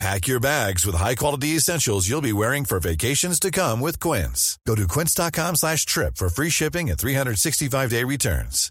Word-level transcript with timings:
Pack 0.00 0.26
your 0.26 0.40
bags 0.40 0.84
with 0.84 0.96
high-quality 0.96 1.48
essentials 1.56 2.08
you'll 2.08 2.20
be 2.20 2.32
wearing 2.32 2.64
for 2.64 2.80
vacations 2.80 3.38
to 3.40 3.50
come 3.50 3.80
with 3.80 4.00
Quince. 4.00 4.58
Go 4.66 4.74
to 4.74 4.86
quince.com 4.88 5.56
slash 5.56 5.86
trip 5.86 6.16
for 6.16 6.28
free 6.28 6.50
shipping 6.50 6.90
and 6.90 6.98
365-day 6.98 8.04
returns. 8.04 8.70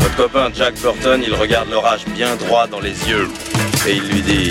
Votre 0.00 0.16
copain 0.16 0.50
Jack 0.54 0.74
Burton, 0.80 1.22
il 1.22 1.34
regarde 1.34 1.68
l'orage 1.70 2.04
bien 2.06 2.36
droit 2.36 2.66
dans 2.66 2.80
les 2.80 3.08
yeux 3.08 3.28
et 3.86 3.96
il 3.96 4.08
lui 4.08 4.22
dit 4.22 4.50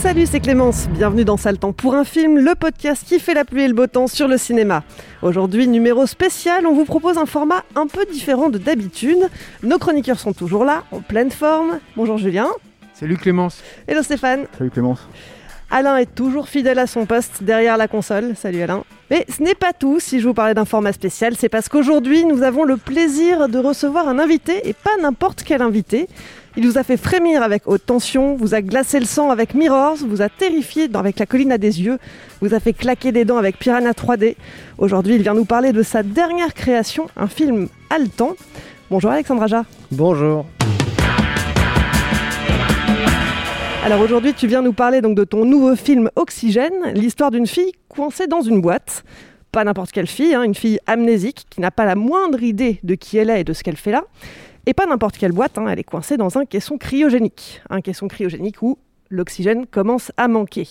Salut, 0.00 0.24
c'est 0.24 0.40
Clémence. 0.40 0.88
Bienvenue 0.88 1.26
dans 1.26 1.36
Sale 1.36 1.58
Temps 1.58 1.74
pour 1.74 1.94
un 1.94 2.04
film, 2.04 2.38
le 2.38 2.54
podcast 2.54 3.04
qui 3.06 3.20
fait 3.20 3.34
la 3.34 3.44
pluie 3.44 3.64
et 3.64 3.68
le 3.68 3.74
beau 3.74 3.86
temps 3.86 4.06
sur 4.06 4.28
le 4.28 4.38
cinéma. 4.38 4.82
Aujourd'hui, 5.20 5.68
numéro 5.68 6.06
spécial, 6.06 6.66
on 6.66 6.72
vous 6.72 6.86
propose 6.86 7.18
un 7.18 7.26
format 7.26 7.64
un 7.76 7.86
peu 7.86 8.06
différent 8.10 8.48
de 8.48 8.56
d'habitude. 8.56 9.18
Nos 9.62 9.78
chroniqueurs 9.78 10.18
sont 10.18 10.32
toujours 10.32 10.64
là, 10.64 10.84
en 10.90 11.00
pleine 11.00 11.30
forme. 11.30 11.80
Bonjour 11.96 12.16
Julien. 12.16 12.48
Salut 12.94 13.18
Clémence. 13.18 13.62
Hello 13.86 14.02
Stéphane. 14.02 14.46
Salut 14.56 14.70
Clémence. 14.70 15.06
Alain 15.72 15.98
est 15.98 16.14
toujours 16.14 16.48
fidèle 16.48 16.80
à 16.80 16.88
son 16.88 17.06
poste 17.06 17.44
derrière 17.44 17.76
la 17.76 17.86
console. 17.86 18.34
Salut 18.34 18.60
Alain. 18.62 18.82
Mais 19.08 19.24
ce 19.28 19.42
n'est 19.42 19.54
pas 19.54 19.72
tout 19.72 20.00
si 20.00 20.20
je 20.20 20.26
vous 20.26 20.34
parlais 20.34 20.54
d'un 20.54 20.64
format 20.64 20.92
spécial, 20.92 21.34
c'est 21.38 21.48
parce 21.48 21.68
qu'aujourd'hui 21.68 22.24
nous 22.24 22.42
avons 22.42 22.64
le 22.64 22.76
plaisir 22.76 23.48
de 23.48 23.58
recevoir 23.58 24.08
un 24.08 24.18
invité 24.18 24.68
et 24.68 24.72
pas 24.72 24.96
n'importe 25.00 25.42
quel 25.44 25.62
invité. 25.62 26.08
Il 26.56 26.66
vous 26.66 26.78
a 26.78 26.82
fait 26.82 26.96
frémir 26.96 27.42
avec 27.42 27.62
haute 27.66 27.86
tension, 27.86 28.34
vous 28.34 28.54
a 28.54 28.62
glacé 28.62 28.98
le 28.98 29.06
sang 29.06 29.30
avec 29.30 29.54
Mirrors, 29.54 29.98
vous 30.04 30.22
a 30.22 30.28
terrifié 30.28 30.88
avec 30.92 31.20
La 31.20 31.26
colline 31.26 31.52
à 31.52 31.58
des 31.58 31.80
yeux, 31.80 31.98
vous 32.40 32.52
a 32.54 32.58
fait 32.60 32.72
claquer 32.72 33.12
des 33.12 33.24
dents 33.24 33.38
avec 33.38 33.56
Piranha 33.58 33.92
3D. 33.92 34.34
Aujourd'hui, 34.78 35.14
il 35.14 35.22
vient 35.22 35.34
nous 35.34 35.44
parler 35.44 35.72
de 35.72 35.82
sa 35.84 36.02
dernière 36.02 36.52
création, 36.54 37.06
un 37.16 37.28
film 37.28 37.68
haletant. 37.90 38.34
Bonjour 38.90 39.12
Alexandre 39.12 39.44
Aja. 39.44 39.64
Bonjour. 39.92 40.46
Alors 43.82 44.02
aujourd'hui, 44.02 44.34
tu 44.34 44.46
viens 44.46 44.60
nous 44.60 44.74
parler 44.74 45.00
donc 45.00 45.16
de 45.16 45.24
ton 45.24 45.44
nouveau 45.44 45.74
film 45.74 46.10
Oxygène, 46.14 46.92
l'histoire 46.94 47.30
d'une 47.30 47.46
fille 47.46 47.72
coincée 47.88 48.26
dans 48.26 48.42
une 48.42 48.60
boîte. 48.60 49.04
Pas 49.52 49.64
n'importe 49.64 49.90
quelle 49.90 50.06
fille, 50.06 50.34
hein, 50.34 50.42
une 50.42 50.54
fille 50.54 50.78
amnésique 50.86 51.46
qui 51.48 51.60
n'a 51.60 51.70
pas 51.70 51.86
la 51.86 51.94
moindre 51.94 52.42
idée 52.42 52.78
de 52.82 52.94
qui 52.94 53.16
elle 53.16 53.30
est 53.30 53.40
et 53.40 53.44
de 53.44 53.52
ce 53.52 53.64
qu'elle 53.64 53.76
fait 53.78 53.90
là. 53.90 54.04
Et 54.66 54.74
pas 54.74 54.86
n'importe 54.86 55.16
quelle 55.16 55.32
boîte, 55.32 55.56
hein, 55.56 55.66
elle 55.66 55.78
est 55.78 55.84
coincée 55.84 56.18
dans 56.18 56.36
un 56.36 56.44
caisson 56.44 56.76
cryogénique. 56.76 57.62
Un 57.70 57.80
caisson 57.80 58.06
cryogénique 58.06 58.60
où 58.62 58.78
l'oxygène 59.08 59.66
commence 59.66 60.12
à 60.18 60.28
manquer. 60.28 60.68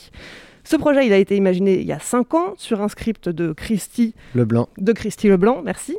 Ce 0.64 0.76
projet, 0.76 1.08
il 1.08 1.12
a 1.12 1.18
été 1.18 1.36
imaginé 1.36 1.80
il 1.80 1.88
y 1.88 1.92
a 1.92 2.00
5 2.00 2.34
ans 2.36 2.54
sur 2.58 2.80
un 2.82 2.90
script 2.90 3.28
de 3.28 3.54
Christy, 3.54 4.14
Leblanc. 4.36 4.70
de 4.78 4.94
Christy 4.94 5.28
Leblanc, 5.30 5.64
merci. 5.66 5.98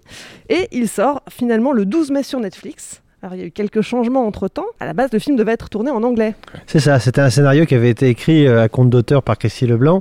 Et 0.48 0.68
il 0.70 0.88
sort 0.88 1.22
finalement 1.28 1.72
le 1.72 1.84
12 1.84 2.12
mai 2.12 2.22
sur 2.22 2.38
Netflix. 2.38 3.02
Alors 3.22 3.34
il 3.34 3.40
y 3.40 3.44
a 3.44 3.46
eu 3.46 3.50
quelques 3.50 3.82
changements 3.82 4.26
entre-temps. 4.26 4.64
À 4.80 4.86
la 4.86 4.94
base, 4.94 5.10
le 5.12 5.18
film 5.18 5.36
devait 5.36 5.52
être 5.52 5.68
tourné 5.68 5.90
en 5.90 6.02
anglais. 6.02 6.34
C'est 6.66 6.80
ça, 6.80 6.98
c'était 6.98 7.20
un 7.20 7.28
scénario 7.30 7.66
qui 7.66 7.74
avait 7.74 7.90
été 7.90 8.08
écrit 8.08 8.46
euh, 8.46 8.62
à 8.62 8.68
compte 8.68 8.88
d'auteur 8.88 9.22
par 9.22 9.36
Christy 9.36 9.66
Leblanc 9.66 10.00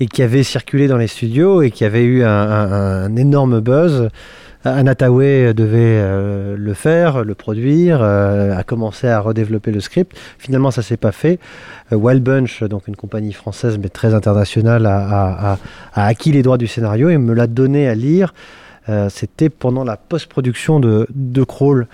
et 0.00 0.06
qui 0.06 0.22
avait 0.22 0.42
circulé 0.42 0.88
dans 0.88 0.96
les 0.96 1.06
studios 1.06 1.60
et 1.62 1.70
qui 1.70 1.84
avait 1.84 2.04
eu 2.04 2.22
un, 2.24 3.14
énorme 3.16 3.60
buzz. 3.60 4.08
Anna 4.64 4.94
Tawai 4.94 5.54
devait 5.54 5.78
euh, 6.00 6.56
le 6.58 6.74
faire, 6.74 7.24
le 7.24 7.34
produire, 7.34 8.00
euh, 8.02 8.56
a 8.56 8.62
commencé 8.64 9.06
à 9.06 9.20
redévelopper 9.20 9.70
le 9.70 9.80
script. 9.80 10.18
Finalement, 10.38 10.70
ça 10.70 10.82
s'est 10.82 10.96
pas 10.96 11.12
fait. 11.12 11.38
Euh, 11.92 11.96
Wild 11.96 12.22
Bunch, 12.22 12.62
donc 12.64 12.88
une 12.88 12.96
compagnie 12.96 13.32
française 13.32 13.78
mais 13.80 13.88
très 13.90 14.12
internationale, 14.12 14.86
a, 14.86 15.52
a- 15.52 16.06
acquis 16.06 16.32
les 16.32 16.42
droits 16.42 16.58
du 16.58 16.66
scénario 16.66 17.10
et 17.10 17.18
me 17.18 17.32
l'a 17.34 17.46
donné 17.46 17.86
à 17.88 17.94
lire. 17.94 18.32
C'était 19.08 19.48
pendant 19.48 19.82
la 19.82 19.96
post-production 19.96 20.78
de, 20.78 21.08
de 21.12 21.42
Crawl. 21.42 21.88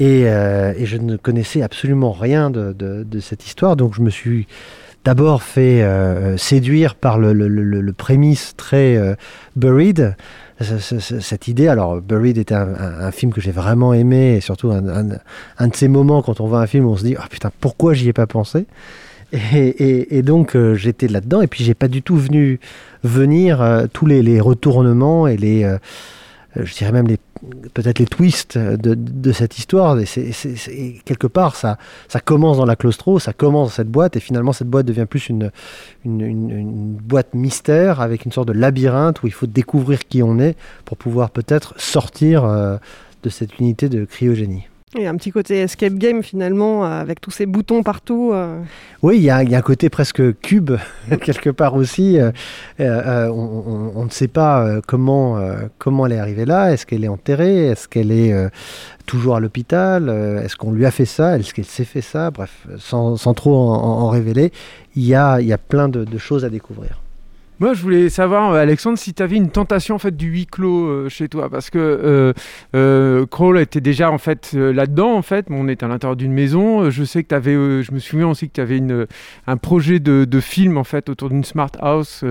Et, 0.00 0.22
euh, 0.24 0.72
et 0.78 0.86
je 0.86 0.96
ne 0.96 1.16
connaissais 1.18 1.60
absolument 1.60 2.12
rien 2.12 2.50
de, 2.50 3.04
cette 3.20 3.46
histoire, 3.46 3.76
donc 3.76 3.94
je 3.94 4.00
me 4.00 4.08
suis 4.08 4.46
d'abord 5.04 5.42
fait 5.42 5.82
euh, 5.82 6.38
séduire 6.38 6.94
par 6.94 7.18
le, 7.18 7.92
prémisse 7.92 8.54
très 8.56 8.96
euh, 8.96 9.14
Buried, 9.56 10.16
ce- 10.58 10.78
ce- 10.78 11.00
ce- 11.00 11.20
cette 11.20 11.48
idée. 11.48 11.68
Alors, 11.68 12.00
Buried 12.00 12.38
était 12.38 12.54
un, 12.54 13.10
film 13.12 13.30
que 13.30 13.42
j'ai 13.42 13.50
vraiment 13.50 13.92
aimé, 13.92 14.36
et 14.36 14.40
surtout 14.40 14.70
un, 14.70 15.04
de 15.04 15.74
ces 15.74 15.88
moments 15.88 16.22
quand 16.22 16.40
on 16.40 16.46
voit 16.46 16.60
un 16.60 16.66
film 16.66 16.86
on 16.86 16.96
se 16.96 17.04
dit, 17.04 17.16
ah 17.18 17.26
putain, 17.28 17.50
pourquoi 17.60 17.92
j'y 17.92 18.08
ai 18.08 18.14
pas 18.14 18.26
pensé? 18.26 18.66
Et, 19.52 20.22
donc 20.22 20.56
j'étais 20.74 21.08
là-dedans, 21.08 21.42
et 21.42 21.46
puis 21.46 21.62
j'ai 21.62 21.74
pas 21.74 21.88
du 21.88 22.02
tout 22.02 22.16
venu 22.16 22.58
venir 23.04 23.86
tous 23.92 24.06
les, 24.06 24.40
retournements 24.40 25.26
et 25.28 25.36
les, 25.36 25.64
je 26.56 26.74
dirais 26.74 26.92
même 26.92 27.06
les 27.06 27.18
peut-être 27.72 27.98
les 27.98 28.06
twists 28.06 28.58
de, 28.58 28.94
de 28.94 29.32
cette 29.32 29.56
histoire. 29.58 29.98
Et 29.98 30.04
c'est, 30.04 30.32
c'est- 30.32 30.56
c'est- 30.56 30.96
quelque 31.04 31.26
part, 31.26 31.56
ça, 31.56 31.78
ça 32.08 32.20
commence 32.20 32.58
dans 32.58 32.66
la 32.66 32.76
claustro, 32.76 33.18
ça 33.18 33.32
commence 33.32 33.68
dans 33.68 33.74
cette 33.74 33.88
boîte, 33.88 34.16
et 34.16 34.20
finalement, 34.20 34.52
cette 34.52 34.68
boîte 34.68 34.84
devient 34.86 35.06
plus 35.08 35.28
une, 35.28 35.50
une, 36.04 36.20
une- 36.20 36.50
une 36.50 36.92
boîte 36.96 37.32
mystère 37.34 38.00
avec 38.00 38.24
une 38.26 38.32
sorte 38.32 38.48
de 38.48 38.52
labyrinthe 38.52 39.22
où 39.22 39.26
il 39.26 39.32
faut 39.32 39.46
découvrir 39.46 40.06
qui 40.06 40.22
on 40.22 40.38
est 40.38 40.56
pour 40.84 40.96
pouvoir 40.98 41.30
peut-être 41.30 41.72
sortir 41.78 42.44
euh, 42.44 42.76
de 43.22 43.28
cette 43.30 43.58
unité 43.58 43.88
de 43.88 44.04
cryogénie. 44.04 44.66
Il 44.96 45.02
y 45.02 45.06
a 45.06 45.10
un 45.10 45.14
petit 45.16 45.30
côté 45.30 45.60
escape 45.60 45.92
game 45.94 46.20
finalement, 46.24 46.84
euh, 46.84 47.00
avec 47.00 47.20
tous 47.20 47.30
ces 47.30 47.46
boutons 47.46 47.84
partout. 47.84 48.30
euh. 48.34 48.60
Oui, 49.02 49.18
il 49.18 49.22
y 49.22 49.26
y 49.26 49.30
a 49.30 49.36
un 49.38 49.60
côté 49.62 49.88
presque 49.88 50.20
cube 50.40 50.72
quelque 51.22 51.50
part 51.50 51.74
aussi. 51.76 52.18
Euh, 52.18 52.32
euh, 52.80 53.28
on, 53.28 53.62
on- 53.66 53.92
on 53.94 54.04
ne 54.04 54.10
sait 54.10 54.26
pas 54.26 54.80
comment, 54.88 55.38
euh, 55.38 55.66
comment 55.78 56.06
elle 56.06 56.12
est 56.14 56.18
arrivée 56.18 56.44
là. 56.44 56.72
Est-ce 56.72 56.86
qu'elle 56.86 57.04
est 57.04 57.08
enterrée? 57.08 57.66
Est-ce 57.68 57.86
qu'elle 57.86 58.10
est 58.10 58.34
toujours 59.06 59.36
à 59.36 59.40
l'hôpital? 59.40 60.08
Est-ce 60.44 60.56
qu'on 60.56 60.72
lui 60.72 60.84
a 60.86 60.90
fait 60.90 61.04
ça? 61.04 61.38
Est-ce 61.38 61.54
qu'elle 61.54 61.64
s'est 61.66 61.84
fait 61.84 62.00
ça? 62.02 62.32
Bref, 62.32 62.66
sans, 62.78 63.16
sans 63.16 63.32
trop 63.34 63.54
en, 63.56 64.08
révéler, 64.08 64.50
il 64.96 65.04
y 65.04 65.14
a, 65.14 65.40
il 65.40 65.46
y 65.46 65.52
a 65.52 65.58
plein 65.58 65.88
de, 65.88 66.04
de 66.04 66.18
choses 66.18 66.44
à 66.44 66.50
découvrir. 66.50 67.00
Moi, 67.60 67.74
je 67.74 67.82
voulais 67.82 68.08
savoir, 68.08 68.52
euh, 68.52 68.58
Alexandre, 68.60 68.96
si 68.98 69.12
tu 69.12 69.22
avais 69.22 69.36
une 69.36 69.50
tentation 69.50 69.94
en 69.94 69.98
fait 69.98 70.16
du 70.16 70.28
huis 70.28 70.46
clos 70.46 70.86
euh, 70.86 71.08
chez 71.10 71.28
toi, 71.28 71.50
parce 71.50 71.68
que 71.68 71.78
euh, 71.78 72.32
euh, 72.74 73.26
Crawl 73.26 73.58
était 73.60 73.82
déjà 73.82 74.10
en 74.10 74.16
fait 74.16 74.52
euh, 74.54 74.72
là-dedans. 74.72 75.12
En 75.14 75.20
fait, 75.22 75.46
on 75.50 75.68
est 75.68 75.82
à 75.82 75.88
l'intérieur 75.88 76.16
d'une 76.16 76.32
maison. 76.32 76.88
Je 76.90 77.04
sais 77.04 77.22
que 77.22 77.34
tu 77.38 77.84
je 77.84 77.92
me 77.92 77.98
souviens 77.98 78.28
aussi 78.28 78.48
que 78.48 78.54
tu 78.54 78.60
avais 78.62 78.78
une, 78.78 79.06
un 79.46 79.56
projet 79.58 79.98
de, 80.00 80.24
de 80.24 80.40
film 80.40 80.78
en 80.78 80.84
fait 80.84 81.08
autour 81.10 81.28
d'une 81.28 81.44
smart 81.44 81.70
house 81.80 82.24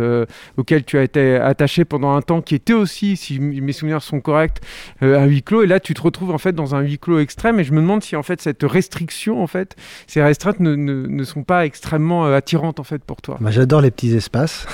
auquel 0.57 0.83
tu 0.83 0.97
as 0.97 1.03
été 1.03 1.35
attaché 1.35 1.85
pendant 1.85 2.15
un 2.15 2.21
temps, 2.21 2.41
qui 2.41 2.55
était 2.55 2.73
aussi, 2.73 3.15
si 3.15 3.39
mes 3.39 3.71
souvenirs 3.71 4.01
sont 4.01 4.21
corrects, 4.21 4.57
un 5.01 5.25
huis 5.25 5.43
clos. 5.43 5.61
Et 5.61 5.67
là, 5.67 5.79
tu 5.79 5.93
te 5.93 6.01
retrouves 6.01 6.31
en 6.31 6.37
fait 6.39 6.53
dans 6.53 6.73
un 6.73 6.81
huis 6.81 6.97
clos 6.97 7.19
extrême. 7.19 7.59
Et 7.59 7.63
je 7.63 7.71
me 7.73 7.81
demande 7.81 8.03
si 8.03 8.15
en 8.15 8.23
fait 8.23 8.41
cette 8.41 8.63
restriction, 8.63 9.43
en 9.43 9.47
fait, 9.47 9.75
ces 10.07 10.23
restreintes 10.23 10.59
ne, 10.59 10.75
ne- 10.75 11.05
ne 11.07 11.23
sont 11.23 11.43
pas 11.43 11.65
extrêmement 11.65 12.25
attirantes 12.25 12.79
en 12.79 12.83
fait 12.83 13.03
pour 13.03 13.21
toi. 13.21 13.37
Moi, 13.39 13.51
J'adore 13.51 13.81
les 13.81 13.91
petits 13.91 14.15
espaces. 14.15 14.65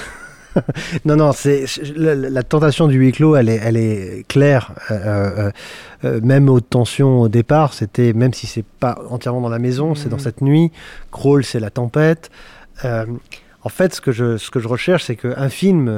Non, 1.06 1.16
non, 1.16 1.31
c'est 1.31 1.66
la, 1.96 2.16
la 2.16 2.44
tentation 2.44 2.88
du 2.88 2.98
huis 2.98 3.12
clos, 3.12 3.36
elle 3.36 3.50
est, 3.50 3.60
elle 3.63 3.78
est 3.78 4.25
claire. 4.28 4.74
Euh, 4.92 4.96
euh, 4.96 5.52
euh, 6.04 6.19
même 6.22 6.50
haute 6.50 6.69
tension 6.69 7.22
au 7.22 7.28
départ, 7.30 7.74
c'était 7.74 8.13
même 8.13 8.34
si 8.34 8.48
c'est 8.48 8.66
pas 8.66 8.98
entièrement 9.10 9.42
dans 9.42 9.50
la 9.50 9.60
maison, 9.60 9.96
c'est 9.96 10.10
dans 10.10 10.16
Mhm. 10.18 10.22
cette 10.22 10.42
nuit. 10.42 10.72
Crawl, 11.12 11.44
c'est 11.44 11.60
la 11.60 11.69
tempête. 11.69 12.30
Euh, 12.84 13.06
en 13.63 13.69
fait, 13.69 13.96
ce 13.96 14.02
que 14.02 14.12
je, 14.12 14.38
ce 14.38 14.52
que 14.52 14.60
je 14.60 14.68
recherche, 14.68 15.06
c'est 15.06 15.16
qu'un 15.16 15.50
film, 15.50 15.92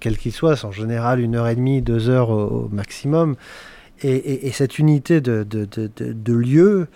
quel 0.00 0.16
qu'il 0.16 0.32
soit, 0.32 0.56
c'est 0.56 0.64
en 0.64 0.72
général 0.72 1.20
une 1.20 1.34
heure 1.36 1.48
et 1.48 1.54
demie, 1.54 1.82
deux 1.82 2.08
heures 2.08 2.30
au, 2.30 2.64
au 2.64 2.68
maximum, 2.72 3.36
et, 4.02 4.10
et- 4.14 4.46
et 4.46 4.52
cette 4.52 4.78
unité 4.78 5.20
de, 5.20 5.42
de, 5.48 5.66
de, 5.66 6.32
lieu, 6.32 6.86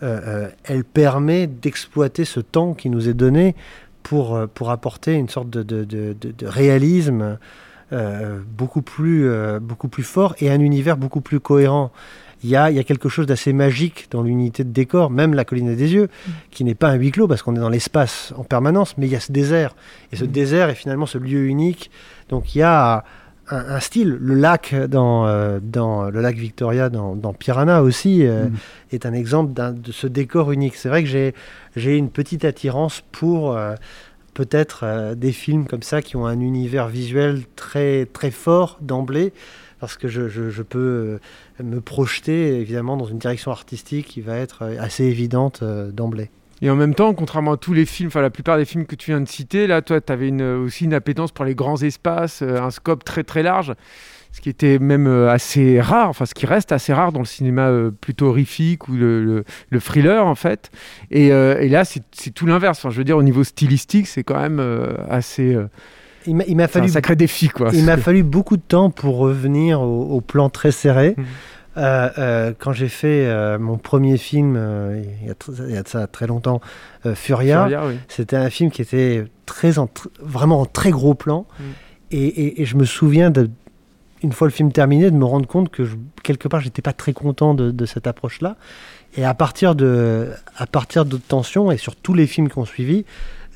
elle 0.00 0.84
permet 0.84 1.46
d'exploiter 1.46 2.24
ce 2.24 2.40
temps 2.40 2.72
qui 2.72 2.88
nous 2.88 3.08
est 3.10 3.14
donné 3.14 3.54
pour, 4.02 4.36
euh, 4.36 4.46
pour 4.46 4.70
apporter 4.70 5.14
une 5.14 5.28
sorte 5.28 5.50
de, 5.50 5.62
de, 5.62 5.84
de, 5.84 6.14
de- 6.14 6.46
réalisme 6.46 7.38
euh, 7.92 8.38
beaucoup, 8.56 8.82
plus, 8.82 9.28
euh, 9.28 9.58
beaucoup 9.60 9.88
plus 9.88 10.02
fort 10.04 10.34
et 10.40 10.50
un 10.50 10.60
univers 10.60 10.96
beaucoup 10.96 11.20
plus 11.20 11.40
cohérent. 11.40 11.90
Il 12.42 12.48
y 12.48 12.56
a, 12.56 12.70
il 12.70 12.76
y 12.76 12.78
a 12.78 12.84
quelque 12.84 13.10
chose 13.10 13.26
d'assez 13.26 13.52
magique 13.52 14.08
dans 14.10 14.22
l'unité 14.22 14.64
de 14.64 14.70
décor, 14.70 15.10
même 15.10 15.34
la 15.34 15.44
colline 15.44 15.76
des 15.76 15.92
yeux, 15.92 16.08
qui 16.50 16.64
n'est 16.64 16.74
pas 16.74 16.88
un 16.88 16.94
huis 16.94 17.10
clos 17.10 17.28
parce 17.28 17.42
qu'on 17.42 17.54
est 17.54 17.60
dans 17.60 17.68
l'espace 17.68 18.32
en 18.36 18.44
permanence, 18.44 18.96
mais 18.96 19.06
il 19.06 19.12
y 19.12 19.16
a 19.16 19.20
ce 19.20 19.30
désert. 19.30 19.74
Et 20.10 20.16
ce 20.16 20.24
désert 20.24 20.70
est 20.70 20.74
finalement 20.74 21.04
ce 21.04 21.18
lieu 21.18 21.44
unique. 21.46 21.90
Donc 22.30 22.54
il 22.54 22.60
y 22.60 22.62
a 22.62 23.04
un, 23.50 23.74
un 23.76 23.80
style. 23.80 24.16
Le 24.20 24.34
lac 24.34 24.74
dans, 24.88 25.26
euh, 25.26 25.58
dans 25.62 26.10
le 26.10 26.20
lac 26.20 26.36
Victoria 26.36 26.88
dans, 26.88 27.14
dans 27.16 27.32
Piranha 27.34 27.82
aussi 27.82 28.26
euh, 28.26 28.46
Mm. 28.46 28.54
est 28.92 29.06
un 29.06 29.12
exemple 29.12 29.52
de 29.54 29.92
ce 29.92 30.06
décor 30.06 30.52
unique. 30.52 30.76
C'est 30.76 30.88
vrai 30.88 31.02
que 31.02 31.08
j'ai 31.08 31.34
j'ai 31.76 31.96
une 31.96 32.10
petite 32.10 32.44
attirance 32.44 33.02
pour 33.12 33.56
euh, 33.56 33.74
peut-être 34.34 35.14
des 35.16 35.32
films 35.32 35.66
comme 35.66 35.82
ça 35.82 36.02
qui 36.02 36.16
ont 36.16 36.26
un 36.26 36.40
univers 36.40 36.88
visuel 36.88 37.42
très 37.56 38.06
très 38.06 38.30
fort 38.30 38.78
d'emblée 38.80 39.32
parce 39.80 39.96
que 39.96 40.08
je, 40.08 40.28
je- 40.28 40.50
je 40.50 40.62
peux 40.62 41.18
me 41.62 41.80
projeter 41.80 42.60
évidemment 42.60 42.96
dans 42.96 43.06
une 43.06 43.18
direction 43.18 43.50
artistique 43.50 44.06
qui 44.06 44.20
va 44.20 44.36
être 44.36 44.62
assez 44.78 45.04
évidente 45.04 45.64
d'emblée. 45.64 46.30
Et 46.62 46.68
en 46.70 46.76
même 46.76 46.94
temps, 46.94 47.14
contrairement 47.14 47.52
à 47.52 47.56
tous 47.56 47.72
les 47.72 47.86
films, 47.86 48.08
enfin 48.08 48.20
la 48.20 48.30
plupart 48.30 48.56
des 48.58 48.64
films 48.66 48.84
que 48.86 48.94
tu 48.94 49.10
viens 49.12 49.20
de 49.20 49.28
citer, 49.28 49.66
là, 49.66 49.80
toi, 49.82 50.00
tu 50.00 50.12
avais 50.12 50.28
une, 50.28 50.42
aussi 50.42 50.84
une 50.84 50.94
appétence 50.94 51.32
pour 51.32 51.44
les 51.44 51.54
grands 51.54 51.80
espaces, 51.82 52.42
euh, 52.42 52.60
un 52.60 52.70
scope 52.70 53.02
très 53.04 53.24
très 53.24 53.42
large, 53.42 53.72
ce 54.32 54.40
qui 54.40 54.48
était 54.50 54.78
même 54.78 55.06
euh, 55.06 55.30
assez 55.30 55.80
rare, 55.80 56.08
enfin 56.08 56.26
ce 56.26 56.34
qui 56.34 56.46
reste 56.46 56.70
assez 56.70 56.92
rare 56.92 57.12
dans 57.12 57.18
le 57.20 57.24
cinéma 57.24 57.68
euh, 57.68 57.90
plutôt 57.90 58.26
horrifique 58.26 58.88
ou 58.88 58.92
le, 58.92 59.24
le- 59.24 59.44
le 59.70 59.80
thriller 59.80 60.26
en 60.26 60.34
fait. 60.34 60.70
Et, 61.10 61.32
euh, 61.32 61.58
et 61.60 61.68
là, 61.68 61.84
c'est 61.84 62.02
tout 62.34 62.46
l'inverse. 62.46 62.78
Enfin, 62.78 62.90
je 62.90 62.98
veux 62.98 63.04
dire, 63.04 63.16
au 63.16 63.22
niveau 63.22 63.42
stylistique, 63.42 64.06
c'est 64.06 64.22
quand 64.22 64.38
même 64.38 64.60
euh, 64.60 64.92
assez. 65.08 65.54
euh, 65.54 65.66
Il 66.26 66.36
m'a- 66.36 66.44
c'est 66.44 66.62
un 66.62 66.68
fallu 66.68 66.88
sacré 66.90 67.16
défi, 67.16 67.48
quoi. 67.48 67.70
Il 67.72 67.84
m'a 67.86 67.96
fallu 68.02 68.22
beaucoup 68.22 68.58
de 68.58 68.62
temps 68.62 68.90
pour 68.90 69.16
revenir 69.16 69.80
au, 69.80 70.02
au 70.10 70.20
plan 70.20 70.50
très 70.50 70.70
serré. 70.72 71.14
Mhm. 71.16 71.24
Euh, 71.80 72.08
euh, 72.18 72.52
quand 72.58 72.72
j'ai 72.72 72.88
fait 72.88 73.26
euh, 73.26 73.58
mon 73.58 73.78
premier 73.78 74.18
film, 74.18 74.54
il, 75.22 75.26
y 75.26 75.30
a 75.30 75.34
tr- 75.34 75.64
il 75.68 75.74
y 75.74 75.78
a 75.78 75.82
de 75.82 75.88
ça 75.88 76.06
très 76.06 76.26
longtemps, 76.26 76.60
Furia, 77.14 77.62
Furia, 77.64 77.86
oui. 77.86 77.94
c'était 78.08 78.36
un 78.36 78.50
film 78.50 78.70
qui 78.70 78.82
était 78.82 79.24
très 79.46 79.78
en 79.78 79.86
tr- 79.86 80.08
vraiment 80.20 80.60
en 80.60 80.66
très 80.66 80.90
gros 80.90 81.14
plan. 81.14 81.46
Mhm. 81.58 81.66
Et, 82.12 82.26
et- 82.26 82.62
et 82.62 82.64
je 82.66 82.76
me 82.76 82.84
souviens, 82.84 83.30
de, 83.30 83.48
une 84.22 84.32
fois 84.32 84.46
le 84.46 84.52
film 84.52 84.72
terminé, 84.72 85.10
de 85.10 85.16
me 85.16 85.24
rendre 85.24 85.46
compte 85.46 85.70
que 85.70 85.84
je- 85.84 85.96
quelque 86.22 86.48
part, 86.48 86.60
j'étais 86.60 86.82
pas 86.82 86.92
très 86.92 87.12
content 87.12 87.54
de, 87.54 87.70
de 87.70 87.86
cette 87.86 88.06
approche-là. 88.06 88.56
Et 89.16 89.24
à 89.24 89.32
partir 89.34 89.74
de, 89.74 90.28
à 90.56 90.66
partir 90.66 91.04
de 91.04 91.16
Tension 91.16 91.72
et 91.72 91.76
sur 91.78 91.96
tous 91.96 92.14
les 92.14 92.26
films 92.26 92.48
qui 92.48 92.58
ont 92.58 92.64
suivi, 92.66 93.04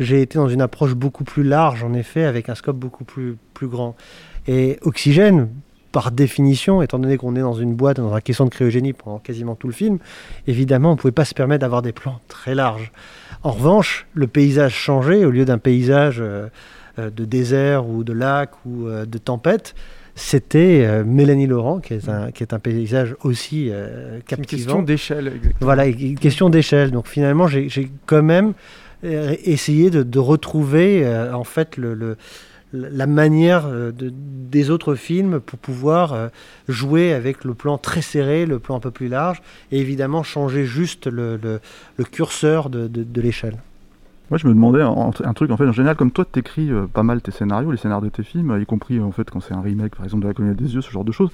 j'ai 0.01 0.23
été 0.23 0.39
dans 0.39 0.49
une 0.49 0.63
approche 0.63 0.95
beaucoup 0.95 1.23
plus 1.25 1.45
large, 1.45 1.85
en 1.85 1.93
effet, 1.93 2.25
avec 2.25 2.49
un 2.49 2.55
scope 2.57 2.77
beaucoup 2.77 3.05
plus, 3.05 3.37
plus 3.53 3.69
grand. 3.69 3.95
Et 4.49 4.79
Oxygène, 4.83 5.49
par 5.95 6.11
définition, 6.11 6.83
étant 6.83 6.99
donné 6.99 7.17
qu'on 7.17 7.37
est 7.37 7.41
dans 7.41 7.55
une 7.55 7.75
boîte, 7.75 7.99
dans 7.99 8.13
la 8.13 8.21
question 8.21 8.45
de 8.45 8.51
cryogénie 8.51 8.93
pendant 8.93 9.19
quasiment 9.21 9.55
tout 9.55 9.69
le 9.69 9.73
film, 9.73 9.99
évidemment, 10.47 10.91
on 10.91 10.93
ne 10.95 10.99
pouvait 10.99 11.13
pas 11.13 11.25
se 11.25 11.35
permettre 11.35 11.61
d'avoir 11.63 11.83
des 11.83 11.93
plans 11.93 12.19
très 12.29 12.55
larges. 12.55 12.91
En 13.45 13.53
revanche, 13.53 14.07
le 14.13 14.27
paysage 14.27 14.75
changeait, 14.75 15.25
au 15.25 15.31
lieu 15.31 15.45
d'un 15.45 15.59
paysage 15.59 16.17
euh, 16.21 16.49
euh, 16.99 17.11
de 17.11 17.25
désert 17.25 17.89
ou 17.89 18.03
de 18.05 18.13
lac 18.13 18.51
ou 18.67 18.89
euh, 18.89 19.07
de 19.07 19.19
tempête, 19.19 19.75
c'était 20.17 20.85
euh, 20.85 21.05
Mélanie 21.05 21.47
Laurent, 21.47 21.79
qui 21.81 21.95
est 21.95 22.09
un, 22.09 22.31
qui 22.33 22.43
est 22.43 22.53
un 22.53 22.59
paysage 22.59 23.15
aussi 23.23 23.71
euh, 23.71 24.11
C'est 24.11 24.17
une 24.17 24.23
captivant. 24.23 24.57
question 24.65 24.83
d'échelle, 24.83 25.27
exactement. 25.29 25.55
Voilà, 25.61 25.87
une 25.87 26.19
question 26.19 26.51
d'échelle. 26.51 26.91
Donc 26.91 27.07
finalement, 27.07 27.47
j'ai 27.47 27.91
quand 28.07 28.23
même 28.23 28.53
essayé 29.03 29.91
de, 29.91 30.03
de 30.03 30.19
retrouver 30.19 31.03
euh, 31.05 31.33
en 31.35 31.45
fait 31.45 31.77
le, 31.77 31.95
le- 31.95 32.17
la 32.75 33.07
manière 33.07 33.67
euh, 33.67 33.93
de- 33.93 34.13
des 34.13 34.71
autres 34.71 34.95
films 34.95 35.41
pour 35.41 35.59
pouvoir 35.59 36.13
euh, 36.13 36.29
jouer 36.69 37.13
avec 37.13 37.45
le 37.45 37.55
plan 37.55 37.79
très 37.79 38.03
serré, 38.03 38.47
le 38.47 38.59
plan 38.59 38.77
un 38.77 38.81
peu 38.81 38.91
plus 38.91 39.09
large, 39.09 39.41
et 39.73 39.79
évidemment 39.81 40.23
changer 40.23 40.65
juste 40.67 41.07
le, 41.07 41.61
curseur 42.11 42.71
de 42.71 43.21
l'échelle. 43.21 43.59
Moi, 44.31 44.39
je 44.39 44.47
me 44.49 44.55
demandais 44.55 44.81
un, 44.81 45.11
un 45.23 45.33
truc, 45.35 45.51
en 45.51 45.57
fait, 45.59 45.67
en 45.69 45.73
général, 45.73 45.97
comme 45.97 46.11
toi, 46.11 46.25
tu 46.31 46.39
écris 46.41 46.71
pas 46.95 47.03
mal 47.03 47.21
tes 47.21 47.31
scénarios, 47.31 47.71
les 47.71 47.77
scénarios 47.77 48.07
de 48.07 48.11
tes 48.11 48.23
films, 48.23 48.57
y 48.59 48.65
compris, 48.65 48.99
en 48.99 49.13
fait, 49.13 49.29
quand 49.31 49.41
c'est 49.41 49.53
un 49.53 49.61
remake, 49.61 49.95
par 49.97 50.05
exemple, 50.05 50.23
de 50.23 50.29
La 50.29 50.35
Colline 50.35 50.55
des 50.55 50.75
Yeux, 50.75 50.81
ce 50.81 50.91
genre 50.91 51.05
de 51.05 51.13
choses, 51.13 51.31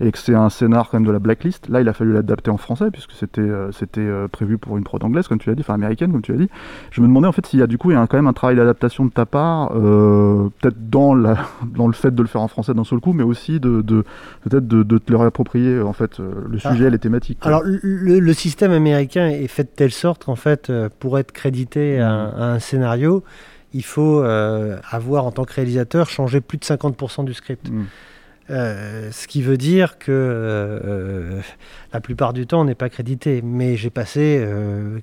et 0.00 0.10
que 0.10 0.18
c'est 0.18 0.34
un 0.34 0.48
scénar, 0.48 0.88
quand 0.90 0.98
même, 0.98 1.06
de 1.06 1.12
la 1.12 1.20
blacklist. 1.20 1.68
Là, 1.68 1.80
il 1.80 1.88
a 1.88 1.92
fallu 1.92 2.12
l'adapter 2.12 2.50
en 2.50 2.56
français, 2.56 2.90
puisque 2.90 3.12
c'était 3.12 3.40
euh, 3.40 3.70
c'était 3.70 4.00
euh, 4.00 4.26
prévu 4.26 4.58
pour 4.58 4.76
une 4.76 4.82
prod 4.82 5.02
anglaise, 5.04 5.28
comme 5.28 5.38
tu 5.38 5.48
l'as 5.50 5.54
dit, 5.54 5.60
enfin, 5.62 5.74
américaine, 5.74 6.10
comme 6.10 6.20
tu 6.22 6.32
l'as 6.32 6.38
dit. 6.38 6.48
Je 6.90 7.00
me 7.00 7.06
demandais, 7.06 7.28
en 7.28 7.32
fait, 7.32 7.46
s'il 7.46 7.60
y 7.60 7.62
a, 7.62 7.68
du 7.68 7.78
coup, 7.78 7.92
il 7.92 7.94
y 7.94 7.96
a 7.96 8.04
quand 8.08 8.16
même 8.18 8.26
un 8.26 8.32
travail 8.32 8.56
d'adaptation 8.56 9.04
de 9.04 9.10
ta 9.10 9.24
part, 9.24 9.70
euh, 9.76 10.48
peut-être 10.60 10.90
dans, 10.90 11.14
la, 11.14 11.36
dans 11.76 11.86
le 11.86 11.92
fait 11.92 12.12
de 12.12 12.22
le 12.22 12.28
faire 12.28 12.40
en 12.42 12.48
français 12.48 12.74
d'un 12.74 12.82
seul 12.84 12.98
coup, 12.98 13.12
mais 13.12 13.22
aussi 13.22 13.60
de, 13.60 13.82
de 13.82 14.04
peut-être 14.42 14.66
de, 14.66 14.82
de 14.82 14.98
te 14.98 15.12
le 15.12 15.18
réapproprier, 15.18 15.80
en 15.80 15.92
fait, 15.92 16.18
euh, 16.18 16.32
le 16.50 16.58
Ah. 16.64 16.72
sujet, 16.72 16.90
les 16.90 16.98
thématiques. 16.98 17.38
quoi. 17.38 17.48
Alors, 17.48 17.62
le, 17.64 18.18
le 18.18 18.32
système 18.32 18.72
américain 18.72 19.28
est 19.28 19.46
fait 19.46 19.62
de 19.64 19.68
telle 19.74 19.92
sorte 19.92 20.24
qu'en 20.24 20.34
fait, 20.36 20.70
euh, 20.70 20.88
pour 20.98 21.18
être 21.20 21.30
crédité 21.30 22.00
à, 22.00 22.10
un- 22.10 22.31
à 22.36 22.44
un 22.52 22.58
scénario, 22.58 23.22
il 23.74 23.84
faut 23.84 24.20
euh, 24.22 24.78
avoir, 24.90 25.24
en 25.26 25.32
tant 25.32 25.44
que 25.44 25.54
réalisateur, 25.54 26.08
changé 26.08 26.40
plus 26.40 26.58
de 26.58 26.64
50% 26.64 27.24
du 27.24 27.34
script. 27.34 27.70
Mm. 27.70 27.84
Euh, 28.50 29.10
ce 29.12 29.26
qui 29.28 29.40
veut 29.40 29.56
dire 29.56 29.98
que 29.98 30.10
euh, 30.10 31.40
la 31.92 32.00
plupart 32.00 32.32
du 32.32 32.46
temps, 32.46 32.60
on 32.62 32.64
n'est 32.64 32.74
pas 32.74 32.88
crédité. 32.90 33.40
Mais 33.42 33.76
j'ai 33.76 33.88
passé 33.90 34.46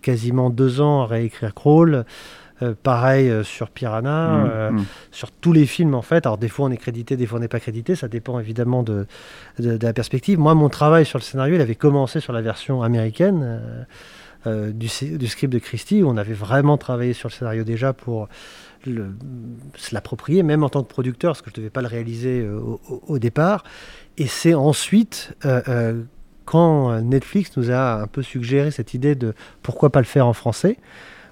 quasiment 0.01 0.49
deux 0.49 0.81
ans 0.81 1.01
à 1.03 1.05
réécrire 1.07 1.53
Crawl. 1.55 2.05
pareil 2.83 3.31
sur 3.45 3.69
Piranha, 3.69 4.69
Mm, 4.71 4.75
mm. 4.75 4.85
sur 5.11 5.31
tous 5.31 5.53
les 5.53 5.65
films 5.65 5.95
en 5.95 6.01
fait. 6.01 6.25
Alors 6.25 6.37
des 6.37 6.49
fois 6.49 6.65
on 6.67 6.71
est 6.71 6.77
crédité, 6.77 7.15
des 7.15 7.25
fois 7.25 7.37
on 7.37 7.41
n'est 7.41 7.47
pas 7.47 7.61
crédité, 7.61 7.95
ça 7.95 8.09
dépend 8.09 8.37
évidemment 8.37 8.83
de, 8.83 9.07
de- 9.59 9.77
de 9.77 9.85
la 9.87 9.93
perspective. 9.93 10.37
Moi 10.37 10.53
mon 10.55 10.67
travail 10.67 11.05
sur 11.05 11.17
le 11.19 11.23
scénario, 11.23 11.55
il 11.55 11.61
avait 11.61 11.75
commencé 11.75 12.19
sur 12.19 12.33
la 12.33 12.41
version 12.41 12.83
américaine 12.83 13.61
euh, 14.47 14.71
du, 14.71 14.87
sc- 14.87 15.17
du 15.17 15.27
script 15.27 15.51
de 15.51 15.59
Christie, 15.59 16.01
où 16.01 16.09
on 16.09 16.15
avait 16.15 16.33
vraiment 16.33 16.77
travaillé 16.77 17.11
sur 17.11 17.27
le 17.27 17.33
scénario 17.33 17.63
déjà 17.65 17.91
pour 17.91 18.29
se 18.85 19.93
l'approprier, 19.93 20.41
même 20.41 20.63
en 20.63 20.69
tant 20.69 20.81
que 20.83 20.87
producteur, 20.87 21.31
parce 21.31 21.41
que 21.41 21.49
je 21.49 21.55
ne 21.59 21.63
devais 21.63 21.69
pas 21.69 21.81
le 21.81 21.87
réaliser 21.87 22.39
euh, 22.39 22.61
au, 23.07 23.19
départ. 23.19 23.65
Et 24.17 24.27
c'est 24.27 24.53
ensuite, 24.53 25.33
euh, 25.43 26.01
quand 26.45 27.01
Netflix 27.01 27.57
nous 27.57 27.71
a 27.71 28.01
un 28.01 28.07
peu 28.07 28.21
suggéré 28.21 28.71
cette 28.71 28.93
idée 28.93 29.15
de 29.15 29.33
pourquoi 29.61 29.89
pas 29.89 29.99
le 29.99 30.05
faire 30.05 30.25
en 30.25 30.33
français, 30.33 30.77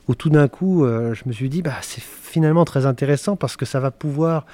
où 0.09 0.15
tout 0.15 0.29
d'un 0.29 0.49
coup, 0.49 0.85
je 0.85 1.21
me 1.25 1.31
suis 1.31 1.49
dit, 1.49 1.61
bah, 1.61 1.75
c'est 1.81 2.03
finalement 2.03 2.65
très 2.65 2.85
intéressant 2.85 3.35
parce 3.35 3.55
que 3.55 3.65
ça 3.65 3.79
va 3.79 3.91
pouvoir 3.91 4.45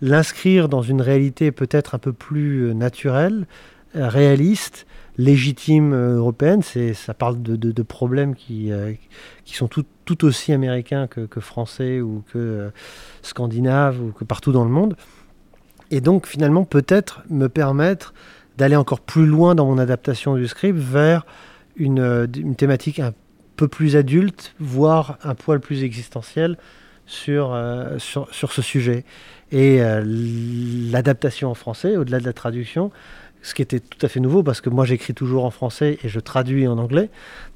l'inscrire 0.00 0.68
dans 0.68 0.82
une 0.82 1.02
réalité 1.02 1.52
peut-être 1.52 1.94
un 1.94 1.98
peu 1.98 2.12
plus 2.12 2.74
naturelle, 2.74 3.46
réaliste, 3.94 4.86
légitime 5.20 5.92
euh, 5.92 6.16
européenne. 6.16 6.62
Ça 6.62 7.14
parle 7.14 7.40
de, 7.42 7.82
problèmes 7.82 8.34
qui, 8.34 8.72
euh, 8.72 8.92
sont 9.44 9.68
tout, 9.68 10.24
aussi 10.24 10.52
américains 10.52 11.06
que, 11.06 11.40
français 11.40 12.00
ou 12.00 12.24
que 12.32 12.38
euh, 12.38 12.70
scandinaves 13.22 14.00
ou 14.02 14.12
que 14.12 14.24
partout 14.24 14.52
dans 14.52 14.64
le 14.64 14.70
monde. 14.70 14.96
Et 15.90 16.00
donc 16.00 16.26
finalement 16.26 16.64
peut-être 16.64 17.22
me 17.30 17.48
permettre 17.48 18.14
d'aller 18.56 18.76
encore 18.76 19.00
plus 19.00 19.26
loin 19.26 19.54
dans 19.54 19.66
mon 19.66 19.78
adaptation 19.78 20.36
du 20.36 20.46
script 20.46 20.78
vers 20.78 21.26
une, 21.76 22.28
thématique 22.56 22.98
un 22.98 23.12
peu 23.56 23.68
plus 23.68 23.96
adulte, 23.96 24.54
voire 24.58 25.18
un 25.22 25.34
poil 25.34 25.60
plus 25.60 25.82
existentiel 25.82 26.58
sur, 27.06 27.52
euh, 27.52 27.98
sur, 27.98 28.32
sur 28.32 28.52
ce 28.52 28.62
sujet. 28.62 29.04
Et 29.52 29.80
l'adaptation 29.82 31.50
en 31.50 31.54
français, 31.54 31.96
au-delà 31.96 32.20
de 32.20 32.24
la 32.24 32.32
traduction, 32.32 32.92
ce 33.42 33.54
qui 33.54 33.62
était 33.62 33.80
tout 33.80 34.04
à 34.04 34.08
fait 34.08 34.20
nouveau 34.20 34.42
parce 34.42 34.60
que 34.60 34.70
moi 34.70 34.84
j'écris 34.84 35.14
toujours 35.14 35.44
en 35.44 35.50
français 35.50 35.98
et 36.04 36.08
je 36.08 36.20
traduis 36.20 36.66
en 36.68 36.78
anglais. 36.78 37.08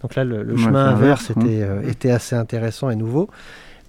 Donc 0.02 0.14
là, 0.14 0.24
le, 0.24 0.42
le 0.42 0.54
Ouais, 0.54 0.58
chemin 0.60 0.86
inverse 0.86 1.30
était, 1.30 1.62
euh, 1.62 1.82
était 1.88 2.10
assez 2.10 2.34
intéressant 2.36 2.90
et 2.90 2.96
nouveau. 2.96 3.28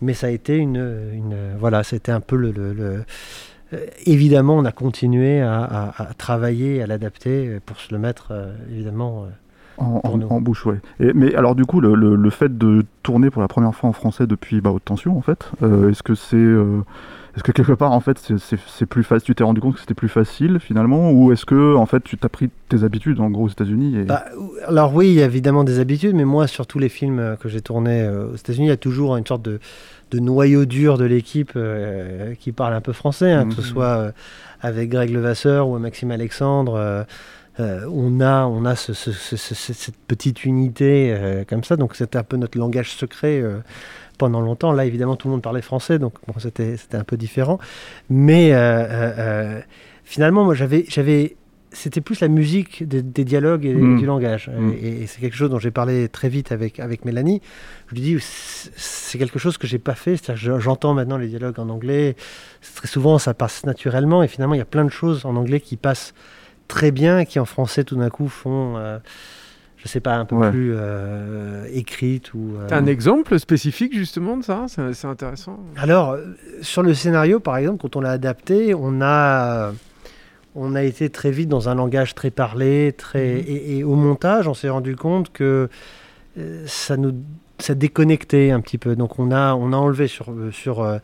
Mais 0.02 0.14
ça 0.14 0.28
a 0.28 0.30
été 0.30 0.58
une. 0.58 0.76
une 1.14 1.36
voilà, 1.58 1.84
c'était 1.84 2.12
un 2.12 2.20
peu 2.20 2.36
le. 2.36 2.52
le- 2.52 2.74
le- 2.74 3.04
euh, 3.74 3.86
évidemment, 4.06 4.58
on 4.58 4.66
a 4.66 4.72
continué 4.72 5.42
à, 5.42 5.64
à- 5.64 6.04
à 6.10 6.14
travailler, 6.14 6.82
à 6.84 6.88
l'adapter 6.88 7.60
pour 7.66 7.78
se 7.78 7.94
le 7.94 8.00
mettre, 8.00 8.28
euh, 8.32 8.54
évidemment. 8.72 9.26
euh, 9.26 9.30
En, 9.78 10.40
bouche, 10.42 10.66
ouais. 10.66 10.80
Et- 11.00 11.14
mais 11.14 11.34
alors 11.36 11.56
du 11.56 11.66
coup, 11.66 11.82
le, 11.82 12.30
fait 12.30 12.58
de 12.58 12.86
tourner 13.04 13.30
pour 13.30 13.42
la 13.42 13.48
première 13.48 13.74
fois 13.74 13.90
en 13.90 13.94
français 13.94 14.28
depuis 14.28 14.62
bah, 14.62 14.72
Haute 14.72 14.86
Tension, 14.86 15.18
en 15.18 15.22
fait, 15.22 15.50
euh, 15.64 15.90
est-ce 15.90 16.04
que 16.04 16.16
c'est, 16.16 16.36
euh, 16.38 16.82
est-ce 17.36 17.44
que 17.44 17.52
quelque 17.52 17.74
part, 17.74 17.92
en 17.92 18.00
fait, 18.00 18.18
c'est- 18.18 18.38
c'est 18.38 18.58
c'est 18.68 18.86
plus 18.86 19.04
facile, 19.04 19.26
tu 19.26 19.36
t'es 19.36 19.44
rendu 19.44 19.60
compte 19.62 19.76
que 19.76 19.80
c'était 19.82 19.94
plus 19.94 20.08
facile 20.10 20.60
finalement, 20.60 21.12
ou 21.12 21.32
est-ce 21.32 21.46
que, 21.46 21.76
en 21.76 21.86
fait, 21.86 22.02
tu 22.04 22.18
t'as 22.18 22.30
pris 22.30 22.50
tes 22.70 22.84
habitudes 22.84 23.20
en 23.20 23.30
gros 23.30 23.46
aux 23.46 23.50
États-Unis 23.50 23.98
et... 24.00 24.04
Bah, 24.04 24.26
alors 24.68 24.94
oui, 24.96 25.08
il 25.10 25.14
y 25.16 25.22
a 25.22 25.26
évidemment 25.26 25.64
des 25.64 25.80
habitudes, 25.80 26.16
mais 26.16 26.26
moi, 26.26 26.48
sur 26.48 26.66
tous 26.68 26.80
les 26.80 26.90
films 26.90 27.20
euh, 27.20 27.36
que 27.36 27.50
j'ai 27.50 27.62
tournés 27.62 28.02
euh, 28.04 28.28
aux 28.32 28.36
États-Unis, 28.36 28.68
il 28.68 28.70
y 28.70 28.74
a 28.74 28.78
toujours 28.78 29.18
une 29.18 29.26
sorte 29.28 29.42
de, 29.44 29.60
de 30.12 30.20
noyau 30.20 30.66
dur 30.66 30.98
de 30.98 31.06
l'équipe 31.06 31.52
euh, 31.56 32.36
qui 32.40 32.52
parle 32.52 32.74
un 32.74 32.82
peu 32.82 32.94
français, 32.94 33.32
hein, 33.32 33.48
que 33.48 33.54
ce 33.56 33.62
Mhm. 33.62 33.66
soit 33.68 33.86
euh, 33.98 34.12
avec 34.62 34.90
Greg 34.90 35.10
Levasseur 35.12 35.68
ou 35.68 35.78
Maxime 35.80 36.12
Alexandre. 36.12 36.76
euh, 36.76 37.04
euh, 37.62 37.86
on 37.90 38.20
a, 38.20 38.46
on 38.48 38.66
a 38.66 38.76
ce- 38.76 38.92
ce- 38.92 39.12
ce- 39.14 39.38
ce- 39.38 39.56
cette 39.74 39.96
petite 40.10 40.44
unité 40.44 41.14
euh, 41.18 41.44
comme 41.48 41.64
ça. 41.64 41.78
Donc 41.78 41.96
c'était 41.96 42.18
un 42.18 42.24
peu 42.24 42.36
notre 42.36 42.58
langage 42.58 42.92
secret 42.92 43.40
euh, 43.42 43.60
pendant 44.16 44.42
longtemps. 44.42 44.72
Là, 44.72 44.86
évidemment, 44.86 45.16
tout 45.16 45.28
le 45.28 45.34
monde 45.34 45.42
parlait 45.42 45.62
français, 45.62 46.00
donc 46.00 46.14
bon, 46.28 46.34
c'était 46.40 46.76
un 46.94 47.04
peu 47.04 47.18
différent. 47.18 47.60
Mais 48.10 48.54
euh, 48.54 48.58
euh, 48.58 49.14
euh, 49.18 49.60
finalement, 50.04 50.44
moi, 50.46 50.54
j'avais, 50.56 50.86
c'était 51.72 52.00
plus 52.02 52.22
la 52.22 52.30
musique 52.30 52.88
des, 52.88 53.02
des 53.02 53.26
dialogues 53.26 53.66
et, 53.66 53.74
Mm. 53.74 54.00
du 54.00 54.06
langage. 54.06 54.50
Mm. 54.50 54.72
Et, 54.82 54.88
et 55.04 55.08
c'est 55.08 55.20
quelque 55.20 55.36
chose 55.36 55.50
dont 55.50 55.60
j'ai 55.60 55.72
parlé 55.72 56.08
très 56.08 56.30
vite 56.30 56.52
avec 56.54 56.80
avec 56.80 57.04
Mélanie. 57.04 57.42
Je 57.90 57.96
lui 57.96 58.02
dis, 58.02 58.18
c'est- 58.22 59.18
quelque 59.18 59.40
chose 59.40 59.58
que 59.58 59.66
j'ai 59.68 59.80
pas 59.80 59.96
fait. 59.96 60.18
J'entends 60.36 60.94
maintenant 60.94 61.18
les 61.18 61.28
dialogues 61.28 61.58
en 61.60 61.70
anglais. 61.70 62.16
Très 62.76 62.88
souvent, 62.88 63.18
ça 63.18 63.34
passe 63.34 63.66
naturellement. 63.66 64.24
Et 64.24 64.28
finalement, 64.28 64.54
il 64.56 64.58
y 64.58 64.62
a 64.62 64.66
plein 64.66 64.84
de 64.86 64.90
choses 64.90 65.26
en 65.26 65.36
anglais 65.38 65.60
qui 65.62 65.78
passent 65.78 66.14
très 66.68 66.92
bien 66.92 67.26
qui 67.26 67.40
en 67.40 67.46
français 67.46 67.84
tout 67.84 67.96
d'un 67.96 68.10
coup 68.10 68.28
font, 68.28 68.76
euh, 68.78 68.98
je 69.86 69.90
sais 69.90 70.00
pas, 70.02 70.16
un 70.16 70.26
peu 70.26 70.36
Ouais. 70.36 70.50
plus 70.50 70.74
euh, 70.76 71.66
écrites 71.72 72.34
ou. 72.34 72.56
euh, 72.58 72.68
T'as 72.68 72.78
un 72.78 72.88
exemple 72.88 73.38
spécifique 73.40 73.96
justement 73.96 74.36
de 74.36 74.44
ça? 74.44 74.66
C'est 74.68 74.94
c'est 74.94 75.08
intéressant. 75.08 75.60
Alors, 75.78 76.12
euh, 76.12 76.26
sur 76.62 76.82
le 76.84 76.94
scénario, 76.96 77.40
par 77.40 77.56
exemple, 77.58 77.78
quand 77.82 77.96
on 77.96 78.02
l'a 78.02 78.10
adapté, 78.12 78.74
on 78.74 79.00
a, 79.02 79.72
on 80.56 80.74
a 80.76 80.82
été 80.84 81.10
très 81.12 81.30
vite 81.32 81.50
dans 81.50 81.70
un 81.70 81.76
langage 81.76 82.16
très 82.16 82.32
parlé, 82.32 82.94
très, 82.98 83.36
Mhm. 83.36 83.44
et, 83.48 83.78
et 83.78 83.84
au 83.84 83.94
montage, 83.96 84.48
on 84.48 84.54
s'est 84.56 84.70
rendu 84.70 84.96
compte 84.96 85.32
que 85.32 85.70
ça 86.66 86.98
nous, 86.98 87.14
ça 87.60 87.76
déconnectait 87.76 88.52
un 88.52 88.60
petit 88.62 88.78
peu. 88.78 88.96
Donc, 88.96 89.20
on 89.20 89.32
a, 89.32 89.54
on 89.54 89.72
a 89.72 89.78
enlevé 89.78 90.08
sur, 90.08 90.34
sur 90.52 91.00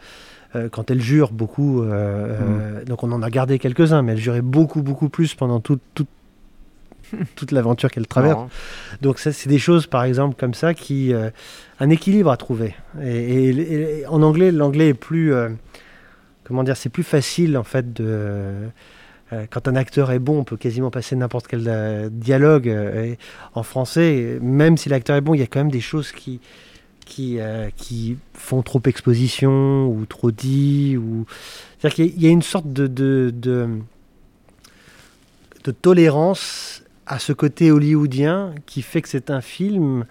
quand 0.72 0.92
elle 0.92 1.00
jure 1.02 1.32
beaucoup. 1.32 1.82
euh, 1.82 1.88
euh, 1.92 2.84
donc, 2.84 3.04
on 3.04 3.12
en 3.14 3.22
a 3.22 3.30
gardé 3.30 3.58
quelques-uns, 3.60 4.02
mais 4.02 4.12
elle 4.14 4.18
jurait 4.18 4.42
beaucoup, 4.42 4.82
beaucoup 4.82 5.08
plus 5.08 5.34
pendant 5.36 5.60
toute, 5.62 5.82
toute, 5.94 6.10
toute 7.36 7.51
l'aventure 7.51 7.89
qu'elle 7.91 8.08
traverse. 8.08 8.39
Donc 9.01 9.20
ça, 9.20 9.32
c'est 9.32 9.50
des 9.50 9.60
choses, 9.60 9.88
par 9.88 10.03
exemple, 10.03 10.36
comme 10.39 10.53
ça, 10.53 10.74
qui 10.74 11.13
euh, 11.13 11.30
un 11.80 11.89
équilibre 11.89 12.32
à 12.32 12.38
trouver. 12.38 12.75
Et, 13.03 13.50
et- 13.50 14.00
et 14.01 14.08
en 14.08 14.22
anglais, 14.22 14.51
l'anglais 14.51 14.89
est 14.89 14.94
plus, 14.94 15.34
euh, 15.34 15.50
comment 16.44 16.63
dire, 16.63 16.77
c'est 16.77 16.89
plus 16.89 17.03
facile 17.03 17.58
en 17.58 17.63
fait 17.63 17.94
de. 17.94 18.03
euh, 19.34 19.46
quand 19.50 19.68
un 19.68 19.75
acteur 19.75 20.12
est 20.12 20.20
bon, 20.20 20.39
on 20.39 20.44
peut 20.44 20.58
quasiment 20.58 20.91
passer 20.91 21.15
n'importe 21.15 21.48
quel 21.48 22.10
dialogue. 22.12 22.68
et 22.68 23.18
en 23.53 23.63
français, 23.63 24.38
même 24.41 24.75
si 24.77 24.89
l'acteur 24.89 25.15
est 25.15 25.22
bon, 25.22 25.34
il 25.34 25.39
y 25.39 25.44
a 25.44 25.48
quand 25.48 25.60
même 25.60 25.72
des 25.72 25.82
choses 25.82 26.12
qui 26.12 26.39
qui, 27.06 27.39
euh, 27.39 27.70
qui 27.75 28.15
font 28.34 28.62
trop 28.62 28.82
exposition 28.86 29.86
ou 29.88 30.06
trop 30.06 30.32
dit 30.32 30.96
ou 30.98 31.25
c'est-à-dire 31.80 31.96
qu'il 31.96 32.06
y 32.06 32.10
a- 32.10 32.13
il 32.15 32.24
y 32.24 32.27
a 32.27 32.30
une 32.30 32.41
sorte 32.44 32.72
de, 32.72 32.88
de, 32.88 33.34
de 33.36 33.68
de 35.65 35.72
tolérance 35.72 36.81
à 37.12 37.20
ce 37.20 37.34
côté 37.34 37.72
hollywoodien 37.72 38.56
qui 38.65 38.82
fait 38.82 39.01
que 39.01 39.10
c'est 39.10 39.30
un 39.30 39.41
film 39.41 40.06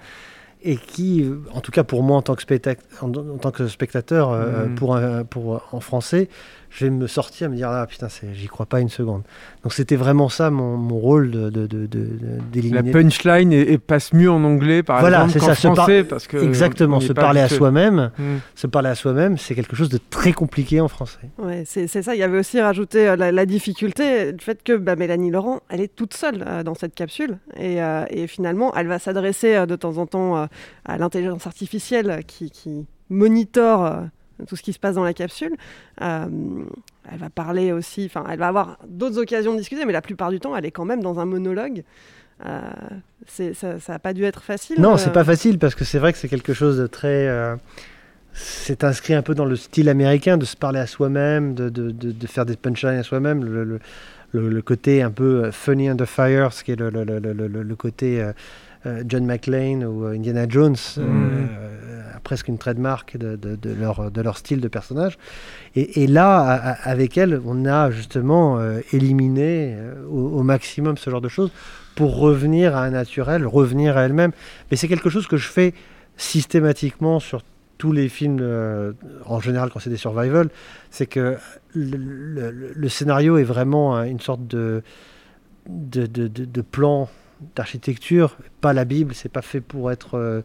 et 0.63 0.77
qui, 0.77 1.25
en 1.55 1.61
tout 1.63 1.73
cas 1.73 1.83
pour 1.85 2.03
moi 2.03 2.19
en 2.19 2.23
tant 2.23 2.35
que, 2.35 2.43
spectac- 2.43 2.79
en, 3.01 3.09
en 3.15 3.39
tant 3.39 3.51
que 3.51 3.67
spectateur, 3.69 4.31
euh, 4.31 4.67
pour, 4.77 4.95
un- 4.95 5.25
pour, 5.25 5.63
en 5.73 5.81
français, 5.81 6.29
je 6.71 6.85
vais 6.85 6.91
me 6.91 7.07
sortir, 7.07 7.51
me 7.51 7.57
dire 7.57 7.69
ah 7.69 7.87
putain, 7.87 8.07
j'y 8.33 8.47
crois 8.47 8.65
pas 8.67 8.81
une 8.81 8.89
seconde. 8.89 9.23
Donc 9.65 9.73
c'était 9.73 9.97
vraiment 9.97 10.29
ça 10.29 10.51
mon, 10.51 10.77
mon 10.77 10.99
rôle 10.99 11.31
de, 11.31 11.51
de, 11.51 11.67
de, 11.67 11.87
de- 11.87 12.09
de- 12.53 12.75
La 12.75 12.83
punchline 12.83 13.53
est, 13.53 13.73
est- 13.73 13.79
passe 13.79 14.13
mieux 14.13 14.31
en 14.31 14.43
anglais 14.45 14.83
par 14.83 15.01
Voilà, 15.01 15.25
exemple 15.25 15.41
qu'en 15.41 15.47
ça, 15.47 15.55
se 15.57 15.67
par- 15.67 15.77
français 15.77 16.05
parce 16.05 16.27
que 16.29 16.37
Exactement, 16.39 16.99
n'est 17.01 17.07
se 17.07 17.13
parler 17.13 17.41
à 17.41 17.49
soi-même, 17.49 18.11
se 18.55 18.67
parler 18.67 18.89
à 18.91 18.95
soi-même, 18.95 19.37
c'est 19.37 19.55
quelque 19.55 19.75
chose 19.77 19.89
de 19.89 19.99
très 20.11 20.33
compliqué 20.33 20.81
en 20.81 20.89
français. 20.89 21.19
Ouais, 21.39 21.65
c'est 21.67 21.87
c'est 21.89 22.03
ça. 22.03 22.15
Il 22.15 22.19
y 22.19 22.23
avait 22.23 22.39
aussi 22.39 22.61
rajouté 22.61 23.09
euh, 23.09 23.17
la, 23.17 23.33
la 23.33 23.47
difficulté, 23.47 24.33
le 24.33 24.39
fait 24.39 24.63
que 24.63 24.77
bah, 24.77 24.95
Mélanie 24.97 25.31
Laurent, 25.31 25.61
elle 25.69 25.81
est 25.81 25.95
toute 25.95 26.15
seule 26.15 26.45
euh, 26.47 26.63
dans 26.63 26.75
cette 26.75 26.95
capsule. 26.95 27.39
Et, 27.57 27.83
euh, 27.83 28.05
et 28.11 28.27
finalement, 28.29 28.73
elle 28.77 28.87
va 28.87 28.99
s'adresser 28.99 29.55
euh, 29.57 29.67
de 29.67 29.75
temps 29.77 29.99
en 29.99 30.07
temps 30.07 30.37
euh, 30.37 30.47
à 30.85 30.99
l'intelligence 30.99 31.47
artificielle 31.47 32.23
qui, 32.27 32.51
qui 32.51 32.87
monitore 33.09 33.85
euh, 33.85 34.01
tout 34.47 34.57
ce 34.57 34.63
qui 34.63 34.73
se 34.73 34.79
passe 34.79 34.95
dans 34.95 35.05
la 35.05 35.15
capsule. 35.15 35.55
Euh, 36.03 36.27
elle 37.11 37.19
va 37.19 37.31
parler 37.31 37.73
aussi, 37.73 38.05
enfin, 38.07 38.25
elle 38.31 38.39
va 38.39 38.49
avoir 38.49 38.79
d'autres 38.89 39.19
occasions 39.19 39.53
de 39.53 39.59
discuter, 39.59 39.85
mais 39.85 39.93
la 39.93 40.03
plupart 40.03 40.31
du 40.31 40.39
temps, 40.41 40.57
elle 40.57 40.65
est 40.67 40.71
quand 40.71 40.85
même 40.85 41.03
dans 41.03 41.19
un 41.21 41.25
monologue. 41.27 41.83
Euh, 42.47 42.61
ça 43.27 43.77
n'a 43.89 43.99
pas 43.99 44.13
dû 44.15 44.25
être 44.25 44.43
facile. 44.43 44.81
Non, 44.81 44.95
euh, 44.95 44.97
c'est 44.97 45.13
pas 45.13 45.25
facile 45.25 45.59
parce 45.59 45.75
que 45.75 45.85
c'est 45.85 45.99
vrai 45.99 46.13
que 46.13 46.19
c'est 46.19 46.29
quelque 46.29 46.55
chose 46.55 46.79
de 46.79 46.87
très. 46.87 47.27
euh, 47.29 47.57
c'est 48.33 48.85
inscrit 48.85 49.13
un 49.15 49.23
peu 49.23 49.35
dans 49.35 49.45
le 49.45 49.57
style 49.57 49.89
américain 49.89 50.37
de 50.39 50.45
se 50.45 50.57
parler 50.57 50.79
à 50.79 50.87
soi-même, 50.87 51.55
de, 51.55 51.69
de, 51.69 51.91
de- 51.91 52.13
de 52.13 52.27
faire 52.27 52.47
des 52.47 52.57
punchlines 52.57 52.99
à 52.99 53.03
soi-même. 53.03 53.45
Le, 53.45 53.65
le- 53.65 53.81
le- 54.33 54.49
le 54.49 54.63
côté 54.63 55.03
un 55.03 55.11
peu 55.11 55.51
funny 55.51 55.89
under 55.89 56.09
fire, 56.09 56.53
ce 56.53 56.63
qui 56.65 56.71
est 56.73 56.77
le, 56.77 56.89
le- 56.91 57.05
le- 57.05 57.19
le- 57.19 57.33
le- 57.49 57.63
le 57.63 57.77
côté 57.77 58.25
John 59.07 59.27
McClane 59.27 59.85
ou 59.85 60.05
Indiana 60.07 60.47
Jones, 60.49 60.77
euh, 60.99 61.05
presque 62.31 62.47
une 62.47 62.59
trademark 62.59 63.17
de, 63.17 63.35
de- 63.35 63.75
leur, 63.75 64.13
de 64.13 64.21
leur 64.23 64.39
style 64.39 64.61
de 64.61 64.69
personnage. 64.69 65.19
Et, 65.75 66.07
là, 66.07 66.39
avec 66.85 67.19
elle, 67.19 67.43
on 67.45 67.67
a 67.67 67.91
justement 67.91 68.61
euh, 68.61 68.79
éliminé 68.93 69.75
euh, 69.75 70.07
au, 70.07 70.45
maximum 70.45 70.97
ce 70.97 71.11
genre 71.11 71.21
de 71.21 71.29
choses 71.29 71.51
pour 71.97 72.17
revenir 72.21 72.77
à 72.77 72.85
un 72.85 72.91
naturel, 72.91 73.45
revenir 73.49 73.97
à 73.97 74.03
elle-même. 74.03 74.31
Mais 74.71 74.77
c'est 74.77 74.87
quelque 74.87 75.11
chose 75.11 75.27
que 75.27 75.37
je 75.37 75.49
fais 75.49 75.75
systématiquement 76.17 77.19
sur 77.19 77.43
tous 77.79 77.91
les 77.91 78.09
films, 78.09 78.39
euh, 78.41 78.93
en 79.27 79.41
général 79.41 79.71
quand 79.71 79.81
c'est 79.81 79.91
des 79.91 79.97
survival, 79.97 80.51
c'est 80.93 81.07
que 81.07 81.37
le, 81.75 82.89
scénario 82.89 83.39
est 83.39 83.49
vraiment 83.55 84.01
une 84.05 84.21
sorte 84.21 84.47
de, 84.47 84.85
de, 85.69 86.07
de- 86.07 86.63
plan 86.63 87.09
d'architecture, 87.57 88.37
pas 88.61 88.73
la 88.73 88.85
Bible, 88.85 89.15
c'est 89.15 89.33
pas 89.33 89.43
fait 89.43 89.61
pour 89.61 89.91
être 89.91 90.45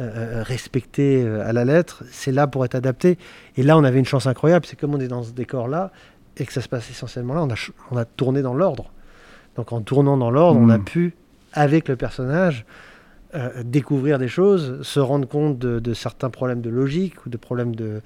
euh, 0.00 0.42
respecté 0.42 1.22
euh, 1.24 1.46
à 1.48 1.52
la 1.52 1.64
lettre, 1.64 2.04
c'est 2.10 2.32
là 2.32 2.46
pour 2.46 2.64
être 2.64 2.74
adapté. 2.74 3.18
Et 3.56 3.62
là, 3.62 3.76
on 3.76 3.84
avait 3.84 3.98
une 3.98 4.04
chance 4.04 4.26
incroyable, 4.26 4.64
c'est 4.66 4.78
comme 4.78 4.94
on 4.94 5.00
est 5.00 5.08
dans 5.08 5.22
ce 5.22 5.32
décor-là, 5.32 5.90
et 6.36 6.44
que 6.46 6.52
ça 6.52 6.60
se 6.60 6.68
passe 6.68 6.88
essentiellement 6.90 7.34
là, 7.34 7.42
on 7.42 7.46
a, 7.50 7.56
ch- 7.56 7.72
on 7.90 7.96
a 7.96 8.04
tourné 8.04 8.42
dans 8.42 8.54
l'ordre. 8.54 8.92
Donc 9.56 9.72
en 9.72 9.80
tournant 9.80 10.16
dans 10.16 10.30
l'ordre, 10.30 10.60
on 10.60 10.68
a 10.68 10.78
Mm. 10.78 10.84
pu, 10.84 11.14
avec 11.52 11.88
le 11.88 11.96
personnage, 11.96 12.64
euh, 13.34 13.62
découvrir 13.64 14.18
des 14.18 14.28
choses, 14.28 14.80
se 14.82 15.00
rendre 15.00 15.26
compte 15.28 15.58
de, 15.58 15.80
de 15.80 15.94
certains 15.94 16.30
problèmes 16.30 16.60
de 16.60 16.70
logique 16.70 17.26
ou 17.26 17.28
de 17.28 17.36
problèmes 17.36 17.74
de, 17.74 18.00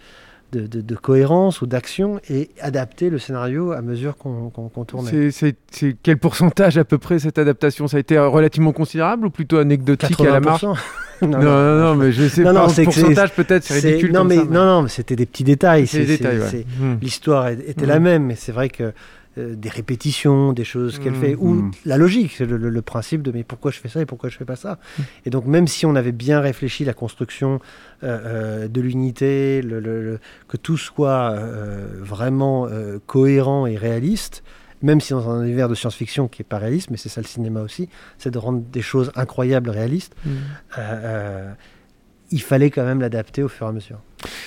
de, 0.53 0.67
de- 0.67 0.81
de 0.81 0.95
cohérence 0.97 1.61
ou 1.63 1.67
d'action 1.67 2.21
et 2.29 2.51
adapter 2.61 3.09
le 3.11 3.19
scénario 3.19 3.73
à 3.73 3.83
mesure 3.83 4.17
qu'on 4.17 4.51
qu'on 4.51 4.85
tournait. 4.85 5.31
C'est- 5.31 5.57
quel 6.03 6.17
pourcentage 6.19 6.77
à 6.79 6.85
peu 6.85 6.99
près 6.99 7.19
cette 7.19 7.39
adaptation? 7.39 7.87
Ça 7.87 7.99
a 7.99 8.01
été 8.01 8.17
euh, 8.17 8.29
relativement 8.29 8.73
considérable 8.73 9.27
ou 9.27 9.31
plutôt 9.31 9.59
anecdotique 9.59 10.19
à 10.21 10.25
la 10.25 10.41
marge? 10.41 10.63
80%. 10.65 10.77
non, 11.27 11.39
non, 11.41 11.79
non, 11.79 11.95
mais 11.95 12.13
je 12.13 12.29
sais 12.29 12.43
Non, 12.43 12.53
pas. 12.55 12.67
non, 12.69 12.85
pourcentage 12.85 13.33
peut-être, 13.33 13.65
c'est 13.65 13.81
ridicule. 13.81 14.13
Non, 14.13 14.21
comme 14.21 14.29
mais, 14.29 14.37
ça, 14.37 14.45
non, 14.45 14.65
non, 14.67 14.83
mais 14.83 14.89
c'était 14.89 15.17
des 15.17 15.27
petits 15.27 15.45
détails. 15.45 15.85
Ouais. 15.93 16.67
Hmm. 16.81 16.97
L'histoire 17.01 17.49
était 17.49 17.87
la 17.87 17.99
même, 18.01 18.25
mais 18.27 18.35
c'est 18.37 18.53
vrai 18.53 18.69
que 18.69 18.93
euh, 19.39 19.55
des 19.57 19.71
répétitions, 19.71 20.53
des 20.53 20.65
choses 20.65 20.99
qu'elle 20.99 21.15
Mm. 21.15 21.21
fait, 21.23 21.35
ou 21.37 21.71
la 21.87 21.97
logique, 21.97 22.35
c'est 22.37 22.45
le, 22.45 22.59
le- 22.59 22.69
le 22.69 22.83
principe 22.83 23.23
de 23.23 23.33
mais 23.33 23.45
pourquoi 23.45 23.71
je 23.71 23.79
fais 23.79 23.89
ça 23.89 23.99
et 24.03 24.05
pourquoi 24.05 24.29
je 24.29 24.37
fais 24.37 24.45
pas 24.45 24.57
ça? 24.57 24.79
Et 25.25 25.31
donc 25.31 25.47
même 25.47 25.67
si 25.69 25.87
on 25.87 25.95
avait 25.97 26.13
bien 26.13 26.41
réfléchi 26.41 26.85
la 26.85 26.93
construction 26.93 27.59
euh, 28.05 28.19
euh, 28.65 28.69
de 28.69 28.81
l'unité, 28.83 29.63
le- 29.63 30.19
que 30.49 30.59
tout 30.59 30.77
soit 30.77 31.35
vraiment 32.01 32.69
cohérent 33.07 33.65
et 33.67 33.77
réaliste, 33.77 34.43
même 34.83 35.01
si 35.01 35.13
dans 35.13 35.29
un 35.31 35.45
univers 35.45 35.69
de 35.69 35.75
science-fiction 35.75 36.29
qui 36.29 36.43
est 36.43 36.45
pas 36.45 36.59
réaliste, 36.59 36.91
mais 36.91 36.97
c'est 36.97 37.09
ça 37.09 37.21
le 37.21 37.27
cinéma 37.27 37.61
aussi, 37.61 37.89
c'est 38.19 38.31
de 38.31 38.39
rendre 38.39 38.61
des 38.61 38.83
choses 38.83 39.13
incroyables 39.15 39.71
réalistes. 39.71 40.15
Mm. 40.25 40.31
euh, 40.31 40.37
euh, 40.79 41.53
il 42.31 42.41
fallait 42.41 42.71
quand 42.71 42.85
même 42.85 43.01
l'adapter 43.01 43.43
au 43.43 43.49
fur 43.49 43.67
et 43.67 43.69
à 43.69 43.73
mesure. 43.73 44.01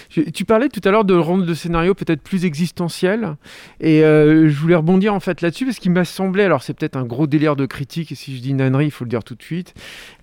Tu 0.10 0.46
parlais 0.46 0.70
tout 0.70 0.82
à 0.84 0.92
l'heure 0.92 1.06
de 1.06 1.16
rendre 1.16 1.46
le 1.46 1.56
scénario 1.56 1.94
peut-être 1.94 2.22
plus 2.22 2.46
existentiel, 2.46 3.36
et 3.80 4.04
euh, 4.04 4.50
je 4.50 4.60
voulais 4.60 4.76
rebondir 4.76 5.14
en 5.14 5.20
fait 5.20 5.42
là-dessus 5.42 5.66
parce 5.66 5.80
qu'il 5.80 5.92
m'a 5.92 6.06
semblé, 6.06 6.44
alors 6.44 6.62
c'est 6.62 6.74
peut-être 6.74 6.98
un 6.98 7.06
gros 7.06 7.28
délire 7.28 7.56
de 7.56 7.66
critique, 7.66 8.12
et 8.12 8.16
si 8.16 8.36
je 8.36 8.42
dis 8.42 8.50
une 8.52 8.62
il 8.82 8.92
faut 8.92 9.06
le 9.06 9.10
dire 9.10 9.24
tout 9.24 9.36
de 9.36 9.44
suite, 9.44 9.74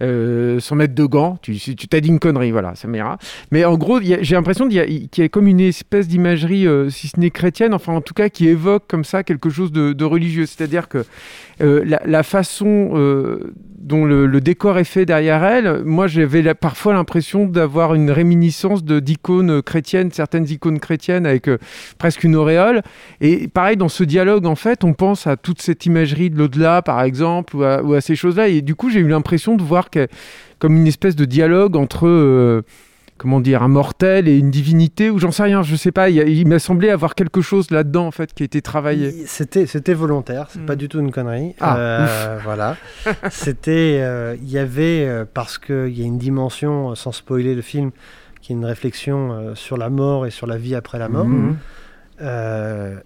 euh, 0.02 0.60
sans 0.60 0.76
mettre 0.76 0.94
de 0.94 1.04
gants, 1.04 1.38
tu 1.40 1.58
t'as 1.88 2.00
dit 2.00 2.08
une 2.08 2.18
connerie, 2.18 2.50
voilà, 2.50 2.74
ça 2.74 2.88
m'ira. 2.88 3.18
Mais 3.50 3.64
en 3.64 3.76
gros, 3.76 4.00
j'ai 4.00 4.34
l'impression 4.34 4.68
qu'il 4.68 4.82
y, 4.82 5.08
qu'il 5.08 5.22
y 5.22 5.24
a 5.24 5.28
comme 5.28 5.46
une 5.46 5.60
espèce 5.60 6.08
d'imagerie, 6.08 6.66
euh, 6.66 6.90
si 6.90 7.08
ce 7.08 7.18
n'est 7.18 7.30
chrétienne, 7.30 7.74
enfin 7.74 7.92
en 7.92 8.00
tout 8.00 8.14
cas 8.14 8.28
qui 8.28 8.48
évoque 8.48 8.84
comme 8.88 9.04
ça 9.04 9.22
quelque 9.22 9.50
chose 9.50 9.72
de, 9.72 10.04
religieux, 10.04 10.46
c'est-à-dire 10.46 10.88
que 10.88 11.04
euh, 11.60 11.84
la, 11.84 12.22
façon 12.24 12.90
dont 13.78 14.04
le, 14.04 14.26
le 14.26 14.40
décor 14.40 14.78
est 14.78 14.84
fait 14.84 15.06
derrière 15.06 15.44
elle, 15.44 15.84
moi 15.84 16.06
j'avais 16.06 16.54
parfois 16.54 16.92
l'impression 16.92 17.46
d'avoir 17.46 17.94
une 17.94 18.10
réminiscence 18.10 18.84
de 18.84 19.00
d'icônes 19.42 19.62
chrétiennes, 19.62 20.10
certaines 20.12 20.48
icônes 20.48 20.78
chrétiennes 20.80 21.26
avec 21.26 21.48
euh, 21.48 21.58
presque 21.98 22.24
une 22.24 22.36
auréole. 22.36 22.82
Et 23.20 23.48
pareil, 23.48 23.76
dans 23.76 23.88
ce 23.88 24.04
dialogue, 24.04 24.46
en 24.46 24.54
fait, 24.56 24.84
on 24.84 24.92
pense 24.94 25.26
à 25.26 25.36
toute 25.36 25.60
cette 25.60 25.86
imagerie 25.86 26.30
de 26.30 26.38
l'au-delà, 26.38 26.82
par 26.82 27.02
exemple, 27.02 27.56
ou 27.56 27.62
à, 27.64 27.82
ou 27.82 27.94
à 27.94 28.00
ces 28.00 28.16
choses-là. 28.16 28.48
Et 28.48 28.62
du 28.62 28.74
coup, 28.74 28.90
j'ai 28.90 29.00
eu 29.00 29.08
l'impression 29.08 29.56
de 29.56 29.62
voir 29.62 29.90
que, 29.90 30.06
comme 30.58 30.76
une 30.76 30.86
espèce 30.86 31.16
de 31.16 31.24
dialogue 31.24 31.76
entre... 31.76 32.06
euh, 32.06 32.62
comment 33.18 33.40
dire, 33.40 33.62
un 33.62 33.68
mortel 33.68 34.26
et 34.26 34.36
une 34.36 34.50
divinité, 34.50 35.08
ou 35.08 35.20
j'en 35.20 35.30
sais 35.30 35.44
rien, 35.44 35.62
je 35.62 35.76
sais 35.76 35.92
pas. 35.92 36.10
Il, 36.10 36.44
m'a 36.48 36.58
semblé 36.58 36.90
avoir 36.90 37.14
quelque 37.14 37.40
chose 37.40 37.70
là-dedans, 37.70 38.08
en 38.08 38.10
fait, 38.10 38.34
qui 38.34 38.42
a 38.42 38.46
été 38.46 38.60
travaillé. 38.62 39.12
C'était, 39.26 39.66
c'était 39.66 39.94
volontaire, 39.94 40.48
c'est 40.50 40.58
Mm. 40.62 40.66
pas 40.66 40.74
du 40.74 40.88
tout 40.88 40.98
une 40.98 41.12
connerie. 41.12 41.54
Ah, 41.60 41.76
Euh, 41.78 42.38
voilà. 42.44 42.76
C'était, 43.30 43.98
euh, 44.00 44.34
il 44.42 44.50
y 44.50 44.58
avait, 44.58 45.06
euh, 45.06 45.24
parce 45.32 45.58
qu'il 45.58 45.96
y 45.96 46.02
a 46.02 46.04
une 46.04 46.18
dimension, 46.18 46.96
sans 46.96 47.12
spoiler 47.12 47.54
le 47.54 47.62
film, 47.62 47.92
qui 48.42 48.52
est 48.52 48.56
une 48.56 48.64
réflexion 48.66 49.32
euh, 49.32 49.54
sur 49.54 49.76
la 49.78 49.88
mort 49.88 50.26
et 50.26 50.30
sur 50.30 50.46
la 50.46 50.58
vie 50.58 50.74
après 50.74 50.98
la 50.98 51.08
mort, 51.08 51.26
Mhm. 51.28 51.56
euh, 52.20 52.96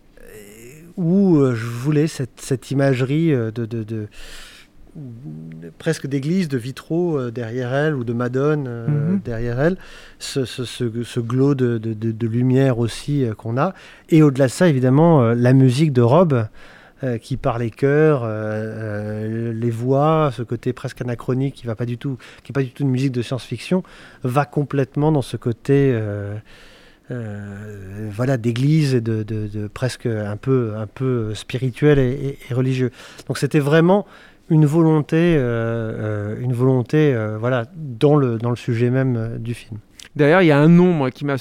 où 0.96 1.36
euh, 1.38 1.54
je 1.54 1.66
voulais 1.66 2.06
cette, 2.06 2.40
cette 2.40 2.70
imagerie 2.70 3.30
de, 3.32 3.50
de- 3.50 3.66
de- 3.66 3.84
de- 3.84 4.08
presque 5.78 6.06
d'église, 6.06 6.48
de 6.48 6.56
vitraux 6.56 7.18
euh, 7.18 7.30
derrière 7.30 7.74
elle, 7.74 7.94
ou 7.94 8.02
de 8.02 8.14
Madone 8.14 8.64
euh, 8.66 9.10
Mhm. 9.12 9.20
derrière 9.24 9.60
elle, 9.60 9.76
ce, 10.18 10.46
ce, 10.46 10.64
ce- 10.64 11.02
ce 11.02 11.20
glow 11.20 11.54
de, 11.54 11.76
de- 11.76 12.26
lumière 12.26 12.78
aussi 12.78 13.24
euh, 13.24 13.34
qu'on 13.34 13.58
a. 13.58 13.74
Et 14.08 14.22
au-delà 14.22 14.46
de 14.46 14.50
ça, 14.52 14.68
évidemment, 14.68 15.20
la 15.34 15.52
musique 15.52 15.92
de 15.92 16.00
Rob, 16.00 16.46
euh, 17.04 17.18
qui 17.18 17.36
par 17.36 17.58
les 17.58 17.70
chœurs, 17.70 18.24
euh, 18.24 18.28
euh, 18.30 19.52
les 19.52 19.70
voix, 19.70 20.30
ce 20.32 20.42
côté 20.42 20.72
presque 20.72 21.02
anachronique, 21.02 21.54
qui 21.54 21.66
va 21.66 21.74
pas 21.74 21.84
du 21.84 21.98
tout, 21.98 22.16
qui 22.42 22.52
est 22.52 22.54
pas 22.54 22.62
du 22.62 22.70
tout 22.70 22.84
une 22.84 22.90
musique 22.90 23.12
de 23.12 23.20
science-fiction, 23.20 23.82
va 24.22 24.46
complètement 24.46 25.12
dans 25.12 25.22
ce 25.22 25.36
côté. 25.36 25.94
voilà 27.10 28.36
d'église 28.38 28.94
et 28.94 29.00
de, 29.02 29.68
presque 29.68 30.06
un 30.06 30.36
peu 30.36 30.72
un 30.76 30.86
peu 30.86 31.34
spirituel 31.34 31.98
et, 31.98 32.38
religieux 32.50 32.90
donc 33.28 33.38
c'était 33.38 33.60
vraiment 33.60 34.06
une 34.50 34.66
volonté 34.66 35.36
une 35.36 36.52
volonté 36.52 37.14
voilà 37.38 37.66
dans 37.76 38.16
le 38.16 38.38
dans 38.38 38.50
le 38.50 38.56
sujet 38.56 38.90
même 38.90 39.38
du 39.38 39.54
film 39.54 39.78
D'ailleurs, 40.16 40.40
il 40.40 40.46
y 40.46 40.50
a 40.50 40.58
un 40.58 40.68
nom, 40.68 41.10
qui 41.10 41.26
m'a, 41.26 41.36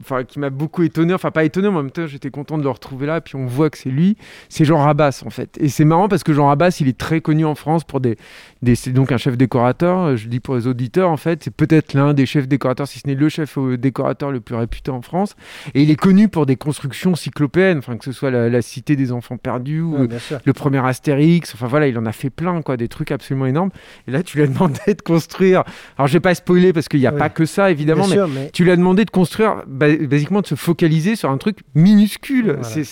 enfin, 0.00 0.24
qui 0.24 0.38
m'a 0.38 0.50
beaucoup 0.50 0.82
étonné. 0.82 1.14
Enfin, 1.14 1.30
pas 1.30 1.44
étonné, 1.44 1.68
mais 1.68 1.76
en 1.76 1.82
même 1.82 1.90
temps, 1.90 2.06
j'étais 2.06 2.30
content 2.30 2.58
de 2.58 2.62
le 2.62 2.70
retrouver 2.70 3.06
là. 3.06 3.20
Puis 3.20 3.36
on 3.36 3.46
voit 3.46 3.70
que 3.70 3.78
c'est 3.78 3.90
lui. 3.90 4.16
C'est 4.48 4.64
Jean 4.64 4.78
Rabas, 4.78 5.22
en 5.26 5.30
fait. 5.30 5.56
Et 5.60 5.68
c'est 5.68 5.84
marrant 5.84 6.08
parce 6.08 6.22
que 6.24 6.32
Jean 6.32 6.46
Rabas, 6.48 6.76
il 6.80 6.88
est 6.88 6.96
très 6.98 7.20
connu 7.20 7.44
en 7.44 7.54
France 7.54 7.84
pour 7.84 8.00
des, 8.00 8.16
des 8.62 8.74
c'est 8.74 8.90
donc 8.92 9.12
un 9.12 9.16
chef 9.16 9.36
décorateur. 9.36 9.98
euh, 10.00 10.16
Je 10.16 10.24
le 10.24 10.30
dis 10.30 10.40
pour 10.40 10.54
les 10.56 10.66
auditeurs, 10.66 11.10
en 11.10 11.16
fait, 11.16 11.42
c'est 11.44 11.54
peut-être 11.54 11.94
l'un 11.94 12.14
des 12.14 12.26
chefs 12.26 12.48
décorateurs, 12.48 12.88
si 12.88 12.98
ce 12.98 13.06
n'est 13.06 13.14
le 13.14 13.28
chef 13.28 13.58
euh, 13.58 13.76
décorateur 13.78 14.30
le 14.30 14.40
plus 14.40 14.54
réputé 14.54 14.90
en 14.90 15.02
France. 15.02 15.36
Et 15.74 15.82
il 15.82 15.90
est 15.90 15.96
connu 15.96 16.28
pour 16.28 16.46
des 16.46 16.56
constructions 16.56 17.14
cyclopéennes, 17.14 17.78
enfin 17.78 17.96
que 17.96 18.04
ce 18.04 18.12
soit 18.12 18.30
la, 18.30 18.48
la 18.48 18.62
cité 18.62 18.96
des 18.96 19.12
enfants 19.12 19.36
perdus 19.36 19.80
ou 19.80 19.96
Ouais, 19.96 20.18
sûr. 20.18 20.38
le 20.44 20.52
premier 20.52 20.78
Astérix. 20.84 21.54
Enfin 21.54 21.66
voilà, 21.66 21.86
il 21.88 21.98
en 21.98 22.06
a 22.06 22.12
fait 22.12 22.30
plein, 22.30 22.62
quoi, 22.62 22.76
des 22.76 22.88
trucs 22.88 23.10
absolument 23.10 23.46
énormes. 23.46 23.70
Et 24.08 24.10
là, 24.10 24.22
tu 24.22 24.36
lui 24.36 24.44
as 24.44 24.46
demandé 24.46 24.94
de 24.94 25.02
construire. 25.02 25.64
Alors, 25.98 26.06
je 26.08 26.12
vais 26.14 26.20
pas 26.20 26.34
spoiler 26.34 26.72
parce 26.72 26.88
qu'il 26.88 27.00
n'y 27.00 27.06
a 27.06 27.12
pas 27.12 27.28
que 27.28 27.44
ça, 27.44 27.70
évidemment, 27.70 28.06
mais 28.06 28.14
sûr, 28.14 28.28
mais- 28.28 28.50
tu 28.52 28.64
lui 28.64 28.70
as 28.70 28.76
demandé 28.76 29.04
de 29.04 29.10
construire, 29.10 29.62
basiquement 29.74 30.40
de 30.40 30.46
se 30.46 30.54
focaliser 30.54 31.16
sur 31.16 31.30
un 31.30 31.36
truc 31.38 31.58
minuscule. 31.74 32.52
Voilà. 32.60 32.82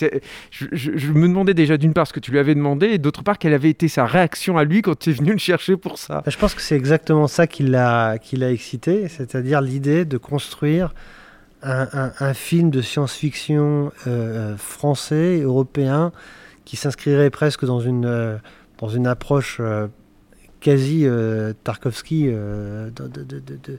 Je, 0.50 0.66
je- 0.72 0.90
je 0.96 1.12
me 1.12 1.28
demandais 1.28 1.54
déjà 1.54 1.76
d'une 1.76 1.92
part 1.94 2.06
ce 2.06 2.12
que 2.12 2.20
tu 2.20 2.30
lui 2.32 2.38
avais 2.38 2.54
demandé 2.54 2.86
et 2.88 2.98
d'autre 2.98 3.22
part 3.22 3.38
quelle 3.38 3.54
avait 3.54 3.70
été 3.70 3.88
sa 3.88 4.04
réaction 4.04 4.58
à 4.58 4.64
lui 4.64 4.82
quand 4.82 4.98
tu 4.98 5.10
es 5.10 5.12
venu 5.12 5.32
le 5.32 5.38
chercher 5.38 5.76
pour 5.76 5.98
ça. 5.98 6.22
Bah, 6.24 6.30
Je 6.30 6.36
pense 6.38 6.54
que 6.54 6.60
c'est 6.62 6.76
exactement 6.76 7.28
ça 7.28 7.46
qui 7.46 7.62
l'a 7.62 8.18
qui 8.18 8.36
l'a 8.36 8.50
excité, 8.50 9.08
c'est-à-dire 9.08 9.60
l'idée 9.60 10.04
de 10.04 10.16
construire 10.18 10.92
un, 11.62 11.86
un- 11.92 12.12
un 12.18 12.34
film 12.34 12.70
de 12.70 12.82
science-fiction 12.82 13.92
euh, 14.08 14.56
français, 14.56 15.40
européen, 15.42 16.10
qui 16.64 16.76
s'inscrirait 16.76 17.30
presque 17.30 17.64
dans 17.64 17.80
une, 17.80 18.04
euh, 18.06 18.36
dans 18.78 18.88
une 18.88 19.06
approche 19.06 19.58
euh, 19.60 19.86
quasi 20.60 21.02
euh, 21.04 21.52
Tarkovsky. 21.64 22.24
euh, 22.28 22.90
de, 22.90 23.06
de- 23.06 23.22
de- 23.22 23.38
de- 23.38 23.58
de- 23.62 23.78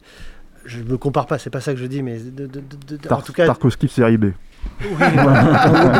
je 0.66 0.80
ne 0.80 0.84
me 0.90 0.98
compare 0.98 1.26
pas, 1.28 1.38
c'est 1.38 1.50
pas 1.50 1.62
ça 1.62 1.74
que 1.74 1.80
je 1.80 1.86
dis, 1.86 2.02
mais 2.04 2.18
de, 2.20 2.46
de- 2.48 2.62
de- 2.88 2.98
Tar- 2.98 3.20
en 3.20 3.22
tout 3.22 3.34
cas, 3.34 3.46
Tarkovsky 3.46 3.88
série 3.88 4.18
B. 4.18 4.26
oui, 4.82 4.88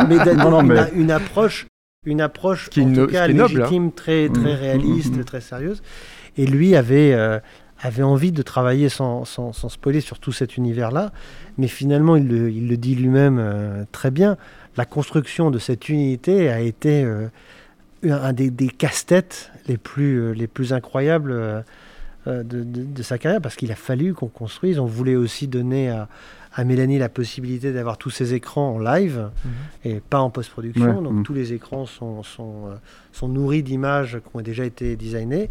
mais 0.08 0.18
d'a- 0.24 0.34
Non, 0.44 0.50
non, 0.50 0.60
une, 0.62 0.68
mais- 0.72 0.90
une 0.94 1.10
approche, 1.10 1.66
une 2.06 2.20
approche 2.20 2.68
Qui 2.70 2.80
est 2.80 2.84
en 2.84 2.88
une- 2.88 2.94
tout 2.94 3.06
cas 3.06 3.28
noble, 3.28 3.56
légitime, 3.58 3.92
très, 3.92 4.28
très 4.28 4.54
Mhm, 4.54 4.60
réaliste, 4.60 5.16
mhm. 5.16 5.24
très 5.24 5.40
sérieuse. 5.40 5.82
Et 6.36 6.46
lui 6.46 6.74
avait, 6.76 7.12
euh, 7.14 7.38
avait 7.80 8.02
envie 8.02 8.32
de 8.32 8.42
travailler 8.42 8.88
sans, 8.88 9.24
sans, 9.24 9.52
sans 9.52 9.68
spoiler 9.68 10.00
sur 10.00 10.18
tout 10.18 10.32
cet 10.32 10.56
univers-là. 10.56 11.12
Mais 11.58 11.68
finalement, 11.68 12.16
il 12.16 12.26
le, 12.28 12.50
il 12.50 12.68
le 12.68 12.76
dit 12.76 12.94
lui-même 12.94 13.38
euh, 13.38 13.84
très 13.92 14.10
bien, 14.10 14.36
la 14.76 14.84
construction 14.84 15.50
de 15.50 15.58
cette 15.58 15.88
unité 15.88 16.48
a 16.50 16.60
été 16.60 17.04
euh, 17.04 17.28
un 18.04 18.32
des, 18.32 18.50
des 18.50 18.68
casse-têtes 18.68 19.50
les 19.68 19.76
plus, 19.78 20.34
les 20.34 20.46
plus 20.48 20.72
incroyables 20.72 21.32
de, 22.26 22.42
de- 22.62 22.84
de 22.84 23.02
sa 23.02 23.18
carrière, 23.18 23.40
parce 23.40 23.56
qu'il 23.56 23.70
a 23.72 23.76
fallu 23.76 24.14
qu'on 24.14 24.28
construise. 24.28 24.78
On 24.78 24.86
voulait 24.86 25.16
aussi 25.16 25.46
donner 25.46 25.90
à, 25.90 26.08
à 26.54 26.64
Mélanie 26.64 26.98
la 26.98 27.08
possibilité 27.08 27.72
d'avoir 27.72 27.98
tous 27.98 28.10
ses 28.10 28.32
écrans 28.34 28.74
en 28.74 28.78
live 28.78 29.28
et 29.84 30.00
pas 30.00 30.20
en 30.20 30.30
post-production. 30.30 30.98
Ouais, 30.98 31.04
Donc 31.04 31.12
mhm. 31.12 31.22
tous 31.24 31.34
les 31.34 31.52
écrans 31.52 31.84
sont, 31.86 32.22
sont, 32.22 32.68
euh, 32.68 32.74
sont 33.12 33.28
nourris 33.28 33.62
d'images 33.62 34.18
qui 34.18 34.36
ont 34.36 34.40
déjà 34.40 34.64
été 34.64 34.96
designées. 34.96 35.50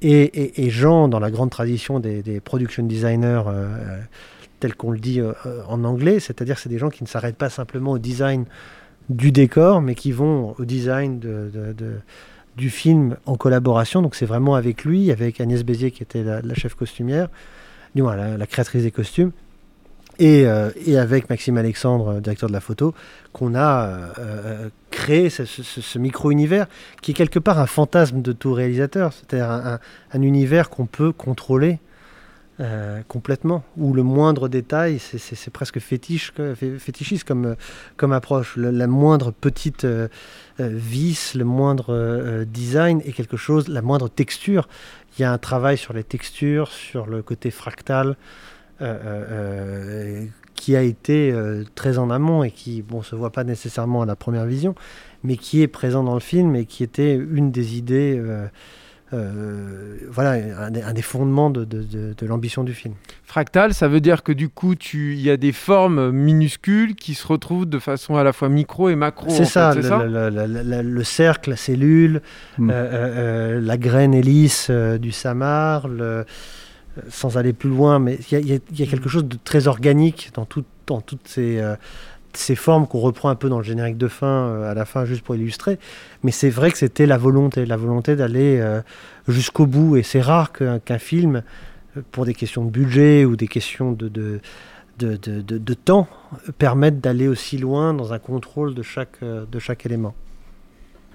Et, 0.00 0.22
et- 0.22 0.64
et 0.66 0.70
Jean, 0.70 1.08
dans 1.08 1.20
la 1.20 1.30
grande 1.30 1.50
tradition 1.50 2.00
des, 2.00 2.22
des 2.22 2.40
production 2.40 2.82
designers, 2.84 3.42
euh, 3.46 3.50
euh, 3.50 4.00
tels 4.60 4.74
qu'on 4.74 4.90
le 4.92 4.98
dit 4.98 5.20
euh, 5.20 5.32
euh, 5.46 5.62
en 5.68 5.82
anglais, 5.84 6.20
c'est-à-dire 6.20 6.58
c'est 6.58 6.68
des 6.68 6.78
gens 6.78 6.90
qui 6.90 7.02
ne 7.02 7.08
s'arrêtent 7.08 7.36
pas 7.36 7.50
simplement 7.50 7.92
au 7.92 7.98
design 7.98 8.44
du 9.08 9.32
décor, 9.32 9.80
mais 9.80 9.94
qui 9.96 10.12
vont 10.12 10.54
au 10.58 10.64
design 10.64 11.18
de, 11.18 11.50
de- 11.52 11.72
de- 11.72 11.96
du 12.56 12.70
film 12.70 13.16
en 13.26 13.36
collaboration. 13.36 14.02
Donc 14.02 14.14
c'est 14.14 14.26
vraiment 14.26 14.54
avec 14.54 14.84
lui, 14.84 15.10
avec 15.10 15.40
Agnès 15.40 15.62
Bézier 15.64 15.90
qui 15.90 16.02
était 16.02 16.22
la, 16.22 16.54
chef 16.54 16.74
costumière, 16.74 17.28
du 17.94 18.02
moins 18.02 18.16
la, 18.16 18.46
créatrice 18.46 18.82
des 18.82 18.90
costumes, 18.90 19.32
et, 20.18 20.46
euh, 20.46 20.70
et 20.86 20.98
avec 20.98 21.30
Maxime 21.30 21.56
Alexandre, 21.56 22.08
euh, 22.16 22.20
directeur 22.20 22.48
de 22.48 22.52
la 22.52 22.60
photo, 22.60 22.94
qu'on 23.32 23.54
a 23.54 23.86
euh, 24.18 24.68
créé 24.90 25.30
ce, 25.30 25.46
ce- 25.46 25.62
ce- 25.62 25.98
micro-univers 25.98 26.66
qui 27.00 27.12
est 27.12 27.14
quelque 27.14 27.38
part 27.38 27.58
un 27.58 27.66
fantasme 27.66 28.20
de 28.20 28.32
tout 28.32 28.52
réalisateur, 28.52 29.12
c'est-à-dire 29.14 29.78
un 30.12 30.22
univers 30.22 30.68
qu'on 30.68 30.84
peut 30.86 31.12
contrôler 31.12 31.78
euh, 32.62 33.02
complètement, 33.08 33.64
où 33.76 33.92
le 33.92 34.02
moindre 34.02 34.48
détail, 34.48 34.98
c'est- 34.98 35.50
presque 35.50 35.80
fétiche, 35.80 36.32
fétichiste 36.78 37.24
comme, 37.24 37.44
euh, 37.44 37.54
comme 37.96 38.12
approche. 38.12 38.56
La 38.56 38.86
moindre 38.86 39.32
petite 39.32 39.84
euh, 39.84 40.08
vis, 40.58 41.34
le 41.34 41.44
moindre 41.44 42.44
design 42.44 43.02
est 43.04 43.12
quelque 43.12 43.36
chose, 43.36 43.68
la 43.68 43.82
moindre 43.82 44.08
texture. 44.08 44.68
Il 45.18 45.22
y 45.22 45.24
a 45.24 45.32
un 45.32 45.38
travail 45.38 45.76
sur 45.76 45.92
les 45.92 46.04
textures, 46.04 46.68
sur 46.70 47.06
le 47.06 47.22
côté 47.22 47.50
fractal, 47.50 48.16
qui 50.54 50.76
a 50.76 50.82
été 50.82 51.34
très 51.74 51.98
en 51.98 52.10
amont 52.10 52.44
et 52.44 52.50
qui 52.50 52.82
bon 52.82 53.02
se 53.02 53.16
voit 53.16 53.30
pas 53.30 53.44
nécessairement 53.44 54.02
à 54.02 54.06
la 54.06 54.16
première 54.16 54.46
vision, 54.46 54.74
mais 55.24 55.36
qui 55.36 55.62
est 55.62 55.68
présent 55.68 56.02
dans 56.04 56.14
le 56.14 56.20
film 56.20 56.54
et 56.56 56.64
qui 56.66 56.82
était 56.84 57.14
une 57.14 57.50
des 57.50 57.76
idées, 57.76 58.22
euh, 59.12 59.96
voilà, 60.10 60.32
un 60.66 60.70
des, 60.70 60.82
un 60.82 60.92
des 60.92 61.02
fondements 61.02 61.50
de, 61.50 61.64
de- 61.64 61.82
de- 61.82 62.14
de 62.16 62.26
l'ambition 62.26 62.64
du 62.64 62.72
film. 62.74 62.94
Fractal, 63.24 63.74
ça 63.74 63.88
veut 63.88 64.00
dire 64.00 64.22
que 64.22 64.32
du 64.32 64.48
coup, 64.48 64.74
tu- 64.74 65.14
il 65.14 65.20
y 65.20 65.30
a 65.30 65.36
des 65.36 65.52
formes 65.52 66.10
minuscules 66.10 66.94
qui 66.94 67.14
se 67.14 67.26
retrouvent 67.26 67.66
de 67.66 67.78
façon 67.78 68.16
à 68.16 68.24
la 68.24 68.32
fois 68.32 68.48
micro 68.48 68.88
et 68.88 68.96
macro. 68.96 69.28
C'est 69.30 69.44
ça, 69.44 69.72
fait, 69.72 69.82
le, 69.82 69.88
ça 69.88 69.98
le- 70.04 70.30
le- 70.30 70.46
le- 70.46 70.62
le- 70.62 70.82
le 70.90 71.04
cercle, 71.04 71.50
la 71.50 71.56
cellule, 71.56 72.22
Mm. 72.58 72.70
euh, 72.70 72.74
euh, 72.74 73.60
la 73.60 73.76
graine 73.78 74.14
hélice 74.14 74.68
euh, 74.70 74.98
du 74.98 75.12
samar, 75.12 75.88
le- 75.88 76.02
euh, 76.04 76.24
sans 77.08 77.38
aller 77.38 77.52
plus 77.54 77.70
loin, 77.70 77.98
mais 77.98 78.18
il 78.30 78.46
y, 78.46 78.52
a- 78.52 78.56
y 78.56 78.82
y 78.82 78.86
quelque 78.88 79.08
chose 79.08 79.24
de 79.24 79.38
très 79.42 79.66
organique 79.66 80.30
dans, 80.34 80.44
tout- 80.44 80.64
dans 80.86 81.00
toutes 81.00 81.26
ces, 81.26 81.58
euh, 81.58 81.74
ces 82.34 82.54
formes 82.56 82.86
qu'on 82.86 83.00
reprend 83.00 83.28
un 83.28 83.34
peu 83.34 83.48
dans 83.48 83.58
le 83.58 83.64
générique 83.64 83.98
de 83.98 84.08
fin, 84.08 84.26
euh, 84.26 84.70
à 84.70 84.74
la 84.74 84.84
fin, 84.84 85.04
juste 85.04 85.22
pour 85.22 85.34
illustrer. 85.36 85.78
Mais 86.22 86.30
c'est 86.30 86.50
vrai 86.50 86.70
que 86.70 86.78
c'était 86.78 87.06
la 87.06 87.18
volonté, 87.18 87.66
la 87.66 87.76
volonté 87.76 88.16
d'aller 88.16 88.58
euh, 88.60 88.80
jusqu'au 89.28 89.66
bout. 89.66 89.96
Et 89.96 90.02
c'est 90.02 90.20
rare 90.20 90.52
qu'un 90.52 90.98
film, 90.98 91.42
euh, 91.96 92.00
pour 92.10 92.24
des 92.24 92.34
questions 92.34 92.64
de 92.64 92.70
budget 92.70 93.24
ou 93.24 93.36
des 93.36 93.48
questions 93.48 93.92
de, 93.92 94.08
de, 94.08 94.40
de, 94.98 95.16
de- 95.16 95.58
de- 95.58 95.74
temps, 95.74 96.06
permette 96.58 97.00
d'aller 97.00 97.28
aussi 97.28 97.58
loin 97.58 97.92
dans 97.94 98.12
un 98.12 98.18
contrôle 98.18 98.74
de 98.74 98.82
chaque, 98.82 99.18
de 99.22 99.58
chaque 99.58 99.84
élément. 99.86 100.14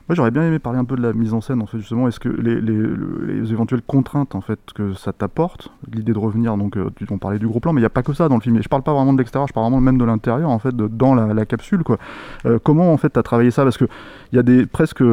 Moi, 0.08 0.16
j'aurais 0.16 0.32
bien 0.32 0.44
aimé 0.44 0.58
parler 0.58 0.80
un 0.80 0.86
peu 0.86 0.96
de 0.96 1.02
la 1.02 1.12
mise 1.12 1.34
en 1.34 1.42
scène, 1.42 1.62
en 1.62 1.66
fait, 1.66 1.80
justement. 1.80 2.08
Est-ce 2.08 2.20
que 2.22 2.30
les, 2.30 2.62
les- 2.62 2.72
le- 2.78 3.26
les 3.28 3.52
éventuelles 3.52 3.82
contraintes, 3.82 4.36
en 4.36 4.42
fait, 4.42 4.60
que 4.74 4.94
ça 4.94 5.12
t'apporte, 5.12 5.70
l'idée 5.92 6.14
de 6.14 6.18
revenir, 6.18 6.56
donc, 6.56 6.78
euh, 6.78 6.90
on 7.12 7.18
parlait 7.18 7.40
du 7.40 7.48
gros 7.48 7.60
plan, 7.60 7.74
mais 7.74 7.82
il 7.82 7.84
n'y 7.84 7.88
a 7.88 7.90
pas 7.90 8.04
que 8.04 8.14
ça 8.14 8.30
dans 8.30 8.36
le 8.36 8.42
film. 8.42 8.56
Et 8.56 8.62
je 8.62 8.70
parle 8.70 8.84
pas 8.84 8.94
vraiment 8.94 9.12
de 9.12 9.18
l'extérieur, 9.18 9.48
je 9.50 9.54
parle 9.54 9.66
vraiment 9.66 9.82
même 9.82 9.98
de 9.98 10.06
l'intérieur, 10.06 10.50
en 10.50 10.60
fait, 10.60 10.74
dans 10.76 11.14
la, 11.14 11.46
capsule, 11.46 11.84
quoi. 11.84 11.98
Euh, 12.46 12.58
comment, 12.64 12.94
en 12.94 12.98
fait, 12.98 13.10
tu 13.12 13.20
as 13.20 13.24
travaillé 13.24 13.52
ça? 13.52 13.64
Parce 13.64 13.78
que 13.78 13.86
il 14.32 14.38
y 14.38 14.40
a 14.40 14.44
des, 14.44 14.66
presque 14.66 15.04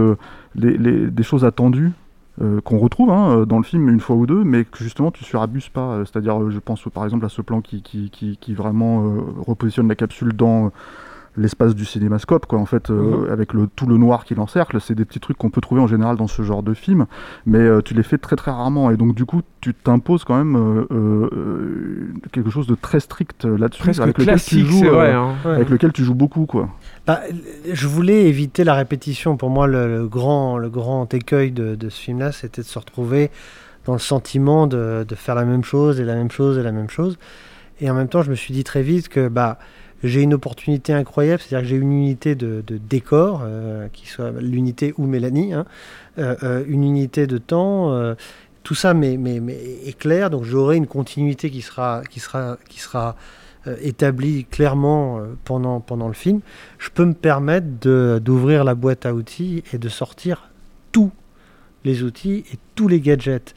des 0.54 1.22
choses 1.22 1.44
attendues. 1.44 1.92
euh, 2.42 2.60
qu'on 2.60 2.78
retrouve 2.78 3.10
hein, 3.10 3.30
euh, 3.30 3.44
dans 3.46 3.58
le 3.58 3.62
film 3.62 3.88
une 3.88 4.00
fois 4.00 4.16
ou 4.16 4.26
deux, 4.26 4.42
mais 4.42 4.64
que 4.64 4.78
justement 4.78 5.12
tu 5.12 5.22
surabuses 5.22 5.68
pas. 5.68 6.00
C'est-à-dire, 6.04 6.50
je 6.50 6.58
pense 6.58 6.82
par 6.92 7.04
exemple 7.04 7.24
à 7.24 7.28
ce 7.28 7.42
plan 7.42 7.60
qui, 7.60 7.80
qui, 7.82 8.10
qui, 8.10 8.54
vraiment 8.54 9.04
repositionne 9.46 9.86
la 9.88 9.94
capsule 9.94 10.32
dans, 10.32 10.72
l'espace 11.36 11.74
du 11.74 11.84
cinémascope, 11.84 12.46
quoi, 12.46 12.58
en 12.58 12.66
fait, 12.66 12.90
euh, 12.90 13.32
avec 13.32 13.52
le, 13.52 13.66
tout 13.66 13.86
le 13.86 13.96
noir 13.96 14.24
qui 14.24 14.34
l'encercle. 14.34 14.80
C'est 14.80 14.94
des 14.94 15.04
petits 15.04 15.20
trucs 15.20 15.36
qu'on 15.36 15.50
peut 15.50 15.60
trouver 15.60 15.80
en 15.80 15.86
général 15.86 16.16
dans 16.16 16.28
ce 16.28 16.42
genre 16.42 16.62
de 16.62 16.74
film, 16.74 17.06
mais 17.46 17.58
euh, 17.58 17.80
tu 17.82 17.94
les 17.94 18.02
fais 18.02 18.18
très 18.18 18.36
très 18.36 18.50
rarement. 18.50 18.90
Et 18.90 18.96
donc, 18.96 19.14
du 19.14 19.24
coup, 19.24 19.42
tu 19.64 19.72
t'imposes 19.72 20.24
quand 20.24 20.36
même 20.36 20.56
euh, 20.56 20.86
euh, 20.92 22.12
quelque 22.32 22.50
chose 22.50 22.66
de 22.66 22.74
très 22.74 23.00
strict 23.00 23.46
là-dessus, 23.46 23.82
avec, 23.98 23.98
lequel 23.98 24.14
tu 24.14 24.24
classique, 24.24 24.66
joues, 24.66 24.84
vrai, 24.84 25.14
euh, 25.14 25.18
hein. 25.18 25.34
avec 25.44 25.70
lequel 25.70 25.90
tu 25.92 26.04
joues 26.04 26.14
beaucoup, 26.14 26.44
quoi. 26.44 26.68
Bah, 27.06 27.20
je 27.72 27.86
voulais 27.86 28.28
éviter 28.28 28.62
la 28.62 28.74
répétition. 28.74 29.38
Pour 29.38 29.48
moi, 29.48 29.66
le, 29.66 29.88
le 29.88 30.06
grand, 30.06 30.58
le 30.58 30.68
grand 30.68 31.12
écueil 31.14 31.50
de, 31.50 31.76
de 31.76 31.88
ce 31.88 31.98
film-là, 31.98 32.30
c'était 32.30 32.60
de 32.60 32.66
se 32.66 32.78
retrouver 32.78 33.30
dans 33.86 33.94
le 33.94 33.98
sentiment 33.98 34.66
de, 34.66 35.04
de 35.08 35.14
faire 35.14 35.34
la 35.34 35.44
même 35.44 35.64
chose 35.64 35.98
et 35.98 36.04
la 36.04 36.14
même 36.14 36.30
chose 36.30 36.58
et 36.58 36.62
la 36.62 36.72
même 36.72 36.90
chose. 36.90 37.18
Et 37.80 37.90
en 37.90 37.94
même 37.94 38.08
temps, 38.08 38.22
je 38.22 38.30
me 38.30 38.36
suis 38.36 38.52
dit 38.52 38.64
très 38.64 38.82
vite 38.82 39.08
que 39.08 39.28
bah, 39.28 39.58
j'ai 40.04 40.20
une 40.22 40.34
opportunité 40.34 40.92
incroyable, 40.92 41.40
c'est-à-dire 41.40 41.66
que 41.66 41.70
j'ai 41.74 41.80
une 41.80 41.92
unité 41.92 42.34
de, 42.34 42.62
décor, 42.68 43.42
euh, 43.42 43.88
qui 43.92 44.06
soit 44.06 44.30
l'unité 44.38 44.94
ou 44.98 45.06
Mélanie, 45.06 45.54
hein, 45.54 45.64
euh, 46.18 46.36
euh, 46.42 46.64
une 46.68 46.84
unité 46.84 47.26
de 47.26 47.38
temps. 47.38 47.92
euh, 47.92 48.14
tout 48.62 48.74
ça 48.74 48.94
mais, 48.94 49.18
mais, 49.18 49.42
est 49.84 49.98
clair, 49.98 50.30
donc 50.30 50.44
j'aurai 50.44 50.76
une 50.76 50.86
continuité 50.86 51.50
qui 51.50 51.60
sera, 51.60 52.02
qui 52.08 52.18
sera, 52.18 52.56
qui 52.70 52.80
sera 52.80 53.14
établie 53.82 54.46
clairement 54.46 55.20
pendant, 55.44 55.80
pendant 55.80 56.08
le 56.08 56.14
film. 56.14 56.40
Je 56.78 56.88
peux 56.88 57.04
me 57.04 57.12
permettre 57.12 57.66
d'ouvrir 58.20 58.64
la 58.64 58.74
boîte 58.74 59.04
à 59.04 59.12
outils 59.12 59.64
et 59.74 59.78
de 59.78 59.88
sortir 59.90 60.48
tous 60.92 61.12
les 61.84 62.02
outils 62.02 62.44
et 62.54 62.58
tous 62.74 62.88
les 62.88 63.00
gadgets. 63.00 63.54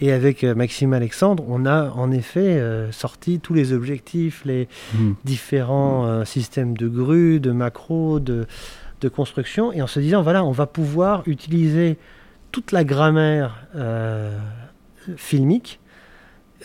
Et 0.00 0.12
avec 0.12 0.44
euh, 0.44 0.54
Maxime 0.54 0.92
Alexandre, 0.92 1.42
on 1.48 1.64
a 1.64 1.90
en 1.90 2.10
effet 2.10 2.58
euh, 2.58 2.92
sorti 2.92 3.40
tous 3.40 3.54
les 3.54 3.72
objectifs, 3.72 4.44
les 4.44 4.68
Mm. 4.94 5.12
différents 5.24 6.06
euh, 6.06 6.24
systèmes 6.24 6.76
de 6.76 6.86
grues, 6.88 7.40
de 7.40 7.50
macros, 7.50 8.20
de, 8.20 8.46
de 9.00 9.08
construction, 9.08 9.72
et 9.72 9.80
en 9.82 9.86
se 9.86 9.98
disant, 10.00 10.22
voilà, 10.22 10.44
on 10.44 10.52
va 10.52 10.66
pouvoir 10.66 11.22
utiliser 11.26 11.96
toute 12.52 12.72
la 12.72 12.84
grammaire 12.84 13.66
euh, 13.74 14.36
filmique 15.16 15.80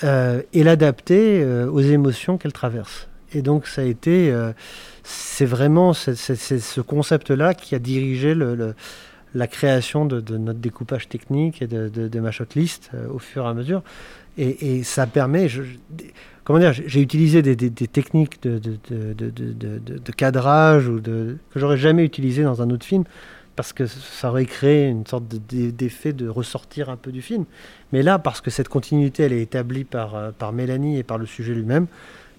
et 0.04 0.64
l'adapter 0.64 1.46
aux 1.46 1.80
émotions 1.82 2.38
qu'elle 2.40 2.54
traverse. 2.54 3.08
Et 3.34 3.42
donc 3.44 3.68
ça 3.68 3.82
a 3.82 3.86
été, 3.86 4.34
c'est 5.04 5.46
vraiment 5.46 5.94
ce, 5.94 6.16
ce- 6.16 6.34
ce- 6.34 6.58
ce 6.58 6.82
concept-là 6.82 7.54
qui 7.54 7.76
a 7.76 7.80
dirigé 7.80 8.34
le- 8.34 8.56
le- 8.56 8.74
la 9.34 9.48
création 9.48 10.06
de, 10.06 10.20
notre 10.38 10.60
découpage 10.60 11.08
technique 11.08 11.62
et 11.62 11.68
de, 11.68 11.88
de- 11.90 12.20
ma 12.20 12.32
euh, 12.94 13.08
au 13.10 13.20
fur 13.20 13.46
et 13.46 13.48
à 13.48 13.54
mesure. 13.54 13.82
Et, 14.38 14.84
ça 14.84 15.08
permet, 15.08 15.50
je- 15.50 15.64
je- 15.64 15.76
comment 16.44 16.60
dire, 16.60 16.74
j'ai 16.74 17.02
utilisé 17.02 17.42
des, 17.42 17.56
techniques 17.56 18.42
de, 18.44 18.60
cadrage 20.12 20.88
ou 20.88 21.00
de, 21.00 21.38
que 21.52 21.60
j'aurais 21.60 21.78
jamais 21.78 22.04
utilisé 22.04 22.44
dans 22.44 22.62
un 22.62 22.70
autre 22.70 22.86
film 22.86 23.04
parce 23.56 23.74
que 23.74 23.86
ça 23.86 24.30
aurait 24.30 24.46
créé 24.46 24.88
une 24.88 25.06
sorte 25.06 25.28
de- 25.28 25.38
d'e- 25.38 25.72
d'effet 25.72 26.14
de 26.14 26.28
ressortir 26.28 26.90
un 26.90 26.96
peu 26.98 27.12
du 27.12 27.22
film. 27.22 27.46
Mais 27.92 28.02
là, 28.04 28.20
parce 28.20 28.42
que 28.42 28.50
cette 28.50 28.70
continuité, 28.70 29.24
elle 29.24 29.34
est 29.34 29.42
établie 29.42 29.84
par, 29.84 30.16
euh, 30.16 30.32
par 30.38 30.54
Mélanie 30.54 30.98
et 30.98 31.04
par 31.04 31.18
le 31.18 31.26
sujet 31.26 31.54
lui-même, 31.54 31.88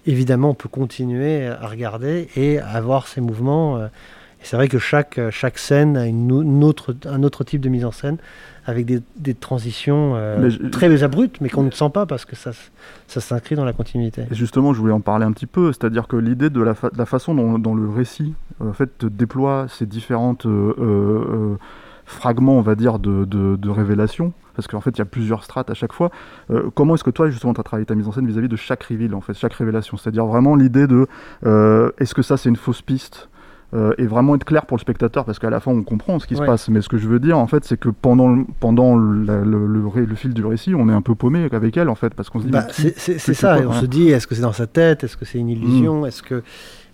évidemment, 0.05 0.49
on 0.49 0.55
peut 0.55 0.69
continuer 0.69 1.45
à 1.47 1.67
regarder 1.67 2.27
et 2.35 2.59
à 2.59 2.69
avoir 2.69 3.07
ces 3.07 3.21
mouvements. 3.21 3.77
euh, 3.77 3.87
c'est 4.43 4.55
vrai 4.55 4.67
que 4.67 4.77
chaque, 4.79 5.17
euh, 5.17 5.31
chaque 5.31 5.57
scène 5.57 5.97
a 5.97 6.05
une, 6.05 6.31
au- 6.31 6.41
une 6.41 6.63
autre, 6.63 6.95
un 7.05 7.23
autre 7.23 7.43
type 7.43 7.61
de 7.61 7.69
mise 7.69 7.85
en 7.85 7.91
scène, 7.91 8.17
avec 8.65 8.85
des, 8.85 9.01
des 9.17 9.33
transitions 9.33 10.13
euh, 10.15 10.49
je- 10.49 10.67
très 10.69 11.03
abruptes, 11.03 11.41
mais 11.41 11.49
qu'on 11.49 11.63
ne 11.63 11.71
sent 11.71 11.89
pas 11.93 12.05
parce 12.05 12.25
que 12.25 12.35
ça, 12.35 12.51
ça 13.07 13.21
s'inscrit 13.21 13.55
dans 13.55 13.65
la 13.65 13.73
continuité. 13.73 14.23
Et 14.31 14.35
justement, 14.35 14.73
je 14.73 14.79
voulais 14.79 14.93
en 14.93 15.01
parler 15.01 15.25
un 15.25 15.31
petit 15.31 15.47
peu, 15.47 15.71
c'est-à-dire 15.73 16.07
que 16.07 16.15
l'idée 16.15 16.49
de 16.49 16.61
la, 16.61 16.73
fa- 16.73 16.89
de 16.89 16.97
la 16.97 17.05
façon 17.05 17.35
dont, 17.35 17.57
dont 17.59 17.75
le 17.75 17.89
récit 17.89 18.33
euh, 18.61 18.69
en 18.69 18.73
fait, 18.73 19.05
déploie 19.05 19.65
ces 19.69 19.85
différentes 19.85 20.45
euh, 20.45 21.55
fragments, 22.05 22.57
on 22.57 22.61
va 22.61 22.75
dire, 22.75 22.99
de, 22.99 23.25
de, 23.25 23.55
de 23.55 23.69
révélation, 23.69 24.33
parce 24.55 24.67
qu'en 24.67 24.81
fait, 24.81 24.91
il 24.91 24.99
y 24.99 25.01
a 25.01 25.05
plusieurs 25.05 25.43
strates 25.43 25.69
à 25.69 25.73
chaque 25.73 25.93
fois. 25.93 26.11
Euh, 26.51 26.69
comment 26.75 26.95
est-ce 26.95 27.03
que 27.03 27.09
toi, 27.09 27.29
justement, 27.29 27.53
tu 27.53 27.59
as 27.59 27.63
travaillé 27.63 27.85
ta 27.85 27.95
mise 27.95 28.07
en 28.07 28.11
scène 28.11 28.27
vis-à-vis 28.27 28.49
de 28.49 28.55
chaque 28.55 28.83
reveal, 28.83 29.15
en 29.15 29.21
fait, 29.21 29.33
chaque 29.33 29.53
révélation? 29.53 29.97
C'est-à-dire 29.97 30.25
vraiment 30.25 30.55
l'idée 30.55 30.85
de 30.87 31.07
euh, 31.45 31.91
est-ce 31.97 32.13
que 32.13 32.21
ça, 32.21 32.37
c'est 32.37 32.49
une 32.49 32.55
fausse 32.55 32.81
piste? 32.81 33.29
Euh, 33.73 33.93
et 33.97 34.05
vraiment 34.05 34.35
être 34.35 34.43
clair 34.43 34.65
pour 34.65 34.77
le 34.77 34.81
spectateur 34.81 35.25
parce 35.25 35.39
qu'à 35.39 35.49
la 35.49 35.59
fin 35.59 35.71
on 35.71 35.81
comprend 35.83 36.19
ce 36.19 36.27
qui 36.27 36.35
se 36.35 36.41
passe 36.43 36.69
mais 36.69 36.81
ce 36.81 36.89
que 36.89 36.97
je 36.97 37.07
veux 37.07 37.19
dire 37.19 37.37
en 37.39 37.47
fait 37.47 37.63
c'est 37.65 37.77
que 37.77 37.89
pendant 37.89 38.29
le, 38.29 38.45
pendant 38.59 38.95
la- 38.97 39.41
le, 39.41 39.65
le 39.65 39.87
ré- 39.87 40.05
le 40.05 40.15
fil 40.15 40.33
du 40.33 40.45
récit 40.45 40.75
on 40.75 40.89
est 40.89 40.93
un 40.93 41.01
peu 41.01 41.15
paumé 41.15 41.47
avec 41.51 41.75
elle 41.77 41.89
en 41.89 41.95
fait 41.95 42.13
parce 42.13 42.29
qu'on 42.29 42.39
se 42.39 42.45
dit 42.45 42.51
Bah, 42.51 42.67
c'est 42.69 43.17
ça, 43.33 43.55
quoi, 43.55 43.63
et 43.63 43.65
on 43.65 43.71
hein 43.71 43.81
se 43.81 43.85
dit, 43.87 44.09
est-ce 44.09 44.27
que 44.27 44.35
c'est 44.35 44.41
dans 44.41 44.53
sa 44.53 44.67
tête 44.67 45.03
Est-ce 45.03 45.17
que 45.17 45.25
c'est 45.25 45.39
une 45.39 45.49
illusion 45.49 46.05
Est-ce 46.05 46.21
que 46.21 46.43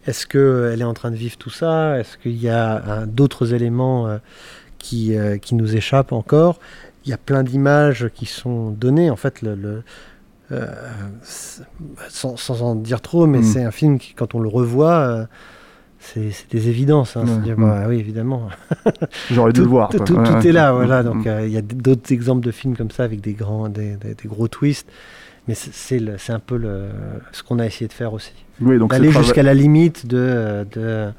est-ce 0.08 0.26
que 0.26 0.70
elle 0.74 0.80
est 0.82 0.86
en 0.86 0.94
train 0.94 1.12
de 1.12 1.18
vivre 1.18 1.38
tout 1.38 1.50
ça 1.50 2.00
Est-ce 2.00 2.18
qu'il 2.18 2.38
y 2.42 2.48
a 2.50 2.78
euh, 2.88 3.06
d'autres 3.06 3.54
éléments 3.54 4.08
euh, 4.08 4.18
qui, 4.78 5.18
euh, 5.18 5.38
qui 5.38 5.56
nous 5.56 5.76
échappent 5.76 6.14
encore 6.14 6.60
Il 7.06 7.10
y 7.12 7.14
a 7.14 7.18
plein 7.18 7.44
d'images 7.44 8.10
qui 8.16 8.26
sont 8.26 8.72
données. 8.72 9.10
En 9.10 9.18
fait, 9.18 9.42
le, 9.42 9.56
le- 9.56 9.84
euh, 10.54 10.66
c'est- 11.22 11.64
sans, 12.08 12.38
sans 12.38 12.62
en 12.64 12.76
dire 12.76 13.02
trop, 13.02 13.28
mais 13.28 13.40
Mm. 13.40 13.44
c'est 13.44 13.64
un 13.64 13.72
film 13.72 14.00
qui, 14.00 14.14
quand 14.14 14.34
on 14.36 14.40
le 14.40 14.48
revoit, 14.50 14.94
euh, 14.94 15.26
c'est 16.00 16.32
c'est 16.32 16.50
des 16.52 16.70
évidences. 16.70 17.18
hein. 17.18 17.24
Ouais, 17.26 17.52
mm. 17.54 17.56
bah 17.62 17.84
oui, 17.88 17.98
évidemment. 18.00 18.50
J'aurais 19.32 19.54
dû 19.54 19.62
le 19.62 19.68
voir. 19.68 19.90
Tout, 19.90 19.98
quoi. 19.98 20.06
tout- 20.06 20.16
Ouais, 20.16 20.24
tout 20.24 20.34
ouais. 20.34 20.48
est 20.48 20.52
là, 20.52 20.72
voilà. 20.72 21.02
Mm, 21.02 21.06
Donc 21.06 21.26
mm. 21.26 21.28
euh, 21.28 21.46
il 21.48 21.52
y 21.54 21.58
a 21.58 21.62
d'autres 21.62 22.12
exemples 22.14 22.46
de 22.46 22.52
films 22.52 22.76
comme 22.76 22.92
ça 22.92 23.04
avec 23.04 23.22
des 23.22 23.34
grands, 23.34 23.70
des, 23.70 23.96
des- 23.98 24.16
des 24.16 24.28
gros 24.28 24.48
twists. 24.48 24.88
Mais 25.48 25.56
c'est- 25.56 26.00
le- 26.00 26.18
un 26.30 26.40
peu 26.40 26.58
le, 26.58 26.86
ce 27.32 27.42
qu'on 27.44 27.60
a 27.60 27.66
essayé 27.66 27.88
de 27.88 27.94
faire 27.94 28.14
aussi. 28.14 28.34
Oui, 28.62 28.78
donc 28.78 28.92
D'aller 28.92 29.12
jusqu'à 29.12 29.42
la 29.44 29.54
limite 29.54 30.06
de, 30.06 30.66
de 30.74 31.10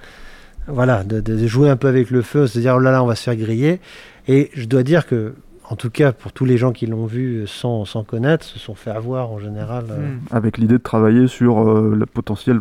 voilà, 0.69 1.03
de, 1.05 1.21
de 1.21 1.47
jouer 1.47 1.69
un 1.71 1.77
peu 1.77 1.89
avec 1.89 2.11
le 2.11 2.23
feu, 2.23 2.47
se 2.47 2.59
dire 2.59 2.75
oh 2.77 2.79
là 2.79 2.93
là, 2.93 3.03
on 3.03 3.07
va 3.07 3.17
se 3.17 3.25
faire 3.25 3.35
griller. 3.37 3.81
Et 4.29 4.51
je 4.55 4.67
dois 4.67 4.83
dire 4.85 5.07
que, 5.07 5.35
en 5.69 5.75
tout 5.75 5.91
cas, 5.91 6.13
pour 6.13 6.33
tous 6.33 6.45
les 6.45 6.59
gens 6.59 6.71
qui 6.71 6.87
l'ont 6.87 7.07
vu 7.07 7.45
sans, 7.47 7.85
sans 7.85 8.05
connaître, 8.05 8.45
se 8.45 8.59
sont 8.59 8.75
fait 8.75 8.91
avoir 8.91 9.31
en 9.33 9.39
général. 9.41 9.85
euh, 9.91 10.11
Hmm. 10.15 10.19
avec 10.31 10.59
l'idée 10.59 10.75
de 10.79 10.83
travailler 10.83 11.27
sur 11.27 11.69
euh, 11.69 11.97
la 11.99 12.07
potentielle 12.07 12.61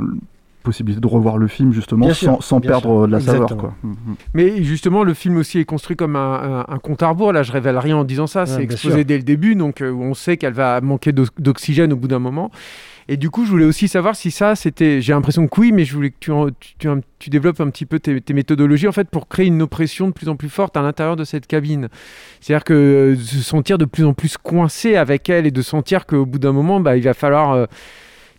possibilité 0.69 1.01
de 1.01 1.08
revoir 1.08 1.38
le 1.38 1.47
film 1.47 1.73
justement 1.73 2.05
Bien 2.05 2.13
sûr, 2.13 2.34
sans, 2.36 2.41
sans 2.41 2.60
bien 2.60 2.69
perdre 2.71 2.89
sûr. 2.99 3.08
de 3.08 3.12
la 3.12 3.19
saveur. 3.19 3.43
Exactement. 3.43 3.62
Quoi. 3.82 3.89
Mm, 3.89 3.91
mm. 4.12 4.15
Mais 4.34 4.63
justement, 4.63 5.03
le 5.03 5.13
film 5.13 5.38
aussi 5.38 5.60
est 5.60 5.65
construit 5.65 5.95
comme 5.95 6.15
un, 6.15 6.65
un- 6.69 6.73
un 6.73 6.77
compte 6.79 7.03
à 7.03 7.10
rebours. 7.10 7.34
Là, 7.34 7.43
je 7.43 7.51
révèle 7.51 7.77
rien 7.77 7.97
en 7.97 8.03
disant 8.03 8.27
ça. 8.27 8.45
c'est 8.45 8.58
bien 8.58 8.65
exposé 8.65 8.95
sûr. 8.97 9.05
dès 9.05 9.17
le 9.17 9.23
début, 9.23 9.55
donc 9.55 9.82
euh, 9.82 9.91
on 9.91 10.13
sait 10.13 10.38
qu'elle 10.38 10.53
va 10.53 10.79
manquer 10.82 11.12
d'o- 11.12 11.25
d'oxygène 11.38 11.93
au 11.93 11.95
bout 11.97 12.08
d'un 12.08 12.19
moment. 12.19 12.51
Et 13.12 13.17
du 13.17 13.32
coup, 13.32 13.43
je 13.43 13.49
voulais 13.49 13.65
aussi 13.65 13.88
savoir 13.88 14.15
si 14.15 14.29
ça, 14.29 14.55
c'était. 14.55 15.01
J'ai 15.01 15.13
l'impression 15.13 15.47
que 15.47 15.60
oui, 15.60 15.71
mais 15.71 15.84
je 15.84 15.95
voulais 15.95 16.12
que 16.12 16.17
tu, 16.19 16.29
en- 16.32 16.49
tu, 16.60 16.75
tu- 16.77 16.88
tu 17.17 17.29
développes 17.32 17.60
un 17.60 17.69
petit 17.71 17.88
peu 17.88 17.97
tes, 17.99 18.21
tes 18.21 18.34
méthodologies 18.36 18.88
en 18.88 18.91
fait 18.91 19.10
pour 19.10 19.27
créer 19.27 19.47
une 19.47 19.63
oppression 19.63 20.08
de 20.10 20.13
plus 20.13 20.29
en 20.29 20.36
plus 20.36 20.47
forte 20.49 20.77
à 20.77 20.84
l'intérieur 20.84 21.15
de 21.15 21.23
cette 21.23 21.47
cabine. 21.47 21.88
C'est-à-dire 22.39 22.63
que 22.63 22.73
euh, 22.73 23.15
se 23.15 23.39
sentir 23.39 23.79
de 23.79 23.86
plus 23.86 24.05
en 24.05 24.13
plus 24.13 24.38
coincé 24.38 24.95
avec 24.95 25.27
elle 25.27 25.47
et 25.47 25.51
de 25.51 25.62
sentir 25.63 26.05
qu'au 26.05 26.27
bout 26.27 26.38
d'un 26.38 26.51
moment, 26.51 26.79
bah, 26.79 26.97
il 26.97 27.03
va 27.03 27.15
falloir. 27.15 27.53
euh, 27.53 27.65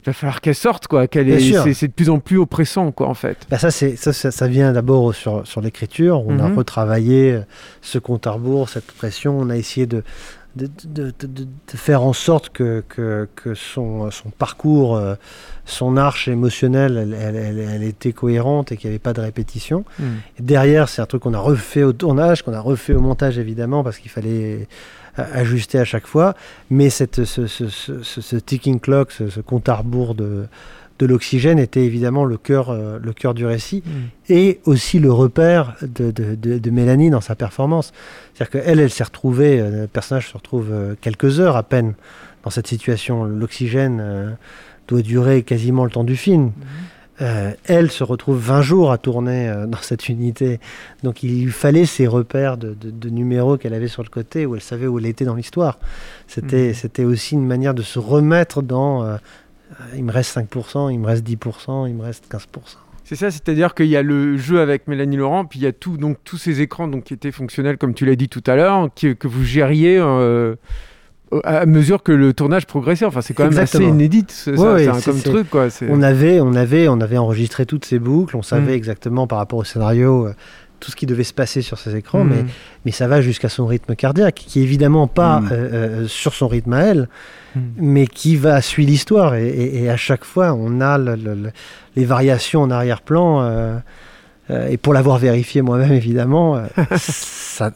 il 0.03 0.07
va 0.07 0.13
falloir 0.13 0.41
qu'elle 0.41 0.55
sorte, 0.55 0.87
quoi. 0.87 1.07
Qu'elle 1.07 1.29
est, 1.29 1.41
c'est, 1.75 1.89
de 1.89 1.93
plus 1.93 2.09
en 2.11 2.19
plus 2.19 2.39
oppressant, 2.39 2.91
quoi, 2.93 3.09
en 3.09 3.15
fait. 3.15 3.37
Bah 3.51 3.59
ça, 3.59 3.71
c'est, 3.71 3.97
ça, 3.97 4.13
ça, 4.13 4.31
ça 4.31 4.49
vient 4.49 4.73
d'abord 4.73 5.15
sur, 5.15 5.47
sur 5.47 5.61
l'écriture. 5.61 6.23
On 6.27 6.39
a 6.39 6.49
Mhm. 6.49 6.57
retravaillé 6.59 7.33
euh, 7.33 7.41
ce 7.83 7.99
compte 7.99 8.27
à 8.27 8.31
rebours, 8.33 8.69
cette 8.69 8.87
pression. 8.93 9.39
On 9.39 9.51
a 9.51 9.57
essayé 9.57 9.87
de, 9.87 10.03
de, 10.57 10.69
de, 10.85 11.13
de- 11.27 11.47
faire 11.77 12.03
en 12.03 12.13
sorte 12.13 12.49
que, 12.51 12.83
que, 12.89 13.29
que 13.37 13.55
son, 13.55 14.11
son 14.11 14.31
parcours, 14.31 14.97
euh, 14.97 15.15
son 15.65 15.97
arche 15.97 16.27
émotionnelle, 16.29 16.97
elle, 16.97 17.15
elle, 17.15 17.37
elle- 17.37 17.59
elle 17.71 17.83
était 17.85 18.13
cohérente 18.13 18.73
et 18.73 18.77
qu'il 18.77 18.89
n'y 18.91 18.95
avait 18.95 18.99
pas 18.99 19.13
de 19.13 19.21
répétition. 19.21 19.85
Et 20.01 20.43
derrière, 20.43 20.89
c'est 20.89 21.03
un 21.03 21.07
truc 21.07 21.23
qu'on 21.23 21.35
a 21.35 21.39
refait 21.39 21.83
au 21.85 21.93
tournage, 21.93 22.43
qu'on 22.43 22.55
a 22.55 22.61
refait 22.61 22.95
au 22.95 23.01
montage, 23.01 23.39
évidemment, 23.39 23.85
parce 23.85 23.99
qu'il 23.99 24.11
fallait 24.11 24.67
ajuster 25.33 25.79
à 25.79 25.85
chaque 25.85 26.07
fois. 26.07 26.35
Mais 26.71 26.91
cette, 26.91 27.25
ce, 27.25 27.47
ce, 27.47 27.69
ce, 27.69 28.03
ce- 28.03 28.21
ce 28.21 28.37
ticking 28.37 28.81
clock, 28.81 29.13
ce, 29.13 29.41
compte 29.41 29.69
à 29.69 29.75
rebours 29.77 30.15
de, 30.15 30.47
de 30.99 31.07
l'oxygène 31.07 31.59
était 31.59 31.85
évidemment 31.85 32.25
le 32.25 32.37
cœur, 32.37 32.71
euh, 32.71 32.99
le 33.03 33.13
cœur 33.13 33.33
du 33.35 33.47
récit 33.47 33.83
et 34.29 34.61
aussi 34.67 34.99
le 34.99 35.11
repère 35.13 35.77
de, 35.83 36.11
de, 36.11 36.35
de- 36.35 36.59
de 36.59 36.71
Mélanie 36.71 37.11
dans 37.11 37.21
sa 37.23 37.35
performance. 37.35 37.93
C'est-à-dire 38.35 38.63
qu'elle, 38.63 38.81
elle 38.81 38.91
s'est 38.91 39.05
retrouvée, 39.05 39.61
euh, 39.61 39.83
le 39.83 39.87
personnage 39.87 40.29
se 40.29 40.35
retrouve 40.37 40.69
euh, 40.71 40.95
quelques 41.01 41.41
heures 41.41 41.57
à 41.57 41.63
peine 41.63 41.95
dans 42.45 42.51
cette 42.51 42.67
situation. 42.67 43.25
L'oxygène 43.25 44.37
doit 44.89 45.03
durer 45.03 45.43
quasiment 45.43 45.85
le 45.85 45.91
temps 45.91 46.05
du 46.05 46.17
film. 46.17 46.53
Euh, 47.21 47.53
elle 47.67 47.91
se 47.91 48.03
retrouve 48.03 48.39
20 48.39 48.63
jours 48.63 48.93
à 48.93 48.99
tourner 48.99 49.49
euh, 49.49 49.67
dans 49.67 49.83
cette 49.83 50.09
unité. 50.09 50.59
Donc 51.03 51.23
il 51.23 51.45
lui 51.45 51.51
fallait 51.53 51.85
ces 51.85 52.07
repères 52.07 52.57
de, 52.57 52.75
de- 52.75 52.91
de 52.91 53.09
numéros 53.11 53.59
qu'elle 53.59 53.75
avait 53.75 53.89
sur 53.89 54.03
le 54.03 54.09
côté, 54.09 54.47
où 54.47 54.55
elle 54.55 54.63
savait 54.63 54.87
où 54.87 54.99
elle 54.99 55.07
était 55.07 55.27
dans 55.27 55.35
l'histoire. 55.35 55.79
C'était 56.27 56.69
Mhm. 56.69 56.75
c'était 56.75 57.05
aussi 57.05 57.35
une 57.35 57.47
manière 57.47 57.75
de 57.75 57.83
se 57.83 57.99
remettre 57.99 58.63
dans... 58.63 59.05
euh, 59.05 59.17
il 59.95 60.03
me 60.05 60.13
reste 60.13 60.35
5%, 60.37 60.91
il 60.93 60.99
me 60.99 61.07
reste 61.07 61.25
10%, 61.27 61.87
il 61.89 61.95
me 61.95 62.03
reste 62.03 62.25
15%. 62.31 62.39
C'est 63.05 63.17
ça, 63.17 63.31
c'est-à-dire 63.31 63.75
qu'il 63.75 63.87
y 63.87 63.97
a 63.97 64.03
le 64.03 64.37
jeu 64.37 64.61
avec 64.61 64.87
Mélanie 64.89 65.17
Laurent, 65.17 65.45
puis 65.45 65.59
il 65.59 65.63
y 65.63 65.67
a 65.67 65.73
tout, 65.73 65.97
donc 65.97 66.17
tous 66.25 66.39
ces 66.39 66.61
écrans 66.61 66.87
donc 66.89 67.05
qui 67.05 67.15
étaient 67.15 67.33
fonctionnels 67.33 67.77
comme 67.77 67.93
tu 67.93 68.07
l'as 68.07 68.15
dit 68.17 68.29
tout 68.29 68.43
à 68.47 68.55
l'heure, 68.57 68.89
que 68.95 69.27
vous 69.29 69.45
gériez 69.45 69.99
à 71.45 71.65
mesure 71.67 72.03
que 72.03 72.13
le 72.13 72.33
tournage 72.33 72.67
progressait. 72.67 73.05
Enfin, 73.05 73.21
c'est 73.21 73.35
quand 73.35 73.45
même 73.45 73.53
Exactement. 73.53 73.85
assez 73.87 73.93
inédit. 73.95 74.25
C'est 74.29 74.51
Ouais, 74.59 74.85
ça, 74.87 74.93
ouais, 74.95 75.03
comme 75.03 75.21
truc, 75.21 75.49
quoi. 75.51 75.69
On 75.89 76.03
avait, 76.03 76.41
on, 76.41 76.55
avait, 76.55 76.89
on 76.89 77.01
avait 77.01 77.19
enregistré 77.19 77.67
toutes 77.67 77.85
ces 77.85 77.99
boucles, 77.99 78.37
on 78.37 78.43
savait 78.43 78.73
Mm. 78.73 78.77
exactement 78.77 79.27
par 79.27 79.39
rapport 79.39 79.59
au 79.61 79.65
scénario 79.65 80.27
euh, 80.27 80.35
tout 80.81 80.91
ce 80.91 80.97
qui 80.97 81.05
devait 81.07 81.25
se 81.25 81.35
passer 81.35 81.61
sur 81.63 81.79
ces 81.79 81.95
écrans, 81.95 82.25
Mm. 82.25 82.29
mais, 82.31 82.45
mais 82.87 82.91
ça 82.91 83.07
va 83.07 83.21
jusqu'à 83.21 83.49
son 83.51 83.67
rythme 83.67 83.95
cardiaque, 83.95 84.35
qui 84.47 84.61
est 84.61 84.63
évidemment 84.63 85.07
pas 85.07 85.41
Mm. 85.41 85.49
euh, 85.53 85.55
euh, 85.73 86.07
sur 86.09 86.35
son 86.35 86.49
rythme 86.49 86.73
à 86.73 86.81
elle, 86.83 87.09
mais 87.77 88.07
qui 88.07 88.37
va 88.37 88.61
suivre 88.63 88.91
l'histoire. 88.91 89.35
Et, 89.35 89.47
et- 89.49 89.83
et 89.85 89.91
à 89.91 89.97
chaque 89.97 90.25
fois, 90.25 90.53
on 90.55 90.81
a 90.81 90.99
le- 90.99 91.15
le- 91.17 91.35
le- 91.35 91.51
les 91.97 92.05
variations 92.05 92.63
en 92.63 92.71
arrière-plan. 92.71 93.81
et 94.69 94.79
pour 94.79 94.95
l'avoir 94.95 95.19
vérifié 95.19 95.63
moi-même, 95.63 95.93
évidemment, 96.03 96.61
ça, 96.97 97.71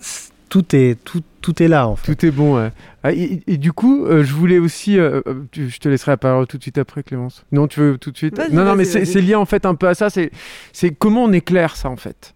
tout, 0.63 0.77
est, 0.77 0.97
tout, 1.05 1.21
tout 1.41 1.63
est 1.63 1.69
là, 1.69 1.89
en 1.89 1.97
fait. 1.97 2.15
Tout 2.15 2.27
est 2.27 2.31
bon, 2.31 2.57
ouais. 2.57 2.71
Ah, 3.03 3.13
et, 3.13 3.43
et 3.49 3.57
du 3.57 3.73
coup, 3.73 4.05
euh, 4.07 4.23
je 4.23 4.33
voulais 4.33 4.59
aussi. 4.59 4.99
euh, 4.99 5.21
euh, 5.27 5.35
tu- 5.51 5.69
je 5.69 5.79
te 5.81 5.89
laisserai 5.89 6.13
la 6.13 6.17
parole 6.17 6.47
tout 6.47 6.59
de 6.59 6.63
suite 6.63 6.79
après, 6.79 7.03
Clémence. 7.03 7.45
Non, 7.51 7.67
tu 7.67 7.81
veux 7.81 7.99
tout 7.99 8.13
de 8.13 8.17
suite? 8.17 8.41
Non, 8.53 8.65
non, 8.65 8.77
mais 8.77 8.85
c'est 8.85 9.21
lié 9.21 9.35
en 9.35 9.47
fait 9.47 9.67
un 9.67 9.75
peu 9.75 9.89
à 9.89 9.95
ça. 9.95 10.11
C'est 10.11 10.31
c'est 10.73 10.91
comment 10.91 11.25
on 11.25 11.33
éclaire 11.33 11.75
ça 11.75 11.89
en 11.91 11.97
fait? 11.97 12.35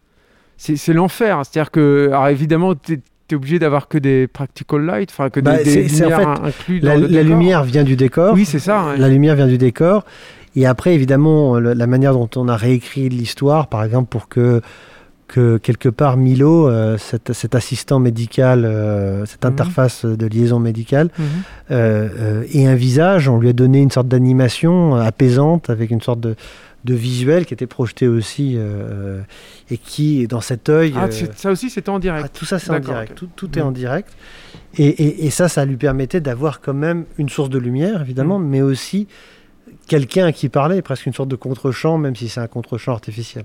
C'est 0.57 0.93
l'enfer. 0.93 1.43
C'est-à-dire 1.45 1.71
que, 1.71 2.09
alors 2.09 2.27
évidemment, 2.29 2.75
tu 2.75 3.01
es 3.31 3.35
obligé 3.37 3.61
d'avoir 3.61 3.87
que 3.87 3.99
des 3.99 4.27
practical 4.27 4.85
light, 4.85 5.11
enfin 5.11 5.31
que 5.31 5.39
des, 5.39 5.45
Bah, 5.51 5.63
des 5.63 6.05
en 6.05 6.09
fait 6.51 6.81
La, 6.83 6.95
dans 6.95 7.01
le 7.03 7.07
la 7.07 7.23
décor. 7.23 7.25
lumière 7.25 7.63
vient 7.63 7.85
du 7.85 7.95
décor. 7.95 8.35
Oui, 8.35 8.45
c'est 8.45 8.59
ça. 8.59 8.85
ouais. 8.87 8.97
La 8.99 9.09
lumière 9.09 9.37
vient 9.37 9.47
du 9.47 9.59
décor. 9.59 10.05
Et 10.57 10.67
après, 10.67 10.95
évidemment, 10.95 11.61
le- 11.61 11.73
la 11.75 11.87
manière 11.87 12.15
dont 12.15 12.29
on 12.35 12.49
a 12.49 12.57
réécrit 12.57 13.09
l'histoire, 13.09 13.69
par 13.69 13.85
exemple, 13.85 14.09
pour 14.09 14.29
que, 14.29 14.61
que 15.29 15.59
quelque 15.59 15.89
part 15.91 16.17
Milo, 16.17 16.69
euh, 16.69 16.97
cet, 16.99 17.33
cet 17.35 17.55
assistant 17.55 18.01
médical, 18.01 18.65
euh, 18.65 19.27
cette 19.27 19.45
Mhm. 19.45 19.51
interface 19.53 20.05
de 20.05 20.27
liaison 20.27 20.59
médicale, 20.59 21.11
Mhm. 21.19 21.25
euh, 21.71 22.09
euh, 22.19 22.45
ait 22.53 22.67
un 22.67 22.75
visage, 22.75 23.29
on 23.29 23.39
lui 23.39 23.51
a 23.51 23.53
donné 23.53 23.81
une 23.81 23.91
sorte 23.91 24.09
d'animation 24.09 24.95
apaisante 24.97 25.69
avec 25.71 25.91
une 25.91 26.01
sorte 26.01 26.21
de, 26.21 26.35
de 26.85 26.95
visuel 26.95 27.45
qui 27.45 27.53
était 27.55 27.67
projeté 27.67 28.09
aussi 28.09 28.57
et 29.71 29.77
qui, 29.79 30.27
dans 30.27 30.41
cet 30.41 30.69
œil. 30.69 30.95
Ah, 30.97 31.09
ça 31.37 31.51
aussi, 31.51 31.69
c'était 31.71 31.91
en 31.91 31.99
direct. 31.99 32.25
ah, 32.27 32.29
tout 32.33 32.45
ça, 32.47 32.59
c'est 32.59 32.71
en 32.71 32.79
direct. 32.81 33.15
Tout, 33.15 33.29
tout 33.37 33.59
est 33.59 33.63
Mm. 33.63 33.67
en 33.67 33.73
direct. 33.73 34.09
Et, 34.79 34.87
et- 34.87 35.27
et 35.27 35.31
ça, 35.31 35.49
ça 35.49 35.65
lui 35.65 35.77
permettait 35.77 36.21
d'avoir 36.21 36.61
quand 36.61 36.75
même 36.75 37.05
une 37.19 37.29
source 37.29 37.51
de 37.51 37.59
lumière, 37.59 38.01
évidemment, 38.01 38.39
mais 38.39 38.63
aussi 38.63 39.09
quelqu'un 39.89 40.31
qui 40.31 40.49
parler, 40.49 40.83
presque 40.83 41.07
une 41.07 41.15
sorte 41.15 41.29
de 41.29 41.37
contre-champ, 41.37 41.99
même 41.99 42.15
si 42.15 42.29
c'est 42.29 42.41
un 42.41 42.47
contre-champ 42.47 42.93
artificiel. 42.93 43.45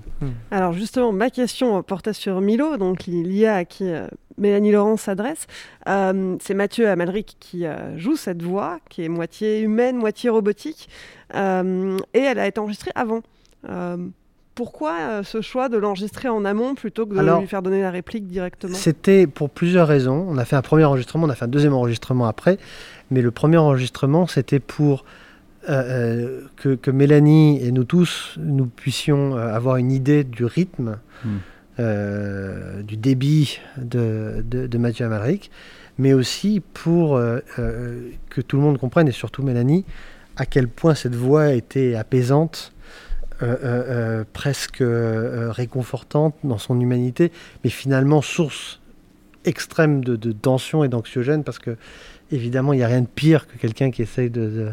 Alors 0.50 0.72
justement, 0.72 1.10
ma 1.10 1.30
question 1.30 1.82
portait 1.82 2.12
sur 2.12 2.40
Milo, 2.40 2.76
donc 2.76 3.06
l'IA 3.06 3.56
à 3.56 3.64
qui 3.64 3.90
euh, 3.90 4.06
Mélanie 4.38 4.70
Laurent 4.70 4.96
s'adresse. 4.96 5.46
Euh, 5.88 6.36
c'est 6.40 6.54
Mathieu 6.54 6.88
Amalric 6.88 7.36
qui 7.40 7.66
euh, 7.66 7.98
joue 7.98 8.14
cette 8.14 8.42
voix, 8.42 8.78
qui 8.90 9.02
est 9.02 9.08
moitié 9.08 9.62
humaine, 9.62 9.96
moitié 9.96 10.30
robotique, 10.30 10.88
et 11.34 12.18
elle 12.20 12.38
a 12.38 12.46
été 12.46 12.60
enregistrée 12.60 12.92
avant. 12.94 13.22
Pourquoi 14.54 15.24
ce 15.24 15.40
choix 15.40 15.68
de 15.68 15.76
l'enregistrer 15.76 16.28
en 16.28 16.44
amont 16.44 16.76
plutôt 16.76 17.06
que 17.06 17.14
de 17.14 17.18
Alors, 17.18 17.40
lui 17.40 17.48
faire 17.48 17.62
donner 17.62 17.82
la 17.82 17.90
réplique 17.90 18.28
directement? 18.28 18.76
C'était 18.76 19.26
pour 19.26 19.50
plusieurs 19.50 19.88
raisons. 19.88 20.24
On 20.28 20.38
a 20.38 20.44
fait 20.44 20.54
un 20.54 20.62
premier 20.62 20.84
enregistrement, 20.84 21.26
on 21.26 21.30
a 21.30 21.34
fait 21.34 21.46
un 21.46 21.48
deuxième 21.48 21.72
enregistrement 21.72 22.26
après, 22.26 22.58
mais 23.10 23.20
le 23.20 23.32
premier 23.32 23.56
enregistrement, 23.56 24.28
c'était 24.28 24.60
pour 24.60 25.04
euh, 25.68 25.82
euh, 25.82 26.40
que, 26.56 26.74
que 26.74 26.90
Mélanie 26.90 27.62
et 27.64 27.72
nous 27.72 27.84
tous, 27.84 28.34
nous 28.38 28.66
puissions 28.66 29.36
euh, 29.36 29.54
avoir 29.54 29.76
une 29.76 29.92
idée 29.92 30.24
du 30.24 30.44
rythme, 30.44 30.98
Mm. 31.24 31.28
euh, 31.80 32.82
du 32.82 32.96
débit 32.98 33.58
de, 33.78 34.44
de, 34.46 34.66
de 34.66 34.78
Mathieu 34.78 35.06
Amalric, 35.06 35.50
mais 35.96 36.12
aussi 36.12 36.60
pour 36.74 37.16
euh, 37.16 37.40
que 38.28 38.40
tout 38.42 38.56
le 38.56 38.62
monde 38.62 38.78
comprenne, 38.78 39.08
et 39.08 39.12
surtout 39.12 39.42
Mélanie, 39.42 39.84
à 40.36 40.44
quel 40.44 40.68
point 40.68 40.94
cette 40.94 41.14
voix 41.14 41.52
était 41.52 41.94
apaisante, 41.94 42.72
presque 44.32 44.82
réconfortante 44.82 46.34
dans 46.44 46.58
son 46.58 46.80
humanité, 46.80 47.32
mais 47.62 47.70
finalement 47.70 48.22
source 48.22 48.80
extrême 49.44 50.04
de, 50.04 50.16
de 50.16 50.32
tension 50.32 50.84
et 50.84 50.88
d'anxiogène, 50.88 51.44
parce 51.44 51.58
que 51.58 51.76
évidemment, 52.32 52.72
il 52.72 52.78
n'y 52.78 52.82
a 52.82 52.88
rien 52.88 53.02
de 53.02 53.06
pire 53.06 53.46
que 53.46 53.56
quelqu'un 53.58 53.90
qui 53.90 54.02
essaye 54.02 54.30
de, 54.30 54.48
de, 54.48 54.72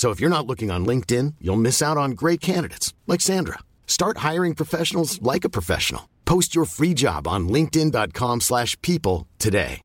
So 0.00 0.08
if 0.10 0.18
you're 0.18 0.30
not 0.30 0.46
looking 0.46 0.70
on 0.70 0.86
LinkedIn, 0.86 1.34
you'll 1.42 1.60
miss 1.60 1.82
out 1.82 1.98
on 1.98 2.12
great 2.12 2.40
candidates 2.40 2.94
like 3.06 3.20
Sandra. 3.20 3.58
Start 3.86 4.16
hiring 4.28 4.54
professionals 4.54 5.20
like 5.20 5.44
a 5.44 5.50
professional. 5.50 6.08
Post 6.24 6.54
your 6.56 6.64
free 6.64 6.94
job 6.94 7.28
on 7.28 7.50
linkedin.com/people 7.50 9.26
today. 9.38 9.82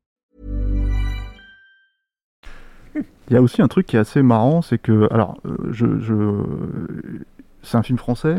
Il 3.28 3.34
y 3.34 3.36
a 3.36 3.42
aussi 3.42 3.60
un 3.60 3.68
truc 3.68 3.86
qui 3.88 3.96
est 3.96 3.98
assez 3.98 4.22
marrant, 4.22 4.62
c'est 4.62 4.78
que, 4.78 5.06
alors, 5.12 5.36
euh, 5.44 5.54
je, 5.72 5.84
je- 6.00 7.20
c'est 7.62 7.76
un 7.76 7.82
film 7.82 7.98
français 7.98 8.38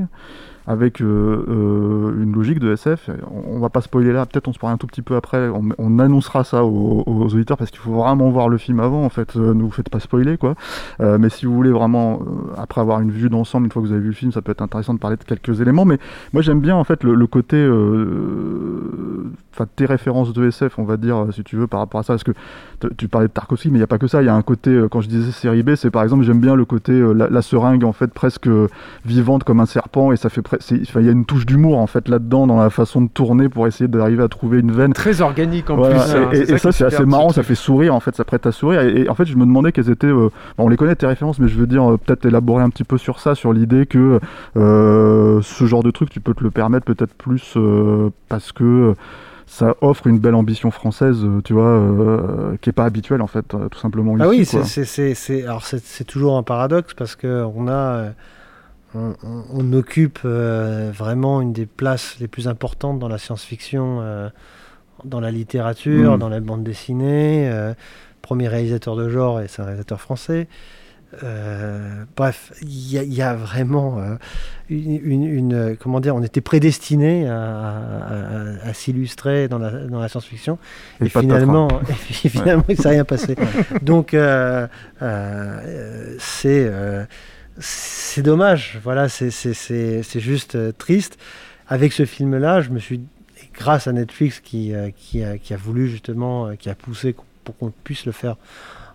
avec 0.67 1.01
euh, 1.01 1.45
euh, 1.47 2.21
une 2.21 2.33
logique 2.33 2.59
de 2.59 2.73
SF. 2.73 3.09
On, 3.31 3.55
on 3.55 3.59
va 3.59 3.69
pas 3.69 3.79
spoiler 3.79 4.11
là, 4.11 4.25
peut-être 4.25 4.49
on 4.49 4.53
se 4.53 4.59
parle 4.59 4.73
un 4.73 4.77
tout 4.77 4.85
petit 4.85 5.01
peu 5.01 5.15
après. 5.15 5.47
On, 5.47 5.69
on 5.77 5.99
annoncera 5.99 6.43
ça 6.43 6.65
aux, 6.65 7.03
auditeurs 7.07 7.57
parce 7.57 7.71
qu'il 7.71 7.79
faut 7.79 7.93
vraiment 7.93 8.29
voir 8.29 8.49
le 8.49 8.57
film 8.57 8.81
avant. 8.81 9.05
En 9.05 9.09
fait, 9.09 9.37
euh, 9.37 9.53
ne 9.53 9.63
vous 9.63 9.71
faites 9.71 9.89
pas 9.89 10.01
spoiler 10.01 10.37
quoi. 10.37 10.55
Mais 10.99 11.29
si 11.29 11.45
vous 11.45 11.53
voulez 11.53 11.71
vraiment, 11.71 12.19
après 12.57 12.81
avoir 12.81 12.99
une 12.99 13.11
vue 13.11 13.29
d'ensemble, 13.29 13.65
une 13.65 13.71
fois 13.71 13.81
que 13.81 13.87
vous 13.87 13.93
avez 13.93 14.01
vu 14.01 14.09
le 14.09 14.13
film, 14.13 14.31
ça 14.31 14.41
peut 14.41 14.51
être 14.51 14.61
intéressant 14.61 14.93
de 14.93 14.99
parler 14.99 15.15
de 15.15 15.23
quelques 15.23 15.61
éléments. 15.61 15.85
Mais 15.85 15.99
moi 16.33 16.41
j'aime 16.41 16.59
bien 16.59 16.75
en 16.75 16.83
fait 16.83 17.03
le, 17.03 17.27
côté, 17.27 17.57
enfin 19.53 19.67
tes 19.75 19.85
références 19.85 20.33
de 20.33 20.47
SF, 20.47 20.77
on 20.79 20.83
va 20.83 20.97
dire, 20.97 21.27
si 21.31 21.43
tu 21.43 21.55
veux, 21.55 21.67
par 21.67 21.79
rapport 21.79 22.01
à 22.01 22.03
ça, 22.03 22.13
parce 22.13 22.23
que 22.23 22.31
tu 22.97 23.07
parlais 23.07 23.27
de 23.27 23.33
Tarkovsky, 23.33 23.69
mais 23.69 23.75
il 23.75 23.79
n'y 23.79 23.83
a 23.83 23.87
pas 23.87 23.97
que 23.99 24.07
ça. 24.07 24.21
Il 24.21 24.25
y 24.25 24.29
a 24.29 24.35
un 24.35 24.41
côté, 24.41 24.85
quand 24.91 25.01
je 25.01 25.07
disais 25.07 25.31
série 25.31 25.63
B, 25.63 25.75
c'est 25.75 25.91
par 25.91 26.03
exemple, 26.03 26.23
j'aime 26.23 26.39
bien 26.39 26.55
le 26.55 26.65
côté 26.65 26.99
la, 27.13 27.41
seringue 27.41 27.83
en 27.83 27.93
fait 27.93 28.13
presque 28.13 28.49
vivante 29.05 29.43
comme 29.43 29.59
un 29.59 29.65
serpent, 29.65 30.11
et 30.11 30.17
ça 30.17 30.29
fait, 30.29 30.41
pre- 30.41 30.56
c'est- 30.56 30.56
enfin, 30.56 30.56
il 30.71 31.05
y 31.05 31.09
a 31.09 31.11
une 31.11 31.25
touche 31.25 31.45
d'humour 31.45 31.77
en 31.77 31.87
fait 31.87 32.07
là-dedans 32.09 32.47
dans 32.47 32.57
la 32.57 32.69
façon 32.69 33.01
de 33.01 33.09
tourner 33.09 33.49
pour 33.49 33.67
essayer 33.67 33.87
d'arriver 33.87 34.23
à 34.23 34.27
trouver 34.27 34.59
une 34.59 34.71
veine 34.71 34.93
Très 34.93 35.21
organique 35.21 35.69
en 35.69 35.75
voilà, 35.75 35.99
plus. 36.03 36.13
hein, 36.15 36.29
et, 36.31 36.57
ça, 36.57 36.71
c'est 36.71 36.83
est 36.83 36.87
assez 36.87 37.05
marrant, 37.05 37.29
ça 37.29 37.43
fait 37.43 37.55
sourire, 37.55 37.93
en 37.95 37.99
fait, 37.99 38.15
ça 38.15 38.23
prête 38.25 38.45
à 38.45 38.51
sourire. 38.51 38.81
Et, 38.81 39.01
et 39.03 39.09
en 39.09 39.15
fait, 39.15 39.25
je 39.25 39.35
me 39.35 39.45
demandais 39.45 39.71
quelles 39.71 39.89
étaient. 39.89 40.07
euh, 40.07 40.29
on 40.57 40.67
les 40.69 40.77
connaît 40.77 40.95
tes 40.95 41.07
références, 41.07 41.39
mais 41.39 41.47
je 41.47 41.57
veux 41.57 41.67
dire, 41.67 41.89
euh, 41.91 41.97
peut-être 41.97 42.25
élaborer 42.25 42.63
un 42.63 42.69
petit 42.69 42.83
peu 42.83 42.97
sur 42.97 43.19
ça, 43.19 43.35
sur 43.35 43.53
l'idée 43.53 43.85
que 43.85 44.19
euh, 44.55 45.39
ce 45.41 45.65
genre 45.65 45.83
de 45.83 45.91
truc, 45.91 46.09
tu 46.09 46.19
peux 46.19 46.33
te 46.33 46.43
le 46.43 46.51
permettre 46.51 46.85
peut-être 46.85 47.13
plus 47.13 47.53
euh, 47.55 48.09
parce 48.29 48.51
que. 48.51 48.93
ça 49.49 49.75
offre 49.79 50.07
une 50.07 50.19
belle 50.19 50.35
ambition 50.35 50.71
française, 50.71 51.25
tu 51.45 51.53
vois, 51.53 51.69
euh, 51.69 52.57
qui 52.59 52.69
est 52.69 52.73
pas 52.73 52.83
habituelle 52.83 53.21
en 53.21 53.27
fait, 53.27 53.45
tout 53.47 53.79
simplement 53.79 54.13
Ah 54.19 54.25
ici. 54.25 54.29
oui, 54.39 54.45
c'est- 54.45 54.63
c'est- 54.65 54.83
c'est 54.83 55.13
c'est- 55.13 55.43
alors 55.45 55.63
c'est- 55.65 55.81
c'est 55.85 56.03
toujours 56.03 56.35
un 56.37 56.43
paradoxe 56.43 56.93
parce 56.93 57.15
que 57.15 57.45
on 57.55 57.69
a, 57.69 57.71
euh, 57.71 58.09
on, 58.95 59.15
on- 59.23 59.43
on 59.53 59.73
occupe 59.73 60.19
euh, 60.25 60.91
vraiment 60.93 61.41
une 61.41 61.53
des 61.53 61.65
places 61.65 62.15
les 62.19 62.27
plus 62.27 62.47
importantes 62.47 62.99
dans 62.99 63.07
la 63.09 63.17
science-fiction, 63.17 63.99
euh, 64.01 64.29
dans 65.03 65.19
la 65.19 65.31
littérature, 65.31 66.15
Mm. 66.15 66.19
dans 66.19 66.29
la 66.29 66.39
bande 66.39 66.63
dessinée. 66.63 67.49
euh, 67.51 67.73
premier 68.21 68.47
réalisateur 68.49 68.95
de 68.97 69.07
genre 69.09 69.39
et 69.39 69.47
c'est 69.47 69.61
un 69.61 69.65
réalisateur 69.65 70.01
français. 70.01 70.47
Bref, 72.17 72.51
il 72.61 72.91
y, 72.91 72.97
a- 72.97 73.03
il 73.03 73.13
y 73.13 73.21
a 73.21 73.33
vraiment 73.35 73.97
une, 74.69 74.99
une- 75.01 75.23
une, 75.23 75.77
comment 75.79 76.01
dire, 76.01 76.13
on 76.15 76.21
était 76.23 76.41
prédestiné 76.41 77.29
à, 77.29 77.41
à- 77.41 78.65
à- 78.65 78.67
à 78.69 78.73
s'illustrer 78.73 79.47
dans 79.47 79.59
la, 79.59 79.71
dans 79.71 80.01
la 80.01 80.09
science-fiction 80.09 80.57
Et 80.99 81.07
finalement, 81.07 81.69
et 82.25 82.27
finalement, 82.29 82.65
il 82.67 82.75
s'est 82.77 82.89
rien 82.89 83.05
passé. 83.05 83.35
Donc, 83.81 84.13
c'est 86.19 86.71
c'est 87.59 88.21
dommage. 88.21 88.79
Voilà, 88.83 89.09
c'est 89.09 90.19
juste 90.19 90.55
euh, 90.55 90.71
triste. 90.77 91.17
Avec 91.67 91.91
ce 91.93 92.05
film-là, 92.05 92.61
je 92.61 92.69
me 92.69 92.79
suis, 92.79 93.01
grâce 93.53 93.87
à 93.87 93.91
Netflix 93.93 94.39
qui, 94.39 94.73
euh, 94.73 94.89
qui, 94.95 95.23
a, 95.23 95.37
qui 95.37 95.53
a 95.53 95.57
voulu 95.57 95.89
justement, 95.89 96.47
euh, 96.47 96.55
qui 96.55 96.69
a 96.69 96.75
poussé 96.75 97.15
pour 97.43 97.57
qu'on 97.57 97.71
puisse 97.83 98.05
le 98.05 98.11
faire 98.11 98.35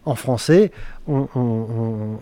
en 0.05 0.17
français, 0.17 0.73
on, 1.07 2.19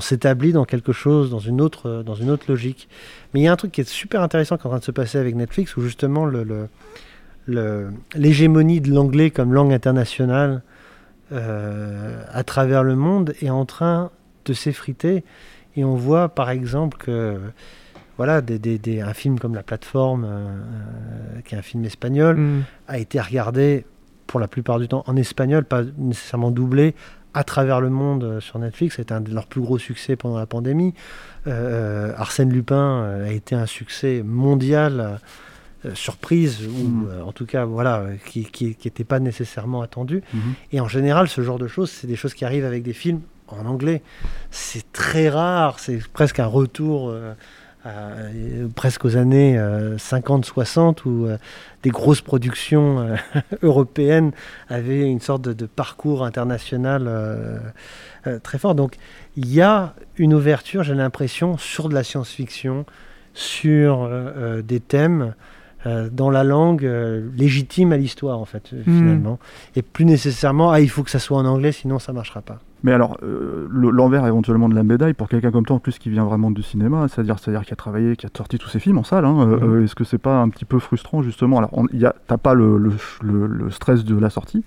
s'établit 0.00 0.52
dans 0.52 0.64
quelque 0.64 0.92
chose, 0.92 1.30
dans 1.30 1.40
une, 1.40 1.60
autre, 1.60 2.04
dans 2.06 2.14
une 2.14 2.30
autre 2.30 2.44
logique. 2.48 2.88
Mais 3.34 3.40
il 3.40 3.42
y 3.42 3.48
a 3.48 3.52
un 3.52 3.56
truc 3.56 3.72
qui 3.72 3.80
est 3.80 3.88
super 3.88 4.22
intéressant 4.22 4.56
qui 4.56 4.62
est 4.62 4.66
en 4.66 4.70
train 4.70 4.78
de 4.78 4.84
se 4.84 4.92
passer 4.92 5.18
avec 5.18 5.34
Netflix, 5.34 5.76
où 5.76 5.80
justement 5.82 6.26
le- 6.26 6.44
le- 6.44 6.68
le- 7.46 7.90
l'hégémonie 8.14 8.80
de 8.80 8.92
l'anglais 8.94 9.30
comme 9.30 9.52
langue 9.52 9.72
internationale 9.72 10.62
à 11.32 12.44
travers 12.44 12.84
le 12.84 12.94
monde 12.94 13.34
est 13.40 13.50
en 13.50 13.64
train 13.64 14.10
de 14.44 14.52
s'effriter. 14.52 15.24
Et 15.76 15.84
on 15.84 15.94
voit 15.96 16.28
par 16.28 16.50
exemple 16.50 16.96
que 16.98 17.38
voilà, 18.18 18.40
des, 18.42 18.58
des- 18.58 18.78
des- 18.78 19.00
un 19.00 19.14
film 19.14 19.38
comme 19.38 19.54
La 19.54 19.62
Plateforme, 19.62 20.24
euh, 20.24 20.28
euh, 20.28 21.40
qui 21.44 21.54
est 21.54 21.58
un 21.58 21.62
film 21.62 21.84
espagnol, 21.84 22.36
Mm. 22.36 22.62
a 22.88 22.98
été 22.98 23.20
regardé 23.20 23.84
pour 24.26 24.38
la 24.40 24.48
plupart 24.48 24.78
du 24.78 24.86
temps 24.88 25.02
en 25.06 25.16
espagnol, 25.16 25.64
pas 25.64 25.82
nécessairement 25.98 26.50
doublé, 26.50 26.94
à 27.34 27.44
travers 27.44 27.80
le 27.80 27.88
monde 27.88 28.24
euh, 28.24 28.40
sur 28.40 28.58
Netflix. 28.58 28.96
C'était 28.96 29.14
un 29.14 29.22
de 29.22 29.32
leurs 29.34 29.46
plus 29.46 29.62
gros 29.62 29.78
succès 29.78 30.16
pendant 30.16 30.38
la 30.38 30.44
pandémie. 30.46 30.92
Euh, 31.46 32.12
Arsène 32.16 32.50
Lupin 32.52 33.22
a 33.26 33.30
été 33.32 33.54
un 33.54 33.66
succès 33.66 34.22
mondial. 34.24 35.18
surprise 35.94 36.60
ou 36.68 37.08
euh, 37.08 37.22
en 37.22 37.32
tout 37.32 37.44
cas 37.44 37.64
voilà 37.64 38.04
qui 38.24 38.44
qui 38.44 38.66
n'était 38.84 39.02
pas 39.02 39.18
nécessairement 39.18 39.82
attendu 39.82 40.22
Mhm. 40.32 40.40
et 40.70 40.78
en 40.80 40.86
général 40.86 41.26
ce 41.26 41.40
genre 41.42 41.58
de 41.58 41.66
choses 41.66 41.90
c'est 41.90 42.06
des 42.06 42.14
choses 42.14 42.34
qui 42.34 42.44
arrivent 42.44 42.64
avec 42.64 42.84
des 42.84 42.92
films 42.92 43.20
en 43.60 43.66
anglais 43.66 44.02
c'est 44.50 44.90
très 44.92 45.28
rare 45.28 45.78
c'est 45.78 46.00
presque 46.12 46.38
un 46.40 46.46
retour 46.46 47.08
euh, 47.10 47.32
à- 47.84 47.88
euh, 47.88 48.68
presque 48.74 49.04
aux 49.04 49.16
années 49.16 49.58
50-60 49.98 50.98
où 51.04 51.26
euh, 51.26 51.36
des 51.82 51.90
grosses 51.90 52.20
productions 52.20 53.00
euh, 53.00 53.16
européennes 53.62 54.30
avaient 54.68 55.02
une 55.10 55.20
sorte 55.20 55.42
de, 55.42 55.52
de 55.52 55.66
parcours 55.66 56.24
international 56.24 57.04
euh, 57.06 57.58
euh, 58.26 58.38
très 58.38 58.58
fort. 58.58 58.74
Donc 58.74 58.96
il 59.36 59.52
y 59.52 59.60
a 59.60 59.94
une 60.16 60.32
ouverture, 60.34 60.82
j'ai 60.84 60.94
l'impression, 60.94 61.56
sur 61.58 61.88
de 61.88 61.94
la 61.94 62.04
science-fiction, 62.04 62.86
sur 63.34 64.02
euh, 64.02 64.08
euh, 64.36 64.62
des 64.62 64.78
thèmes 64.80 65.34
euh, 65.86 66.08
dans 66.12 66.30
la 66.30 66.44
langue 66.44 66.84
euh, 66.84 67.28
légitime 67.36 67.92
à 67.92 67.96
l'histoire, 67.96 68.38
en 68.38 68.44
fait, 68.44 68.70
euh, 68.72 68.82
Mhm. 68.86 68.98
finalement. 68.98 69.38
Et 69.74 69.82
plus 69.82 70.04
nécessairement, 70.04 70.70
ah, 70.70 70.80
il 70.80 70.88
faut 70.88 71.02
que 71.02 71.10
ça 71.10 71.18
soit 71.18 71.38
en 71.38 71.44
anglais, 71.46 71.72
sinon 71.72 71.98
ça 71.98 72.12
marchera 72.12 72.42
pas. 72.42 72.60
Mais 72.84 72.92
alors, 72.92 73.16
euh, 73.22 73.66
le- 73.70 73.90
l'envers 73.90 74.26
éventuellement 74.26 74.68
de 74.68 74.74
la 74.74 74.82
médaille, 74.82 75.14
pour 75.14 75.28
quelqu'un 75.28 75.50
comme 75.52 75.64
toi 75.64 75.76
en 75.76 75.78
plus 75.78 75.98
qui 75.98 76.10
vient 76.10 76.24
vraiment 76.24 76.50
du 76.50 76.62
cinéma, 76.62 77.06
c'est-à-dire 77.08 77.38
c'est-à-dire 77.38 77.64
qui 77.64 77.72
a 77.72 77.76
travaillé, 77.76 78.16
qui 78.16 78.26
a 78.26 78.30
sorti 78.36 78.58
tous 78.58 78.68
ses 78.68 78.80
films 78.80 78.98
en 78.98 79.04
salle, 79.04 79.24
hein, 79.24 79.36
euh, 79.48 79.58
euh, 79.80 79.84
est-ce 79.84 79.94
que 79.94 80.04
c'est 80.04 80.18
pas 80.18 80.40
un 80.40 80.48
petit 80.48 80.64
peu 80.64 80.78
frustrant 80.80 81.22
justement? 81.22 81.58
Alors, 81.58 81.70
t'as 82.26 82.38
pas 82.38 82.54
le, 82.54 82.78
le- 82.78 82.92
le- 83.22 83.46
le 83.46 83.70
stress 83.70 84.04
de 84.04 84.18
la 84.18 84.30
sortie. 84.30 84.64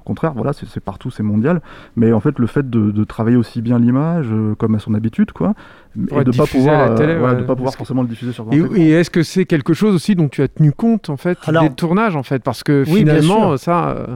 Au 0.00 0.04
contraire, 0.04 0.32
voilà, 0.34 0.52
c'est 0.52 0.80
partout, 0.82 1.12
c'est 1.12 1.22
mondial. 1.22 1.60
Mais 1.94 2.12
en 2.12 2.18
fait, 2.18 2.40
le 2.40 2.48
fait 2.48 2.68
de, 2.68 2.90
de 2.90 3.04
travailler 3.04 3.36
aussi 3.36 3.62
bien 3.62 3.78
l'image, 3.78 4.26
euh, 4.32 4.56
comme 4.56 4.74
à 4.74 4.80
son 4.80 4.94
habitude, 4.94 5.30
quoi, 5.30 5.54
et 5.96 6.24
de 6.24 6.36
pas 6.36 6.46
pouvoir, 6.46 6.88
la 6.90 6.94
télé, 6.96 7.12
euh, 7.12 7.18
voilà, 7.20 7.34
ouais, 7.34 7.40
de 7.42 7.46
pas 7.46 7.54
pouvoir 7.54 7.72
que- 7.74 7.78
forcément 7.78 8.02
le 8.02 8.08
diffuser 8.08 8.32
sur 8.32 8.44
grand 8.46 8.52
Et, 8.52 8.58
écran. 8.58 8.74
et 8.74 8.88
est-ce 8.90 9.10
que 9.10 9.22
c'est 9.22 9.44
quelque 9.44 9.74
chose 9.74 9.94
aussi 9.94 10.16
dont 10.16 10.28
tu 10.28 10.42
as 10.42 10.48
tenu 10.48 10.72
compte 10.72 11.08
en 11.08 11.16
fait 11.16 11.38
Alors- 11.46 11.62
des 11.62 11.70
tournages 11.70 12.16
en 12.16 12.24
fait? 12.24 12.42
Parce 12.42 12.64
que 12.64 12.82
Oui, 12.88 13.00
finalement 13.00 13.56
ça 13.58 13.90
euh, 13.90 14.06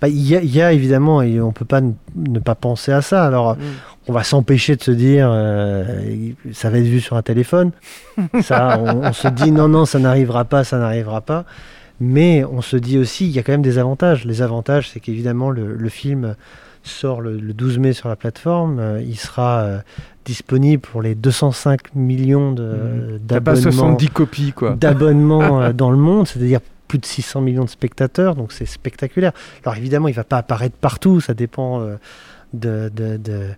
Bah, 0.00 0.08
Il 0.08 0.20
y, 0.28 0.36
a- 0.36 0.42
il 0.42 0.54
y 0.54 0.60
a 0.62 0.72
évidemment, 0.72 1.22
et 1.22 1.40
on 1.40 1.52
peut 1.52 1.64
pas 1.64 1.80
ne, 1.80 1.92
ne 2.16 2.38
pas 2.38 2.54
penser 2.54 2.92
à 2.92 3.02
ça. 3.02 3.24
Alors, 3.24 3.56
on 4.08 4.12
va 4.12 4.22
s'empêcher 4.24 4.76
de 4.76 4.82
se 4.82 4.90
dire, 4.90 5.28
euh, 5.30 5.84
ça 6.52 6.68
va 6.70 6.78
être 6.78 6.84
vu 6.84 7.00
sur 7.00 7.16
un 7.16 7.22
téléphone. 7.22 7.70
ça, 8.42 8.78
on, 8.80 9.04
on 9.06 9.12
se 9.12 9.28
dit, 9.28 9.50
non, 9.52 9.68
non, 9.68 9.86
ça 9.86 9.98
n'arrivera 9.98 10.44
pas, 10.44 10.64
ça 10.64 10.78
n'arrivera 10.78 11.20
pas. 11.20 11.44
Mais 12.00 12.44
on 12.44 12.60
se 12.60 12.76
dit 12.76 12.98
aussi, 12.98 13.26
il 13.26 13.30
y 13.32 13.38
a 13.38 13.42
quand 13.42 13.52
même 13.52 13.62
des 13.62 13.78
avantages. 13.78 14.24
Les 14.24 14.42
avantages, 14.42 14.90
c'est 14.90 15.00
qu'évidemment, 15.00 15.50
le, 15.50 15.74
le 15.74 15.88
film 15.88 16.34
sort 16.82 17.20
le, 17.22 17.38
le 17.38 17.52
12 17.54 17.78
mai 17.78 17.92
sur 17.92 18.08
la 18.08 18.16
plateforme. 18.16 18.78
Euh, 18.80 19.00
il 19.00 19.16
sera 19.16 19.60
euh, 19.60 19.78
disponible 20.26 20.82
pour 20.82 21.00
les 21.02 21.14
205 21.14 21.94
millions 21.94 22.52
de- 22.52 23.18
t'as 23.26 23.40
pas 23.40 23.54
d'abonnements 23.54 23.70
70 23.72 24.08
copies 24.08 24.52
quoi. 24.52 24.70
d'abonnements 24.78 25.70
dans 25.72 25.90
le 25.90 25.96
monde, 25.96 26.26
c'est-à-dire 26.26 26.60
plus 26.88 26.98
de 26.98 27.06
600 27.06 27.40
millions 27.40 27.64
de 27.64 27.70
spectateurs, 27.70 28.34
donc 28.36 28.52
c'est 28.52 28.66
spectaculaire. 28.66 29.32
Alors 29.64 29.76
évidemment, 29.76 30.08
il 30.08 30.14
va 30.14 30.24
pas 30.24 30.38
apparaître 30.38 30.76
partout, 30.76 31.20
ça 31.20 31.34
dépend 31.34 31.80
euh, 31.80 31.96
de, 32.52 32.90
de, 32.94 33.16
de, 33.16 33.48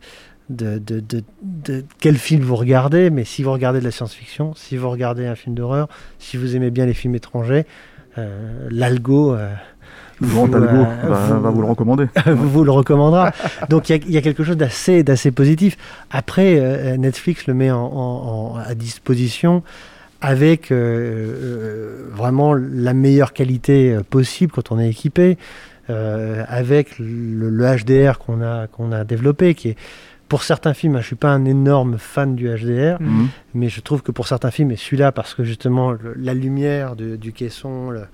de, 0.49 0.79
de- 0.79 1.01
de- 1.01 1.25
de 1.43 1.85
quel 2.01 2.17
film 2.17 2.43
vous 2.43 2.57
regardez, 2.57 3.11
mais 3.11 3.25
si 3.25 3.43
vous 3.43 3.53
regardez 3.53 3.81
de 3.81 3.85
la 3.85 3.91
science-fiction, 3.91 4.55
si 4.55 4.77
vous 4.77 4.89
regardez 4.91 5.27
un 5.27 5.35
film 5.35 5.55
d'horreur, 5.55 5.89
si 6.19 6.37
vous 6.37 6.55
aimez 6.57 6.71
bien 6.71 6.87
les 6.87 6.95
films 6.95 7.15
étrangers, 7.17 7.67
euh, 8.19 8.69
l'algo... 8.71 9.35
euh, 9.35 9.53
Le 10.21 10.29
grand 10.29 10.47
vous, 10.47 10.55
algo 10.57 10.67
euh, 10.69 11.09
va, 11.09 11.39
va 11.39 11.51
vous 11.51 11.61
le 11.61 11.67
recommander. 11.67 12.07
vous, 12.27 12.65
le 12.65 12.71
recommandera. 12.71 13.33
Donc 13.69 13.91
il 13.91 13.97
y 13.97 13.99
a- 13.99 14.03
il 14.07 14.11
y, 14.13 14.17
a 14.17 14.23
quelque 14.23 14.45
chose 14.45 14.57
d'assez 14.57 15.31
positif. 15.33 15.77
Après, 16.11 16.97
Netflix 16.97 17.47
le 17.49 17.53
met 17.55 17.71
en, 17.71 17.79
en- 17.85 18.55
en- 18.55 18.57
à 18.57 18.75
disposition 18.75 19.63
avec 20.27 20.71
euh, 20.73 20.77
euh, 20.77 22.09
vraiment 22.13 22.53
la 22.55 22.93
meilleure 22.95 23.33
qualité 23.33 23.93
euh, 23.95 24.03
possible 24.03 24.51
quand 24.53 24.73
on 24.73 24.79
est 24.81 24.91
équipé, 24.91 25.39
avec 26.49 26.99
le, 26.99 27.49
le 27.49 27.65
HDR 27.77 28.19
qu'on 28.19 28.43
a, 28.43 28.67
qu'on 28.67 28.91
a 28.91 29.05
développé, 29.05 29.55
qui 29.55 29.69
est 29.71 29.77
pour 30.29 30.43
certains 30.43 30.75
films, 30.75 30.97
hein, 30.97 31.01
je 31.01 31.07
suis 31.07 31.15
pas 31.15 31.31
un 31.31 31.45
énorme 31.45 31.99
fan 31.99 32.35
du 32.35 32.49
HDR, 32.49 32.97
Mhm. 33.01 33.29
mais 33.55 33.69
je 33.69 33.81
trouve 33.81 34.03
que 34.03 34.11
pour 34.11 34.27
certains 34.27 34.51
films, 34.51 34.73
et 34.73 34.77
celui-là, 34.77 35.13
parce 35.13 35.35
que 35.35 35.45
justement 35.45 35.93
le- 35.93 36.15
la 36.19 36.35
lumière 36.35 36.97
de- 36.97 37.15
du 37.15 37.33
caisson, 37.33 37.91
le- 37.91 38.07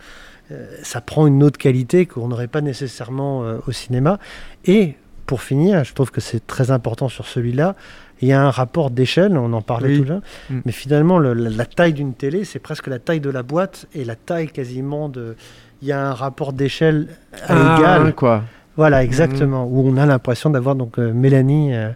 euh, 0.50 0.66
ça 0.82 1.00
prend 1.00 1.26
une 1.26 1.42
autre 1.42 1.56
qualité 1.56 2.04
qu'on 2.04 2.28
n'aurait 2.28 2.46
pas 2.48 2.60
nécessairement 2.60 3.44
euh, 3.44 3.56
au 3.66 3.72
cinéma. 3.72 4.18
Et 4.66 4.96
pour 5.24 5.40
finir, 5.40 5.82
je 5.84 5.94
trouve 5.94 6.10
que 6.10 6.20
c'est 6.20 6.46
très 6.46 6.70
important 6.70 7.08
sur 7.08 7.26
celui-là. 7.26 7.74
Il 8.22 8.28
y 8.28 8.32
a 8.32 8.40
un 8.42 8.50
rapport 8.50 8.90
d'échelle, 8.90 9.36
on 9.36 9.52
en 9.52 9.62
parlait 9.62 9.88
Oui. 9.88 9.96
tout 9.98 10.04
à 10.04 10.08
l'heure, 10.14 10.22
Mm. 10.48 10.58
mais 10.64 10.72
finalement, 10.72 11.18
le- 11.18 11.34
la, 11.34 11.50
la 11.50 11.66
taille 11.66 11.92
d'une 11.92 12.14
télé, 12.14 12.44
c'est 12.44 12.60
presque 12.60 12.86
la 12.86 12.98
taille 12.98 13.20
de 13.20 13.30
la 13.30 13.42
boîte 13.42 13.86
et 13.94 14.04
la 14.04 14.14
taille 14.14 14.46
quasiment 14.48 15.08
de. 15.08 15.36
Il 15.82 15.88
y 15.88 15.92
a 15.92 16.08
un 16.08 16.14
rapport 16.14 16.52
d'échelle 16.52 17.08
à 17.48 17.54
Ah, 17.74 17.76
l'égal. 17.76 18.14
quoi. 18.14 18.44
Voilà, 18.76 19.02
exactement. 19.02 19.64
Où 19.66 19.86
on 19.88 19.96
a 19.96 20.06
l'impression 20.06 20.48
d'avoir 20.50 20.76
donc 20.76 20.98
euh, 20.98 21.12
Mélanie 21.12 21.74
euh, 21.74 21.90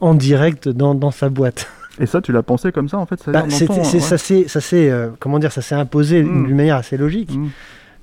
en 0.00 0.14
direct 0.14 0.68
dans, 0.68 0.94
dans 0.94 1.10
sa 1.10 1.28
boîte. 1.28 1.68
Et 2.00 2.06
ça, 2.06 2.20
tu 2.22 2.30
l'as 2.32 2.42
pensé 2.44 2.70
comme 2.72 2.88
ça 2.88 2.98
en 2.98 3.06
fait 3.06 3.16
Bah, 3.26 3.44
c'est-à-dire 3.48 3.56
c'est- 3.58 3.66
ton- 3.66 3.84
c'est- 3.84 3.96
ouais. 3.96 4.00
Ça 4.02 4.18
s'est, 4.18 4.44
ça 4.48 4.60
s'est, 4.60 4.90
euh, 4.90 5.08
comment 5.20 5.38
dire, 5.40 5.50
ça 5.52 5.62
s'est 5.62 5.74
imposé 5.74 6.22
Mm. 6.22 6.46
d'une 6.46 6.56
manière 6.56 6.76
assez 6.76 6.96
logique, 6.96 7.34
Mm. 7.34 7.48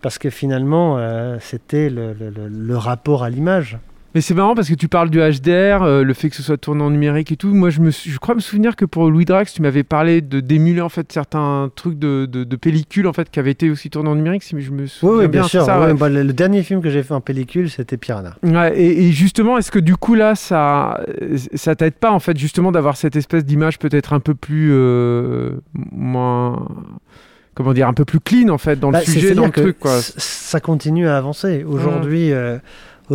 parce 0.01 0.17
que 0.17 0.29
finalement, 0.29 0.97
euh, 0.97 1.37
c'était 1.39 1.89
le- 1.89 2.13
le 2.13 2.77
rapport 2.77 3.23
à 3.23 3.29
l'image. 3.29 3.77
Mais 4.13 4.19
c'est 4.21 4.33
marrant 4.33 4.55
parce 4.55 4.67
que 4.67 4.73
tu 4.73 4.87
parles 4.89 5.09
du 5.09 5.19
HDR, 5.19 5.83
euh, 5.83 6.03
le 6.03 6.13
fait 6.13 6.29
que 6.29 6.35
ce 6.35 6.43
soit 6.43 6.57
tourné 6.57 6.83
en 6.83 6.89
numérique 6.89 7.31
et 7.31 7.37
tout. 7.37 7.53
Moi, 7.53 7.69
je, 7.69 7.79
me 7.79 7.91
je 7.91 8.17
crois 8.19 8.35
me 8.35 8.41
souvenir 8.41 8.75
que 8.75 8.83
pour 8.83 9.09
Louis 9.09 9.23
Drax, 9.25 9.53
tu 9.53 9.61
m'avais 9.61 9.83
parlé 9.83 10.19
de 10.21 10.41
d'émuler 10.41 10.81
en 10.81 10.89
fait 10.89 11.11
certains 11.11 11.69
trucs 11.75 11.97
de, 11.97 12.25
de, 12.25 13.07
en 13.07 13.13
fait 13.13 13.29
qui 13.29 13.39
avaient 13.39 13.51
été 13.51 13.69
aussi 13.69 13.89
tournés 13.89 14.09
en 14.09 14.15
numérique. 14.15 14.43
Si 14.43 14.59
je 14.59 14.71
me 14.71 14.81
Oui, 14.83 14.89
souviens 14.89 15.17
oui, 15.17 15.27
bien, 15.27 15.43
sûr. 15.43 15.61
c'est 15.61 15.65
ça, 15.67 15.79
ouais. 15.79 15.93
bah, 15.93 16.09
le, 16.09 16.23
le 16.23 16.33
dernier 16.33 16.63
film 16.63 16.81
que 16.81 16.89
j'ai 16.89 17.03
fait 17.03 17.13
en 17.13 17.21
pellicule, 17.21 17.69
c'était 17.69 17.97
Piranha. 17.97 18.35
Ouais, 18.43 18.77
et, 18.77 19.07
et 19.07 19.11
justement, 19.11 19.57
est-ce 19.57 19.71
que 19.71 19.79
du 19.79 19.95
coup 19.95 20.15
là, 20.15 20.35
ça, 20.35 21.01
ça 21.53 21.75
t'aide 21.75 21.93
pas 21.93 22.11
en 22.11 22.19
fait 22.19 22.37
justement 22.37 22.71
d'avoir 22.73 22.97
cette 22.97 23.15
espèce 23.15 23.45
d'image 23.45 23.79
peut-être 23.79 24.13
un 24.13 24.19
peu 24.19 24.35
plus 24.35 24.71
euh, 24.73 25.51
moins, 25.73 26.67
comment 27.55 27.73
dire, 27.73 27.87
un 27.87 27.93
peu 27.93 28.05
plus 28.05 28.19
clean 28.19 28.49
en 28.49 28.57
fait 28.57 28.79
dans 28.79 28.89
le 28.89 28.93
Bah, 28.93 29.01
sujet, 29.05 29.33
dans 29.35 29.45
le 29.45 29.51
truc 29.51 29.79
quoi? 29.79 29.99
Ça 30.01 30.59
continue 30.59 31.07
à 31.07 31.17
avancer. 31.17 31.63
Aujourd'hui, 31.63 32.33
euh, 32.33 32.57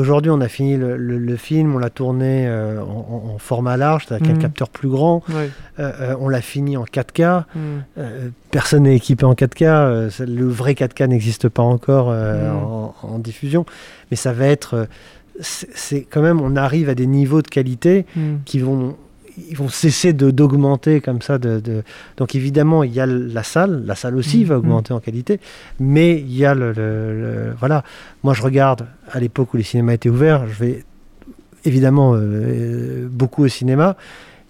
aujourd'hui, 0.00 0.30
on 0.30 0.40
a 0.40 0.48
fini 0.48 0.76
le, 0.76 0.96
le- 0.96 1.18
le 1.18 1.36
film, 1.36 1.74
on 1.74 1.78
l'a 1.78 1.90
tourné 1.90 2.46
euh, 2.46 2.80
en, 2.80 3.36
format 3.38 3.76
large, 3.76 4.06
avec 4.10 4.28
un 4.28 4.32
Mhm. 4.34 4.38
capteur 4.38 4.68
plus 4.68 4.88
grand. 4.88 5.22
Euh, 5.30 5.46
euh, 5.80 6.16
on 6.20 6.28
l'a 6.28 6.40
fini 6.40 6.76
en 6.76 6.84
4K. 6.84 7.44
Mm. 7.54 7.58
Euh, 7.98 8.28
personne 8.50 8.84
n'est 8.84 8.96
équipé 8.96 9.24
en 9.24 9.34
4K. 9.34 9.62
euh, 9.64 10.10
c'est- 10.10 10.26
le 10.26 10.46
vrai 10.48 10.74
4K 10.74 11.06
n'existe 11.08 11.48
pas 11.48 11.62
encore 11.62 12.10
Mm. 12.10 12.56
en, 12.64 12.94
en 13.02 13.18
diffusion. 13.18 13.64
Mais 14.10 14.16
ça 14.16 14.32
va 14.32 14.46
être. 14.46 14.86
c'est 15.40 15.68
c'est 15.74 16.02
quand 16.02 16.22
même. 16.22 16.40
On 16.40 16.56
arrive 16.56 16.88
à 16.88 16.94
des 16.94 17.06
niveaux 17.06 17.42
de 17.42 17.48
qualité 17.48 18.06
Mm. 18.16 18.36
qui 18.46 18.58
vont. 18.58 18.96
Ils 19.50 19.56
vont 19.56 19.68
cesser 19.68 20.12
d'augmenter 20.12 21.00
comme 21.00 21.20
ça. 21.20 21.38
De, 21.38 21.60
de- 21.60 21.82
Donc 22.16 22.34
évidemment, 22.34 22.82
il 22.84 22.92
y 22.92 23.00
a 23.00 23.06
la 23.06 23.42
salle. 23.42 23.82
La 23.86 23.94
salle 23.94 24.16
aussi 24.16 24.44
Mm. 24.44 24.48
va 24.48 24.58
augmenter 24.58 24.92
en 24.94 25.00
qualité. 25.00 25.40
Mais 25.78 26.18
il 26.18 26.34
y 26.36 26.44
a 26.44 26.54
le, 26.54 26.72
le- 26.72 27.20
le- 27.20 27.52
Voilà. 27.58 27.84
Moi, 28.22 28.32
je 28.34 28.42
regarde 28.42 28.86
à 29.10 29.20
l'époque 29.20 29.52
où 29.54 29.56
les 29.56 29.62
cinémas 29.62 29.92
étaient 29.94 30.08
ouverts. 30.08 30.46
Je 30.48 30.54
vais 30.64 30.84
évidemment 31.64 32.12
euh, 32.14 33.08
beaucoup 33.10 33.44
au 33.44 33.48
cinéma. 33.48 33.96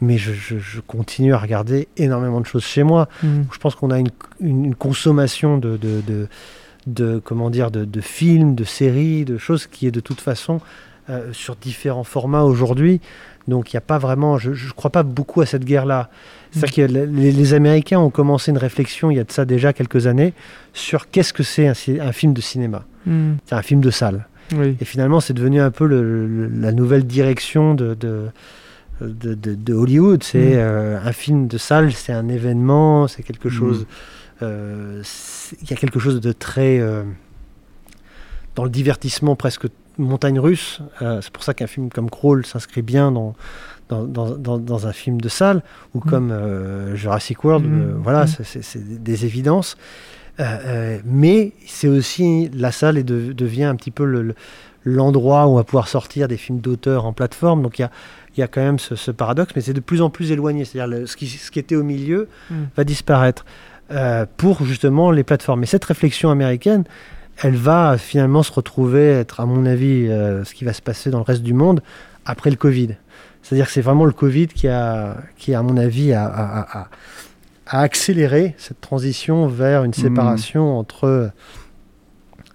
Mais 0.03 0.19
je, 0.19 0.33
je- 0.35 0.59
je 0.59 0.81
continue 0.81 1.33
à 1.33 1.39
regarder 1.39 1.89
énormément 1.97 2.41
de 2.41 2.47
choses 2.47 2.65
chez 2.65 2.83
moi. 2.83 3.09
Mm. 3.23 3.43
Je 3.51 3.59
pense 3.59 3.75
qu'on 3.75 3.91
a 3.91 3.99
une, 3.99 4.11
une- 4.41 4.67
une 4.67 4.75
consommation 4.75 5.57
de, 5.59 5.79
de, 5.79 6.03
de, 6.07 6.29
de- 6.87 7.19
comment 7.25 7.49
dire, 7.51 7.71
de, 7.71 7.85
de 7.87 8.01
films, 8.03 8.55
de 8.55 8.65
séries, 8.65 9.25
de 9.25 9.39
choses 9.39 9.67
qui 9.67 9.87
est 9.87 9.91
de 9.91 10.01
toute 10.01 10.21
façon 10.21 10.61
euh, 11.09 11.33
sur 11.33 11.57
différents 11.57 12.05
formats 12.05 12.43
aujourd'hui. 12.43 13.01
Donc 13.49 13.73
il 13.73 13.77
n'y 13.77 13.79
a 13.79 13.83
pas 13.83 13.99
vraiment, 13.99 14.39
je 14.39 14.51
ne 14.51 14.73
crois 14.75 14.91
pas 14.91 15.03
beaucoup 15.03 15.41
à 15.41 15.47
cette 15.47 15.65
guerre-là. 15.65 16.11
C'est-à-dire 16.51 16.89
que 16.89 16.93
les, 16.93 17.33
les 17.33 17.55
Américains 17.55 17.99
ont 17.99 18.11
commencé 18.11 18.51
une 18.51 18.59
réflexion 18.59 19.11
il 19.11 19.17
y 19.17 19.21
a 19.21 19.25
de 19.25 19.31
ça 19.33 19.45
déjà 19.45 19.73
quelques 19.73 20.07
années 20.07 20.33
sur 20.73 21.11
qu'est-ce 21.11 21.33
que 21.33 21.43
c'est 21.43 21.69
un, 21.69 21.75
film 22.13 22.33
de 22.33 22.41
cinéma, 22.41 22.85
Mm. 23.07 23.35
c'est 23.45 23.55
un 23.55 23.63
film 23.63 23.81
de 23.81 23.91
salle. 23.91 24.27
Oui. 24.57 24.77
Et 24.81 24.85
finalement, 24.85 25.21
c'est 25.21 25.35
devenu 25.35 25.61
un 25.61 25.71
peu 25.71 25.87
le- 25.87 26.27
le- 26.27 26.49
la 26.49 26.73
nouvelle 26.73 27.05
direction 27.07 27.75
de, 27.75 27.95
de, 27.95 28.31
de, 29.01 29.75
Hollywood. 29.75 30.23
C'est 30.23 30.39
Mm. 30.55 30.59
euh, 30.59 30.99
un 31.05 31.13
film 31.13 31.47
de 31.49 31.59
salle, 31.59 31.93
c'est 31.93 32.13
un 32.13 32.29
événement, 32.29 33.07
c'est 33.09 33.23
quelque 33.23 33.49
chose. 33.49 33.87
euh, 34.43 35.01
c'est- 35.05 35.57
Il 35.63 35.71
y 35.71 35.73
a 35.73 35.77
quelque 35.77 35.99
chose 36.01 36.21
de 36.21 36.33
très. 36.33 36.79
euh, 36.81 37.03
dans 38.55 38.65
le 38.65 38.71
divertissement 38.71 39.37
presque 39.37 39.67
montagne 39.99 40.39
russe. 40.39 40.81
Euh, 41.03 41.21
c'est 41.21 41.33
pour 41.33 41.43
ça 41.43 41.55
qu'un 41.55 41.67
film 41.67 41.91
comme 41.91 42.11
Crawl 42.11 42.45
s'inscrit 42.45 42.83
bien 42.83 43.13
dans, 43.13 43.35
dans, 43.89 44.05
dans, 44.05 44.59
dans, 44.59 44.87
un 44.87 44.93
film 44.93 45.21
de 45.21 45.29
salle, 45.29 45.63
ou 45.95 45.99
mm. 45.99 46.11
comme 46.11 46.31
euh, 46.31 46.97
Jurassic 46.97 47.45
World, 47.45 47.67
mm. 47.67 48.01
voilà, 48.03 48.25
mm. 48.25 48.45
c'est 48.45 49.03
des 49.03 49.25
évidences. 49.25 49.77
mais 51.05 51.53
c'est 51.67 51.89
aussi 51.89 52.51
la 52.55 52.73
salle 52.73 52.99
et 52.99 53.05
devient 53.05 53.65
un 53.65 53.77
petit 53.77 53.91
peu 53.91 54.33
l'endroit 54.85 55.47
où 55.47 55.51
on 55.51 55.57
va 55.57 55.65
pouvoir 55.65 55.89
sortir 55.89 56.29
des 56.29 56.37
films 56.37 56.61
d'auteur 56.61 57.07
en 57.07 57.13
plateforme. 57.13 57.63
Donc 57.63 57.79
il 57.79 57.83
y 57.83 57.85
a, 57.85 57.91
y 58.37 58.43
a 58.43 58.49
quand 58.49 58.63
même 58.63 58.79
ce, 58.79 59.11
paradoxe, 59.11 59.53
mais 59.57 59.63
c'est 59.63 59.73
de 59.73 59.81
plus 59.81 60.03
en 60.03 60.11
plus 60.11 60.33
éloigné. 60.33 60.65
C'est-à-dire 60.65 61.09
ce 61.09 61.17
qui, 61.17 61.27
ce 61.27 61.51
qui 61.51 61.59
était 61.59 61.77
au 61.77 61.85
milieu 61.85 62.29
va 62.77 62.85
disparaître. 62.85 63.45
Euh, 63.93 64.27
pour 64.37 64.65
justement 64.65 65.13
les 65.13 65.23
plateformes. 65.23 65.63
Et 65.63 65.67
cette 65.67 65.85
réflexion 65.85 66.33
américaine, 66.33 66.83
elle 67.39 67.57
va 67.57 67.99
finalement 67.99 68.43
se 68.43 68.53
retrouver 68.53 69.11
être, 69.11 69.41
à 69.41 69.47
mon 69.47 69.67
avis, 69.67 70.09
euh, 70.09 70.45
ce 70.45 70.55
qui 70.55 70.65
va 70.65 70.73
se 70.73 70.83
passer 70.83 71.11
dans 71.11 71.19
le 71.19 71.25
reste 71.25 71.43
du 71.43 71.53
monde 71.53 71.83
après 72.25 72.51
le 72.51 72.57
Covid. 72.57 72.97
C'est-à-dire 73.43 73.67
que 73.67 73.73
c'est 73.73 73.83
vraiment 73.83 74.07
le 74.07 74.13
Covid 74.13 74.49
qui 74.49 74.69
a, 74.69 75.19
qui 75.37 75.55
à 75.55 75.63
mon 75.63 75.77
avis, 75.77 76.13
a, 76.13 76.89
accéléré 77.67 78.55
cette 78.59 78.81
transition 78.81 79.47
vers 79.49 79.85
une 79.85 79.91
mmh. 79.91 79.95
séparation 79.95 80.79
entre 80.79 81.31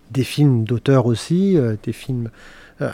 des 0.10 0.24
films 0.24 0.64
d'auteurs 0.64 1.06
aussi, 1.06 1.58
euh, 1.58 1.76
des 1.84 1.94
films 1.94 2.30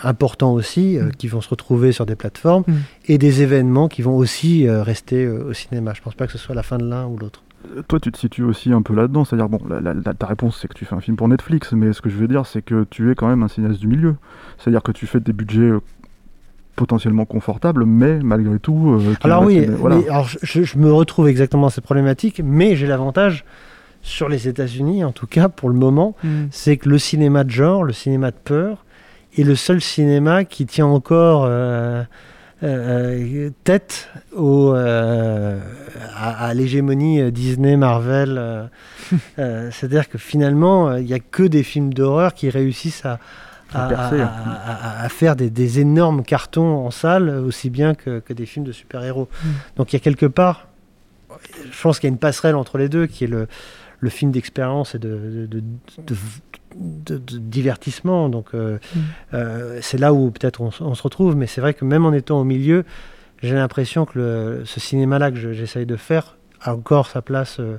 importants 0.03 0.53
aussi, 0.53 0.97
mmh. 0.97 1.11
qui 1.17 1.27
vont 1.27 1.41
se 1.41 1.49
retrouver 1.49 1.91
sur 1.91 2.05
des 2.05 2.15
plateformes, 2.15 2.63
mmh. 2.67 2.73
et 3.07 3.17
des 3.17 3.41
événements 3.41 3.87
qui 3.87 4.01
vont 4.01 4.15
aussi 4.15 4.69
rester 4.69 5.27
au 5.27 5.53
cinéma. 5.53 5.93
Je 5.93 6.01
ne 6.01 6.03
pense 6.03 6.15
pas 6.15 6.25
que 6.25 6.31
ce 6.31 6.37
soit 6.37 6.55
la 6.55 6.63
fin 6.63 6.77
de 6.77 6.85
l'un 6.85 7.05
ou 7.07 7.17
l'autre 7.17 7.43
toi, 7.87 7.99
tu 7.99 8.11
te 8.11 8.17
situes 8.17 8.43
aussi 8.43 8.71
un 8.71 8.81
peu 8.81 8.93
là-dedans. 8.93 9.25
C'est-à-dire, 9.25 9.49
bon, 9.49 9.59
ta 10.17 10.27
réponse, 10.27 10.59
c'est 10.61 10.67
que 10.67 10.73
tu 10.73 10.85
fais 10.85 10.95
un 10.95 11.01
film 11.01 11.17
pour 11.17 11.27
Netflix, 11.27 11.73
mais 11.73 11.93
ce 11.93 12.01
que 12.01 12.09
je 12.09 12.15
veux 12.15 12.27
dire, 12.27 12.45
c'est 12.45 12.61
que 12.61 12.85
tu 12.89 13.11
es 13.11 13.15
quand 13.15 13.27
même 13.27 13.43
un 13.43 13.47
cinéaste 13.47 13.79
du 13.79 13.87
milieu. 13.87 14.15
C'est-à-dire 14.57 14.83
que 14.83 14.91
tu 14.91 15.07
fais 15.07 15.19
des 15.19 15.33
budgets 15.33 15.61
euh, 15.61 15.81
potentiellement 16.75 17.25
confortables, 17.25 17.85
mais 17.85 18.19
malgré 18.19 18.59
tout. 18.59 18.99
Euh, 18.99 19.15
alors 19.21 19.43
oui, 19.43 19.65
alors 20.09 20.27
je, 20.27 20.77
me 20.77 20.91
retrouve 20.91 21.27
exactement 21.27 21.63
dans 21.63 21.69
cette 21.69 21.83
problématique, 21.83 22.41
mais 22.43 22.75
j'ai 22.75 22.87
l'avantage 22.87 23.45
sur 24.01 24.29
les 24.29 24.47
États-Unis, 24.47 25.03
en 25.03 25.11
tout 25.11 25.27
cas 25.27 25.49
pour 25.49 25.69
le 25.69 25.75
moment, 25.75 26.15
mm. 26.23 26.45
c'est 26.51 26.77
que 26.77 26.87
le 26.87 26.97
cinéma 26.97 27.43
de 27.43 27.49
genre, 27.49 27.83
le 27.83 27.93
cinéma 27.93 28.31
de 28.31 28.37
peur, 28.41 28.85
est 29.41 29.43
le 29.43 29.55
seul 29.55 29.81
cinéma 29.81 30.45
qui 30.45 30.65
tient 30.65 30.87
encore. 30.87 31.45
Euh, 31.45 32.03
euh, 32.63 33.51
tête 33.63 34.09
au, 34.35 34.73
euh, 34.73 35.59
à, 36.15 36.51
l'hégémonie 36.55 37.31
Disney, 37.31 37.77
Marvel. 37.77 38.69
C'est-à-dire 39.35 40.09
que 40.09 40.17
finalement, 40.17 40.95
il 40.95 41.05
n'y 41.05 41.13
a 41.13 41.19
que 41.19 41.43
des 41.43 41.61
films 41.61 41.93
d'horreur 41.93 42.33
qui 42.33 42.49
réussissent 42.49 43.05
à, 43.05 43.19
à, 43.73 45.07
faire 45.09 45.35
des, 45.35 45.79
énormes 45.79 46.23
cartons 46.23 46.85
en 46.85 46.89
salle, 46.89 47.29
aussi 47.29 47.69
bien 47.69 47.93
que, 47.93 48.19
que 48.19 48.33
des 48.33 48.47
films 48.47 48.65
de 48.65 48.71
super-héros. 48.71 49.29
Mm. 49.43 49.47
Donc 49.75 49.93
il 49.93 49.95
y 49.95 49.97
a 49.97 49.99
quelque 49.99 50.25
part, 50.25 50.67
je 51.71 51.81
pense 51.81 51.99
qu'il 51.99 52.07
y 52.07 52.11
a 52.11 52.13
une 52.13 52.19
passerelle 52.19 52.55
entre 52.55 52.79
les 52.79 52.89
deux, 52.89 53.05
qui 53.05 53.25
est 53.25 53.27
le, 53.27 53.47
le 53.99 54.09
film 54.09 54.31
d'expérience 54.31 54.95
et 54.95 54.99
de, 54.99 55.47
de, 55.49 55.59
de, 55.59 56.15
divertissement. 56.79 58.29
Donc 58.29 58.47
euh, 58.53 58.77
mm. 58.77 58.99
euh, 59.33 59.79
c'est 59.81 59.97
là 59.97 60.13
où 60.13 60.31
peut-être 60.31 60.61
on, 60.61 60.71
se 60.71 61.03
retrouve, 61.03 61.35
mais 61.35 61.47
c'est 61.47 61.61
vrai 61.61 61.73
que 61.73 61.85
même 61.85 62.05
en 62.05 62.13
étant 62.13 62.39
au 62.39 62.43
milieu, 62.43 62.83
j'ai 63.41 63.55
l'impression 63.55 64.05
que 64.05 64.63
ce 64.65 64.79
cinéma-là 64.79 65.31
que 65.31 65.53
j'essaye 65.53 65.85
de 65.85 65.95
faire 65.95 66.37
a 66.61 66.73
encore 66.73 67.07
sa 67.07 67.21
place. 67.21 67.59
Euh, 67.59 67.77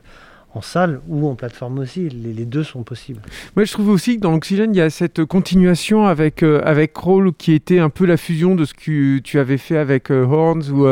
en 0.55 0.62
salle 0.62 1.03
ou 1.09 1.28
en 1.28 1.34
plateforme 1.34 1.78
aussi. 1.78 2.09
Les, 2.09 2.46
deux 2.46 2.64
sont 2.64 2.82
possibles. 2.82 3.20
Moi, 3.55 3.66
je 3.66 3.72
trouve 3.72 3.90
aussi 3.90 4.16
que 4.16 4.22
dans 4.22 4.30
l'Oxygène, 4.30 4.74
il 4.74 4.78
y 4.78 4.80
a 4.80 4.88
cette 4.88 5.26
continuation 5.26 6.07
avec, 6.07 6.42
avec 6.42 6.94
Crawl 6.94 7.34
qui 7.34 7.53
était 7.53 7.78
un 7.78 7.90
peu 7.90 8.07
la 8.07 8.16
fusion 8.16 8.55
de 8.55 8.64
ce 8.64 8.72
que 8.72 9.18
tu 9.18 9.38
avais 9.38 9.59
fait 9.59 9.76
avec 9.76 10.11
Horns 10.11 10.70
ou, 10.70 10.86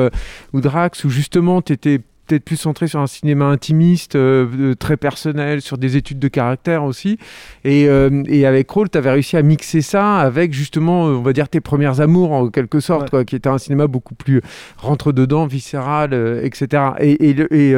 ou 0.53 0.61
Drax, 0.61 1.05
où 1.05 1.09
justement 1.09 1.63
tu 1.63 1.73
étais 1.73 2.03
peut-être 2.27 2.45
plus 2.45 2.57
centré 2.57 2.89
sur 2.89 3.01
un 3.01 3.07
cinéma 3.07 3.47
intimiste, 3.47 4.17
euh, 4.17 4.75
très 4.75 4.97
personnel, 4.97 5.61
sur 5.61 5.79
des 5.79 5.97
études 5.97 6.19
de 6.19 6.29
caractère 6.29 6.85
aussi. 6.85 7.19
Et, 7.65 7.89
euh, 7.89 8.23
et 8.27 8.47
avec 8.47 8.71
Roll, 8.71 8.91
tu 8.91 8.99
avais 8.99 9.11
réussi 9.11 9.37
à 9.37 9.43
mixer 9.43 9.81
ça 9.81 10.19
avec 10.19 10.53
justement, 10.53 11.07
euh, 11.07 11.13
on 11.13 11.23
va 11.23 11.33
dire, 11.33 11.49
tes 11.49 11.61
premières 11.61 12.01
amours 12.01 12.33
en 12.33 12.49
quelque 12.49 12.81
sorte, 12.81 13.11
quoi, 13.11 13.25
qui 13.25 13.37
était 13.37 13.49
un 13.49 13.59
cinéma 13.59 13.87
beaucoup 13.87 14.15
plus 14.15 14.43
rentre-dedans, 14.79 15.47
viscéral, 15.47 16.13
etc. 16.43 16.83
Et, 17.01 17.31
et, 17.31 17.71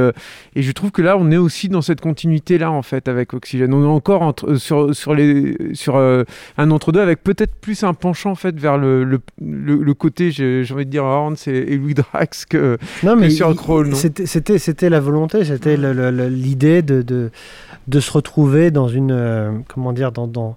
et, 0.55 0.63
je 0.63 0.73
trouve 0.73 0.91
que 0.91 1.03
là, 1.03 1.17
on 1.19 1.31
est 1.31 1.37
aussi 1.37 1.69
dans 1.69 1.83
cette 1.83 2.01
continuité-là, 2.01 2.71
en 2.71 2.83
fait, 2.83 3.09
avec 3.09 3.35
Oxygène. 3.35 3.75
On 3.75 3.85
est 3.85 3.87
encore 3.87 4.23
entre, 4.23 4.57
sur, 4.57 4.95
sur, 4.95 5.15
les, 5.15 5.57
sur 5.75 5.97
un 5.97 6.71
entre-deux 6.71 7.01
avec 7.01 7.23
peut-être 7.23 7.55
plus 7.61 7.85
un 7.85 7.95
penchant, 7.95 8.31
en 8.31 8.35
fait, 8.35 8.59
vers 8.59 8.79
le, 8.79 9.05
le, 9.05 9.21
le, 9.41 9.95
côté, 9.95 10.31
j'ai 10.31 10.65
envie 10.71 10.87
de 10.87 10.91
dire, 10.91 11.05
Horns 11.05 11.37
et, 11.47 11.77
Louis 11.77 11.95
Drax 11.95 12.47
que, 12.47 12.79
non, 13.03 13.17
mais 13.17 13.31
sur 13.31 13.55
Crawl. 13.55 13.95
c'était 13.95 14.38
la 14.89 15.01
volonté, 15.01 15.45
c'était 15.45 15.77
l'idée 15.77 16.83
de, 16.83 17.31
de, 17.87 18.01
se 18.01 18.11
retrouver 18.13 18.71
dans 18.71 18.89
une 18.89 19.13
euh, 19.13 19.53
comment 19.69 19.93
dire 19.93 20.13
dans, 20.13 20.27
dans, 20.27 20.57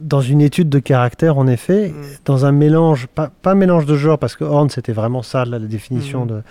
dans 0.00 0.20
une 0.20 0.40
étude 0.40 0.68
de 0.68 0.78
caractère 0.78 1.38
en 1.38 1.46
effet, 1.46 1.88
mm. 1.88 1.94
dans 2.24 2.46
un 2.46 2.52
mélange 2.52 3.06
pas, 3.06 3.30
pas 3.42 3.54
mélange 3.54 3.86
de 3.86 3.96
genre 3.96 4.18
parce 4.18 4.36
que 4.36 4.44
Horn 4.44 4.68
c'était 4.70 4.92
vraiment 4.92 5.22
ça 5.22 5.44
la 5.44 5.58
définition 5.58 6.24
mm. 6.24 6.28
de 6.28 6.42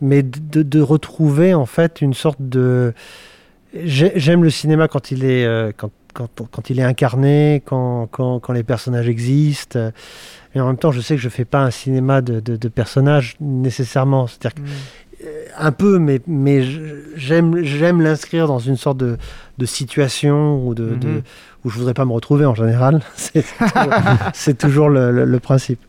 mais 0.00 0.22
de, 0.22 0.62
de, 0.62 0.80
retrouver 0.80 1.54
en 1.54 1.64
fait 1.64 2.02
une 2.02 2.12
sorte 2.12 2.38
de 2.40 2.92
j'aime 3.84 4.44
le 4.44 4.50
cinéma 4.50 4.88
quand 4.88 5.10
il 5.10 5.24
est 5.24 5.46
euh, 5.46 5.72
quand, 5.76 5.90
quand, 6.12 6.48
quand, 6.50 6.70
il 6.70 6.80
est 6.80 6.82
incarné, 6.82 7.62
quand, 7.66 8.08
quand, 8.10 8.40
quand, 8.40 8.52
les 8.54 8.62
personnages 8.62 9.08
existent. 9.08 9.90
Et 10.54 10.60
en 10.60 10.66
même 10.66 10.78
temps, 10.78 10.92
je 10.92 11.02
sais 11.02 11.14
que 11.14 11.20
je 11.20 11.28
fais 11.28 11.44
pas 11.44 11.60
un 11.60 11.70
cinéma 11.70 12.22
de, 12.22 12.40
de, 12.40 12.68
personnages 12.68 13.36
nécessairement. 13.40 14.26
C'est-à-dire 14.26 14.62
mm 14.62 14.66
un 15.58 15.72
peu, 15.72 15.98
mais, 15.98 16.20
mais 16.26 16.62
j'aime, 17.16 17.62
j'aime 17.62 18.00
l'inscrire 18.00 18.46
dans 18.46 18.58
une 18.58 18.76
sorte 18.76 18.98
de, 18.98 19.16
de 19.58 19.66
situation 19.66 20.66
où, 20.66 20.74
de, 20.74 20.84
mhm. 20.84 21.22
où 21.64 21.70
je 21.70 21.78
voudrais 21.78 21.94
pas 21.94 22.04
me 22.04 22.12
retrouver 22.12 22.44
en 22.44 22.54
général. 22.54 23.02
C'est 24.34 24.58
toujours, 24.58 24.88
le, 24.88 25.38
principe. 25.38 25.80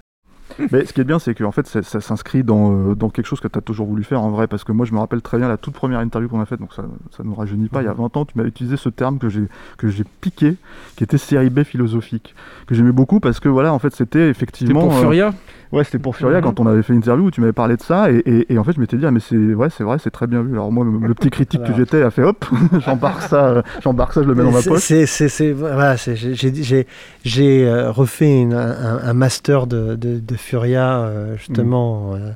Mais 0.72 0.86
ce 0.86 0.94
qui 0.94 1.02
est 1.02 1.04
bien, 1.04 1.20
c'est 1.20 1.36
qu'en 1.36 1.52
fait, 1.52 1.68
ça, 1.68 2.02
s'inscrit 2.02 2.44
dans, 2.44 2.72
euh, 2.72 2.96
dans, 2.96 3.10
quelque 3.10 3.26
chose 3.26 3.42
que 3.42 3.48
tu 3.48 3.58
as 3.60 3.62
toujours 3.62 3.86
voulu 3.86 4.04
faire 4.04 4.22
en 4.22 4.32
vrai. 4.32 4.48
Parce 4.48 4.64
que 4.64 4.72
moi, 4.72 4.86
je 4.86 4.94
me 4.94 5.00
rappelle 5.00 5.22
très 5.22 5.38
bien 5.38 5.48
la 5.48 5.58
toute 5.58 5.74
première 5.74 6.00
interview 6.00 6.30
qu'on 6.30 6.40
a 6.40 6.46
faite, 6.46 6.60
donc 6.60 6.74
ça 6.74 6.84
ne 6.84 7.24
nous 7.26 7.36
rajeunit 7.36 7.68
pas. 7.68 7.82
Il 7.82 7.86
y 7.86 7.90
a 7.90 7.94
20 7.94 8.04
mhm. 8.04 8.22
ans, 8.22 8.26
tu 8.26 8.38
m'as 8.38 8.46
utilisé 8.46 8.78
ce 8.78 8.90
terme 8.90 9.20
que 9.20 9.30
j'ai, 9.30 9.44
que 9.78 9.88
j'ai 9.90 10.04
piqué, 10.22 10.56
qui 10.96 11.04
était 11.04 11.18
série 11.18 11.50
B 11.50 11.64
philosophique. 11.64 12.34
Que 12.66 12.74
j'aimais 12.74 12.92
beaucoup 12.92 13.20
parce 13.20 13.40
que 13.40 13.50
voilà, 13.50 13.74
en 13.74 13.80
fait, 13.80 13.94
c'était 13.94 14.30
effectivement. 14.30 14.82
C'était 14.82 14.94
pour 14.94 15.00
Furia? 15.00 15.34
Ouais, 15.72 15.84
c'était 15.84 16.00
pour 16.00 16.16
Furia 16.16 16.42
quand 16.42 16.60
on 16.60 16.68
avait 16.68 16.82
fait 16.82 16.94
une 16.94 17.00
interview 17.00 17.26
où 17.26 17.32
tu 17.32 17.42
m'avais 17.42 17.54
parlé 17.54 17.76
de 17.76 17.82
ça 17.82 18.10
et, 18.10 18.46
et, 18.50 18.58
en 18.58 18.64
fait 18.64 18.72
je 18.74 18.80
m'étais 18.80 18.98
dit 18.98 19.06
ah, 19.06 19.12
mais 19.12 19.20
c'est 19.20 19.36
ouais 19.36 19.70
c'est 19.70 19.84
vrai 19.84 19.98
c'est 20.02 20.12
très 20.12 20.28
bien 20.28 20.42
vu. 20.42 20.54
Alors 20.54 20.72
moi 20.72 20.86
le, 20.86 21.14
petit 21.14 21.30
critique 21.30 21.64
que 21.64 21.74
j'étais 21.76 22.02
a 22.04 22.12
fait 22.12 22.24
hop 22.24 22.46
j'embarque 22.86 23.24
ça 23.24 23.64
j'embarque 23.82 24.14
ça 24.14 24.24
je 24.24 24.28
le 24.28 24.36
mets 24.36 24.44
dans 24.44 24.52
ma 24.52 24.62
poche. 24.62 24.82
C'est 24.82 25.06
c'est 25.06 25.52
voilà 25.52 25.96
j'ai 25.96 26.88
j'ai 27.24 27.68
euh, 27.68 27.92
refait 27.92 28.42
une, 28.42 28.54
un, 28.54 29.14
master 29.14 29.68
de, 29.68 29.96
de, 29.96 30.20
de 30.20 30.36
Furia 30.36 31.00
euh, 31.00 31.38
justement 31.38 32.14
mm. 32.14 32.36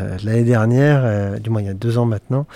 euh, 0.00 0.16
l'année 0.24 0.44
dernière 0.44 1.40
du 1.40 1.50
moins 1.50 1.62
il 1.62 1.66
y 1.66 1.70
a 1.70 1.74
deux 1.74 1.96
ans 1.96 2.06
maintenant. 2.06 2.46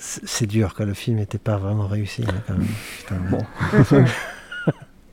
c'est 0.00 0.46
dur 0.46 0.74
quand 0.76 0.84
le 0.84 0.94
film 0.94 1.18
n'était 1.18 1.38
pas 1.38 1.56
vraiment 1.56 1.86
réussi 1.86 2.24
hein, 2.26 2.34
quand 2.46 2.54
même. 2.54 2.66
Putain, 2.98 3.16
bon. 3.30 4.04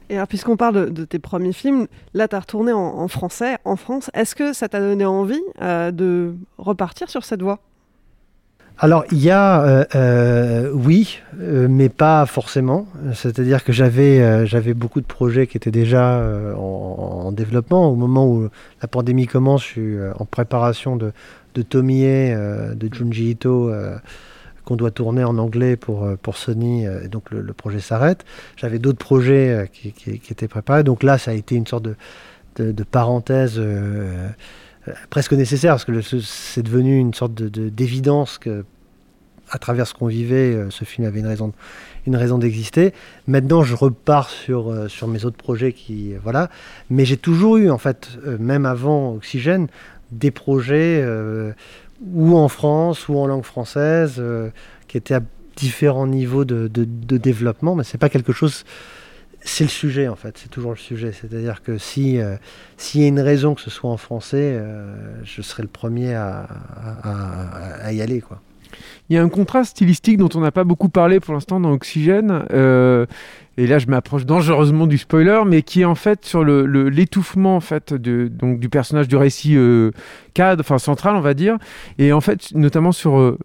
Et 0.09 0.15
alors, 0.15 0.27
puisqu'on 0.27 0.57
parle 0.57 0.91
de, 0.91 1.05
tes 1.05 1.19
premiers 1.19 1.53
films, 1.53 1.87
là, 2.13 2.27
tu 2.27 2.35
as 2.35 2.39
retourné 2.39 2.73
en, 2.73 3.07
français, 3.07 3.57
en 3.63 3.75
France. 3.75 4.09
Est-ce 4.13 4.35
que 4.35 4.53
ça 4.53 4.67
t'a 4.67 4.79
donné 4.79 5.05
envie 5.05 5.41
euh, 5.61 5.91
de 5.91 6.33
repartir 6.57 7.09
sur 7.09 7.23
cette 7.23 7.41
voie? 7.41 7.59
Alors 8.81 9.03
il 9.11 9.17
y 9.17 9.29
a, 9.29 9.61
euh, 9.61 9.83
euh, 9.93 10.71
oui, 10.73 11.19
mais 11.37 11.89
pas 11.89 12.25
forcément. 12.25 12.87
C'est-à-dire 13.13 13.65
que 13.65 13.73
j'avais 13.73 14.73
beaucoup 14.73 15.01
de 15.01 15.05
projets 15.05 15.47
qui 15.47 15.57
étaient 15.57 15.69
déjà 15.69 16.23
en, 16.57 17.33
développement. 17.33 17.91
Au 17.91 17.95
moment 17.95 18.25
où 18.25 18.47
la 18.81 18.87
pandémie 18.87 19.27
commence, 19.27 19.63
je 19.63 19.67
suis 19.67 19.97
en 20.17 20.23
préparation 20.25 20.95
de, 20.95 21.11
de 21.55 21.61
Tomie, 21.61 22.03
de 22.03 22.89
Junji 22.93 23.31
Ito 23.31 23.69
qu'on 24.69 24.75
doit 24.75 24.91
tourner 24.91 25.23
en 25.23 25.39
anglais 25.39 25.75
pour, 25.75 26.03
euh, 26.03 26.15
Sony, 26.31 26.85
euh, 26.85 27.03
et 27.03 27.07
donc 27.07 27.31
le, 27.31 27.53
projet 27.53 27.79
s'arrête. 27.79 28.23
J'avais 28.55 28.77
d'autres 28.77 28.99
projets 28.99 29.49
euh, 29.49 29.65
qui, 29.65 29.91
étaient 30.29 30.47
préparés, 30.47 30.83
donc 30.83 31.01
là 31.01 31.17
ça 31.17 31.31
a 31.31 31.33
été 31.33 31.55
une 31.55 31.65
sorte 31.65 31.83
de, 31.83 32.83
parenthèse 32.83 33.59
presque 35.09 35.33
nécessaire, 35.33 35.73
parce 35.73 35.85
que 35.85 36.01
c'est 36.01 36.61
devenu 36.61 36.97
une 36.97 37.13
sorte 37.13 37.33
d'évidence 37.33 38.37
que 38.37 38.65
à 39.49 39.57
travers 39.57 39.87
ce 39.87 39.93
qu'on 39.95 40.07
vivait, 40.07 40.67
ce 40.69 40.83
film 40.83 41.07
avait 41.07 41.21
une 41.21 42.15
raison, 42.15 42.37
d'exister. 42.37 42.93
Maintenant, 43.27 43.63
je 43.63 43.75
repars 43.75 44.29
sur, 44.29 44.89
sur 44.89 45.07
mes 45.07 45.25
autres 45.25 45.37
projets 45.37 45.73
qui, 45.73 46.13
voilà. 46.21 46.49
Mais 46.89 47.05
j'ai 47.05 47.17
toujours 47.17 47.57
eu, 47.57 47.71
en 47.71 47.77
fait, 47.77 48.09
même 48.39 48.65
avant 48.65 49.13
Oxygène, 49.13 49.67
des 50.11 50.31
projets 50.31 51.03
ou 52.01 52.37
en 52.37 52.47
France, 52.47 53.09
ou 53.09 53.17
en 53.17 53.27
langue 53.27 53.43
française, 53.43 54.15
euh, 54.19 54.49
qui 54.87 54.97
étaient 54.97 55.15
à 55.15 55.21
différents 55.55 56.07
niveaux 56.07 56.45
de, 56.45 56.67
développement, 56.67 57.75
mais 57.75 57.83
c'est 57.83 57.97
pas 57.97 58.09
quelque 58.09 58.33
chose 58.33 58.63
c'est 59.41 59.63
le 59.63 59.69
sujet 59.69 60.09
en 60.09 60.17
fait, 60.17 60.37
c'est 60.37 60.49
toujours 60.49 60.71
le 60.71 60.77
sujet. 60.77 61.13
C'est-à-dire 61.13 61.63
que 61.63 61.77
si 61.77 62.19
euh, 62.19 62.35
s'il 62.75 63.01
y 63.01 63.05
a 63.05 63.07
une 63.07 63.21
raison 63.21 63.55
que 63.55 63.61
ce 63.61 63.69
soit 63.69 63.89
en 63.89 63.95
français, 63.95 64.57
euh, 64.59 65.23
je 65.23 65.41
serai 65.41 65.63
le 65.63 65.69
premier 65.69 66.13
à- 66.13 66.43
à 67.81 67.93
y 67.93 68.01
aller 68.01 68.19
quoi. 68.19 68.41
Il 69.09 69.15
y 69.15 69.19
a 69.19 69.23
un 69.23 69.29
contraste 69.29 69.71
stylistique 69.71 70.17
dont 70.17 70.29
on 70.35 70.39
n'a 70.41 70.51
pas 70.51 70.63
beaucoup 70.63 70.89
parlé 70.89 71.19
pour 71.19 71.33
l'instant 71.33 71.59
dans 71.59 71.71
Oxygène. 71.71 72.45
euh, 72.53 73.05
et 73.57 73.67
là, 73.67 73.77
je 73.77 73.87
m'approche 73.87 74.25
dangereusement 74.25 74.87
du 74.87 74.97
spoiler, 74.97 75.41
mais 75.45 75.63
qui 75.63 75.81
est 75.81 75.85
en 75.85 75.95
fait 75.95 76.23
sur 76.25 76.43
le- 76.45 76.65
le- 76.65 76.87
l'étouffement 76.89 77.57
en 77.57 77.59
fait 77.59 77.93
de, 77.93 78.29
donc 78.29 78.59
du 78.59 78.69
personnage 78.69 79.07
du 79.09 79.17
récit 79.17 79.55
euh, 79.57 79.91
cadre, 80.33 80.61
enfin 80.61 80.77
central, 80.77 81.15
on 81.17 81.21
va 81.21 81.33
dire, 81.33 81.57
et 81.97 82.13
en 82.13 82.21
fait 82.21 82.53
notamment 82.55 82.93
sur 82.93 83.19
euh, 83.19 83.37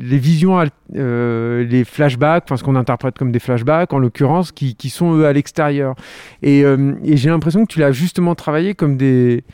les 0.00 0.18
visions, 0.18 0.60
euh, 0.96 1.64
les 1.64 1.84
flashbacks, 1.84 2.42
enfin 2.46 2.56
ce 2.56 2.64
qu'on 2.64 2.74
interprète 2.74 3.16
comme 3.16 3.30
des 3.30 3.38
flashbacks 3.38 3.92
en 3.92 3.98
l'occurrence, 4.00 4.50
qui, 4.50 4.74
sont 4.90 5.14
eux 5.14 5.24
à 5.24 5.32
l'extérieur. 5.32 5.94
Et, 6.42 6.62
et 7.04 7.16
j'ai 7.16 7.30
l'impression 7.30 7.64
que 7.64 7.72
tu 7.72 7.78
l'as 7.78 7.92
justement 7.92 8.34
travaillé 8.34 8.74
comme 8.74 8.96
des 8.96 9.44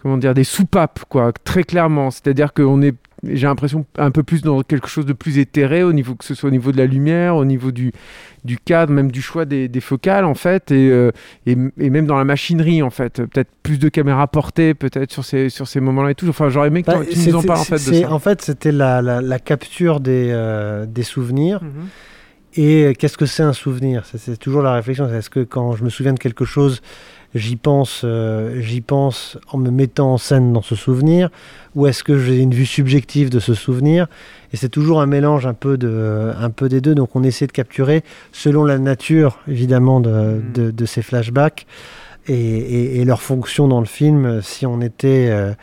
comment 0.00 0.18
dire 0.18 0.34
des 0.34 0.44
soupapes 0.44 1.00
quoi, 1.08 1.32
très 1.44 1.64
clairement. 1.64 2.12
C'est-à-dire 2.12 2.52
qu'on 2.52 2.80
est 2.80 2.94
j'ai 3.24 3.46
l'impression 3.46 3.86
un 3.98 4.10
peu 4.10 4.22
plus 4.22 4.42
dans 4.42 4.62
quelque 4.62 4.88
chose 4.88 5.06
de 5.06 5.12
plus 5.12 5.38
éthéré 5.38 5.82
au 5.84 5.92
niveau 5.92 6.14
que 6.16 6.24
ce 6.24 6.34
soit 6.34 6.48
au 6.48 6.52
niveau 6.52 6.72
de 6.72 6.76
la 6.76 6.86
lumière, 6.86 7.36
au 7.36 7.44
niveau 7.44 7.70
du, 7.70 7.92
du 8.44 8.58
cadre, 8.58 8.92
même 8.92 9.12
du 9.12 9.22
choix 9.22 9.44
des, 9.44 9.68
des 9.68 9.80
focales 9.80 10.24
en 10.24 10.34
fait, 10.34 10.72
et, 10.72 10.90
euh, 10.90 11.12
et, 11.46 11.56
et 11.78 11.90
même 11.90 12.06
dans 12.06 12.16
la 12.18 12.24
machinerie 12.24 12.82
en 12.82 12.90
fait, 12.90 13.22
peut-être 13.26 13.50
plus 13.62 13.78
de 13.78 13.88
caméras 13.88 14.26
portées 14.26 14.74
peut-être 14.74 15.12
sur 15.12 15.24
ces 15.24 15.48
sur 15.50 15.68
ces 15.68 15.78
moments-là 15.80 16.10
et 16.10 16.14
tout. 16.16 16.28
Enfin, 16.28 16.48
j'aurais 16.48 16.68
aimé 16.68 16.82
que 16.82 16.90
Bah, 16.90 17.00
tu 17.08 17.16
nous 17.28 17.36
en 17.36 17.42
parles 17.42 17.60
en 17.60 17.64
fait 17.64 17.74
de 17.90 17.94
ça. 18.02 18.12
En 18.12 18.18
fait, 18.18 18.42
c'était 18.42 18.72
la, 18.72 19.00
la- 19.02 19.20
la 19.22 19.38
capture 19.38 20.00
des, 20.00 20.30
euh, 20.32 20.84
des 20.86 21.04
souvenirs. 21.04 21.62
Mhm. 21.62 21.70
Et 22.54 22.94
qu'est-ce 22.98 23.16
que 23.16 23.26
c'est 23.26 23.42
un 23.42 23.52
souvenir? 23.54 24.04
C'est- 24.04 24.36
toujours 24.36 24.62
la 24.62 24.74
réflexion. 24.74 25.08
Est-ce 25.08 25.30
que 25.30 25.40
quand 25.40 25.74
je 25.74 25.84
me 25.84 25.88
souviens 25.90 26.12
de 26.12 26.18
quelque 26.18 26.44
chose, 26.44 26.82
j'y 27.34 27.56
pense, 27.56 28.02
euh, 28.04 28.60
j'y 28.60 28.82
pense 28.82 29.38
en 29.48 29.56
me 29.56 29.70
mettant 29.70 30.12
en 30.12 30.18
scène 30.18 30.52
dans 30.52 30.60
ce 30.60 30.74
souvenir, 30.74 31.30
ou 31.74 31.86
est-ce 31.86 32.04
que 32.04 32.18
j'ai 32.18 32.36
une 32.38 32.52
vue 32.52 32.66
subjective 32.66 33.30
de 33.30 33.40
ce 33.40 33.54
souvenir? 33.54 34.06
Et 34.52 34.58
c'est 34.58 34.68
toujours 34.68 35.00
un 35.00 35.06
mélange 35.06 35.46
un 35.46 35.54
peu, 35.54 35.78
de, 35.78 36.32
un 36.38 36.50
peu 36.50 36.68
des 36.68 36.82
deux. 36.82 36.94
Donc 36.94 37.16
on 37.16 37.22
essaie 37.22 37.46
de 37.46 37.52
capturer 37.52 38.04
selon 38.32 38.64
la 38.64 38.78
nature, 38.78 39.38
évidemment, 39.48 40.00
de, 40.00 40.42
de- 40.52 40.70
de 40.70 40.84
ces 40.84 41.00
flashbacks 41.00 41.66
et, 42.26 42.34
et- 42.34 43.00
et 43.00 43.04
leur 43.06 43.22
fonction 43.22 43.66
dans 43.66 43.80
le 43.80 43.86
film, 43.86 44.42
si 44.42 44.66
on 44.66 44.82
était 44.82 45.28
euh, 45.30 45.54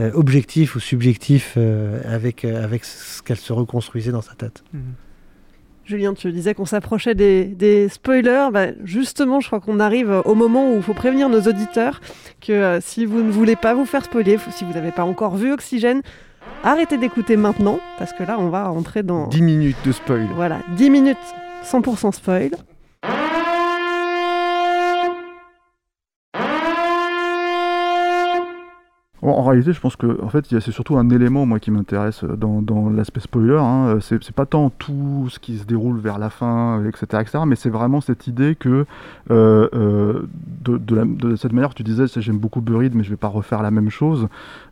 euh, 0.00 0.10
objectif 0.14 0.76
ou 0.76 0.80
subjectif 0.80 1.54
euh, 1.58 2.00
avec, 2.06 2.46
avec 2.46 2.86
ce 2.86 3.20
qu'elle 3.22 3.36
se 3.36 3.52
reconstruisait 3.52 4.12
dans 4.12 4.22
sa 4.22 4.32
tête. 4.34 4.64
Julien, 5.92 6.14
tu 6.14 6.32
disais 6.32 6.54
qu'on 6.54 6.64
s'approchait 6.64 7.14
des, 7.14 7.44
des 7.44 7.90
spoilers. 7.90 8.48
Bah, 8.50 8.68
justement, 8.82 9.40
je 9.40 9.48
crois 9.48 9.60
qu'on 9.60 9.78
arrive 9.78 10.22
au 10.24 10.34
moment 10.34 10.72
où 10.72 10.76
il 10.76 10.82
faut 10.82 10.94
prévenir 10.94 11.28
nos 11.28 11.42
auditeurs 11.42 12.00
que 12.40 12.52
euh, 12.52 12.80
si 12.80 13.04
vous 13.04 13.22
ne 13.22 13.30
voulez 13.30 13.56
pas 13.56 13.74
vous 13.74 13.84
faire 13.84 14.02
spoiler, 14.02 14.38
si 14.50 14.64
vous 14.64 14.72
n'avez 14.72 14.90
pas 14.90 15.04
encore 15.04 15.36
vu 15.36 15.52
Oxygène, 15.52 16.00
arrêtez 16.64 16.96
d'écouter 16.96 17.36
maintenant, 17.36 17.78
parce 17.98 18.14
que 18.14 18.22
là, 18.22 18.36
on 18.38 18.48
va 18.48 18.70
entrer 18.70 19.02
dans 19.02 19.26
10 19.26 19.42
minutes 19.42 19.76
de 19.84 19.92
spoil. 19.92 20.26
voilà, 20.34 20.60
10 20.76 20.88
minutes 20.88 21.18
100% 21.62 22.12
spoil. 22.12 22.50
En, 29.24 29.44
réalité, 29.44 29.72
je 29.72 29.78
pense 29.78 29.94
que 29.94 30.20
en 30.20 30.28
fait, 30.28 30.46
c'est 30.48 30.72
surtout 30.72 30.98
un 30.98 31.08
élément 31.10 31.46
moi 31.46 31.60
qui 31.60 31.70
m'intéresse 31.70 32.24
euh, 32.24 32.34
dans, 32.34 32.60
dans 32.60 32.90
l'aspect 32.90 33.20
spoiler. 33.20 33.56
hein. 33.56 33.94
Euh, 33.94 34.00
C'est 34.00 34.32
pas 34.32 34.46
tant 34.46 34.68
tout 34.70 35.28
ce 35.30 35.38
qui 35.38 35.58
se 35.58 35.64
déroule 35.64 36.00
vers 36.00 36.18
la 36.18 36.28
fin, 36.28 36.80
euh, 36.80 36.88
etc., 36.88 37.06
etc., 37.20 37.38
mais 37.46 37.54
c'est 37.54 37.70
vraiment 37.70 38.00
cette 38.00 38.26
idée 38.26 38.56
que 38.56 38.84
de, 39.30 40.26
cette 41.36 41.52
manière, 41.52 41.72
tu 41.74 41.84
disais, 41.84 42.06
j'aime 42.16 42.38
beaucoup 42.38 42.60
Buried, 42.60 42.96
mais 42.96 43.04
je 43.04 43.10
vais 43.10 43.16
pas 43.16 43.28
refaire 43.28 43.62
la 43.62 43.70
même 43.70 43.90
chose. 43.90 44.26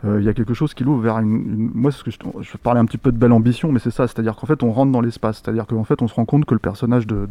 Il 0.05 0.23
y 0.23 0.29
a 0.29 0.35
quelque 0.35 0.55
chose 0.55 0.75
qui 0.75 0.83
l'ouvre 0.83 1.01
vers 1.01 1.19
une, 1.19 1.71
moi, 1.73 1.93
ce 1.93 2.03
que 2.03 2.11
je, 2.11 2.19
je 2.41 2.57
parlais 2.57 2.81
un 2.81 2.85
petit 2.87 2.99
peu 2.99 3.13
de 3.13 3.19
belle 3.19 3.33
ambition, 3.33 3.71
mais 3.71 3.79
c'est 3.79 3.91
ça, 3.91 4.09
c'est-à-dire 4.09 4.35
qu'en 4.35 4.47
fait, 4.47 4.63
on 4.63 4.73
rentre 4.73 4.91
dans 4.91 5.01
l'espace, 5.01 5.41
c'est-à-dire 5.43 5.67
qu'en 5.67 5.85
fait, 5.85 6.03
on 6.03 6.09
se 6.09 6.15
rend 6.15 6.25
compte 6.25 6.45
que 6.45 6.55
le 6.55 6.61
personnage 6.61 7.07
de, 7.07 7.29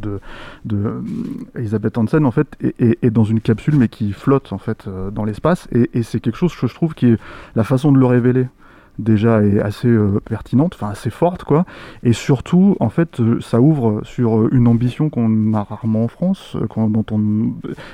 Elisabeth 1.55 1.97
Hansen, 1.97 2.25
en 2.25 2.31
fait, 2.31 2.47
est, 2.61 3.09
dans 3.09 3.25
une 3.25 3.41
capsule, 3.41 3.75
mais 3.75 3.89
qui 3.89 4.13
flotte 4.13 4.53
en 4.53 4.57
fait 4.57 4.87
dans 5.13 5.25
l'espace, 5.25 5.67
et, 5.71 5.89
et 5.93 6.03
c'est 6.03 6.19
quelque 6.19 6.37
chose 6.37 6.55
que 6.55 6.67
je 6.67 6.73
trouve 6.73 6.93
qui 6.93 7.07
est 7.07 7.08
la 7.55 7.63
façon 7.63 7.91
de 7.91 7.97
le 7.97 8.05
révéler 8.05 8.47
déjà 8.99 9.41
est 9.43 9.59
assez 9.59 9.87
euh, 9.87 10.19
pertinente, 10.25 10.75
enfin 10.75 10.91
assez 10.91 11.09
forte 11.09 11.43
quoi, 11.43 11.65
et 12.03 12.13
surtout 12.13 12.75
en 12.79 12.89
fait 12.89 13.19
euh, 13.19 13.39
ça 13.39 13.59
ouvre 13.61 14.01
sur 14.03 14.37
euh, 14.37 14.49
une 14.51 14.67
ambition 14.67 15.09
qu'on 15.09 15.53
a 15.53 15.63
rarement 15.63 16.03
en 16.03 16.07
France, 16.07 16.55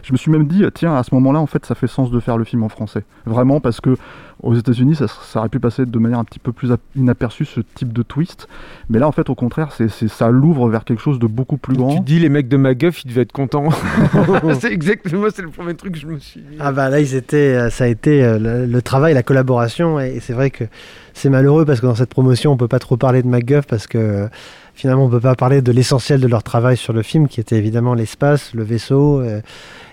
je 0.04 0.12
me 0.12 0.18
suis 0.18 0.32
même 0.32 0.48
dit 0.48 0.66
tiens 0.74 0.96
à 0.96 1.04
ce 1.04 1.14
moment-là 1.16 1.40
en 1.40 1.46
fait 1.46 1.66
ça 1.66 1.76
fait 1.76 1.88
sens 1.88 2.12
de 2.12 2.20
faire 2.20 2.38
le 2.38 2.44
film 2.44 2.64
en 2.64 2.70
français, 2.70 3.06
vraiment 3.26 3.60
parce 3.60 3.80
que 3.80 3.96
aux 4.44 4.54
États-Unis 4.56 4.96
ça, 4.96 5.06
ça 5.08 5.40
aurait 5.40 5.50
pu 5.50 5.60
passer 5.60 5.86
de 5.86 6.00
manière 6.00 6.20
un 6.20 6.24
petit 6.24 6.40
peu 6.40 6.52
plus 6.52 6.72
ap- 6.72 6.82
inaperçue 6.96 7.46
ce 7.46 7.62
type 7.76 7.94
de 7.94 8.02
twist, 8.04 8.48
mais 8.90 9.00
là 9.00 9.08
en 9.08 9.12
fait 9.12 9.30
au 9.30 9.36
contraire 9.36 9.72
c'est 9.72 9.88
c'est- 9.90 10.08
ça 10.08 10.30
l'ouvre 10.30 10.70
vers 10.70 10.84
quelque 10.84 11.02
chose 11.02 11.20
de 11.20 11.28
beaucoup 11.28 11.58
plus 11.58 11.76
grand. 11.76 11.96
Tu 11.96 12.02
dis 12.02 12.20
les 12.20 12.30
mecs 12.30 12.48
de 12.48 12.58
MacGuff, 12.58 13.04
ils 13.04 13.08
devaient 13.10 13.22
être 13.22 13.32
contents. 13.32 13.70
c'est 14.60 14.72
exactement, 14.72 15.28
c'est 15.34 15.42
le 15.42 15.50
premier 15.50 15.74
truc 15.76 15.94
que 15.94 16.00
je 16.00 16.08
me 16.08 16.20
suis 16.20 16.42
dit. 16.42 16.58
Ah 16.60 16.72
bah 16.72 16.90
là, 16.90 17.00
ils 17.00 17.16
étaient, 17.16 17.56
euh, 17.56 17.70
ça 17.70 17.86
a 17.86 17.88
été 17.88 18.24
euh, 18.24 18.38
le, 18.40 18.66
le 18.66 18.82
travail, 18.82 19.14
la 19.14 19.24
collaboration, 19.24 20.00
et, 20.00 20.20
c'est 20.20 20.34
vrai 20.34 20.50
que 20.52 20.66
c'est 21.14 21.30
malheureux 21.30 21.66
parce 21.66 21.80
que 21.82 21.86
dans 21.86 21.96
cette 21.96 22.10
promotion, 22.10 22.52
on 22.52 22.58
peut 22.58 22.68
pas 22.68 22.80
trop 22.80 22.98
parler 22.98 23.22
de 23.24 23.28
MacGuff 23.28 23.66
parce 23.68 23.88
que 23.88 24.28
finalement, 24.74 25.06
on 25.06 25.10
peut 25.10 25.20
pas 25.22 25.36
parler 25.36 25.62
de 25.62 25.72
l'essentiel 25.72 26.20
de 26.20 26.28
leur 26.28 26.44
travail 26.44 26.76
sur 26.78 26.92
le 26.94 27.02
film, 27.02 27.28
qui 27.30 27.40
était 27.40 27.56
évidemment 27.58 27.94
l'espace, 27.94 28.54
le 28.54 28.64
vaisseau, 28.64 29.22
euh, 29.22 29.40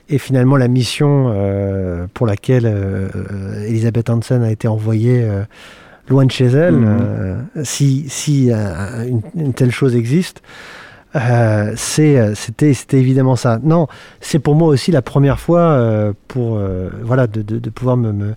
et 0.08 0.18
finalement 0.18 0.56
la 0.56 0.68
mission 0.68 1.32
euh, 1.34 2.06
pour 2.14 2.26
laquelle 2.26 2.66
euh, 2.66 3.08
euh, 3.14 3.64
Elisabeth 3.66 4.10
Hansen 4.10 4.42
a 4.42 4.50
été 4.50 4.68
envoyée 4.68 5.22
euh, 5.22 5.42
loin 6.08 6.26
de 6.26 6.30
chez 6.32 6.46
elle, 6.46 6.74
Mhm. 6.74 7.46
si, 7.64 8.06
si 8.08 8.50
une, 8.50 9.22
une 9.34 9.54
telle 9.54 9.70
chose 9.70 9.94
existe. 9.94 10.42
C'était, 11.76 12.34
évidemment 12.98 13.36
ça. 13.36 13.58
Non, 13.62 13.86
c'est 14.20 14.38
pour 14.38 14.54
moi 14.54 14.68
aussi 14.68 14.90
la 14.90 15.02
première 15.02 15.38
fois 15.38 16.12
pour 16.28 16.58
voilà 17.02 17.26
de, 17.26 17.42
de, 17.42 17.58
de 17.58 17.70
pouvoir 17.70 17.96
me, 17.96 18.34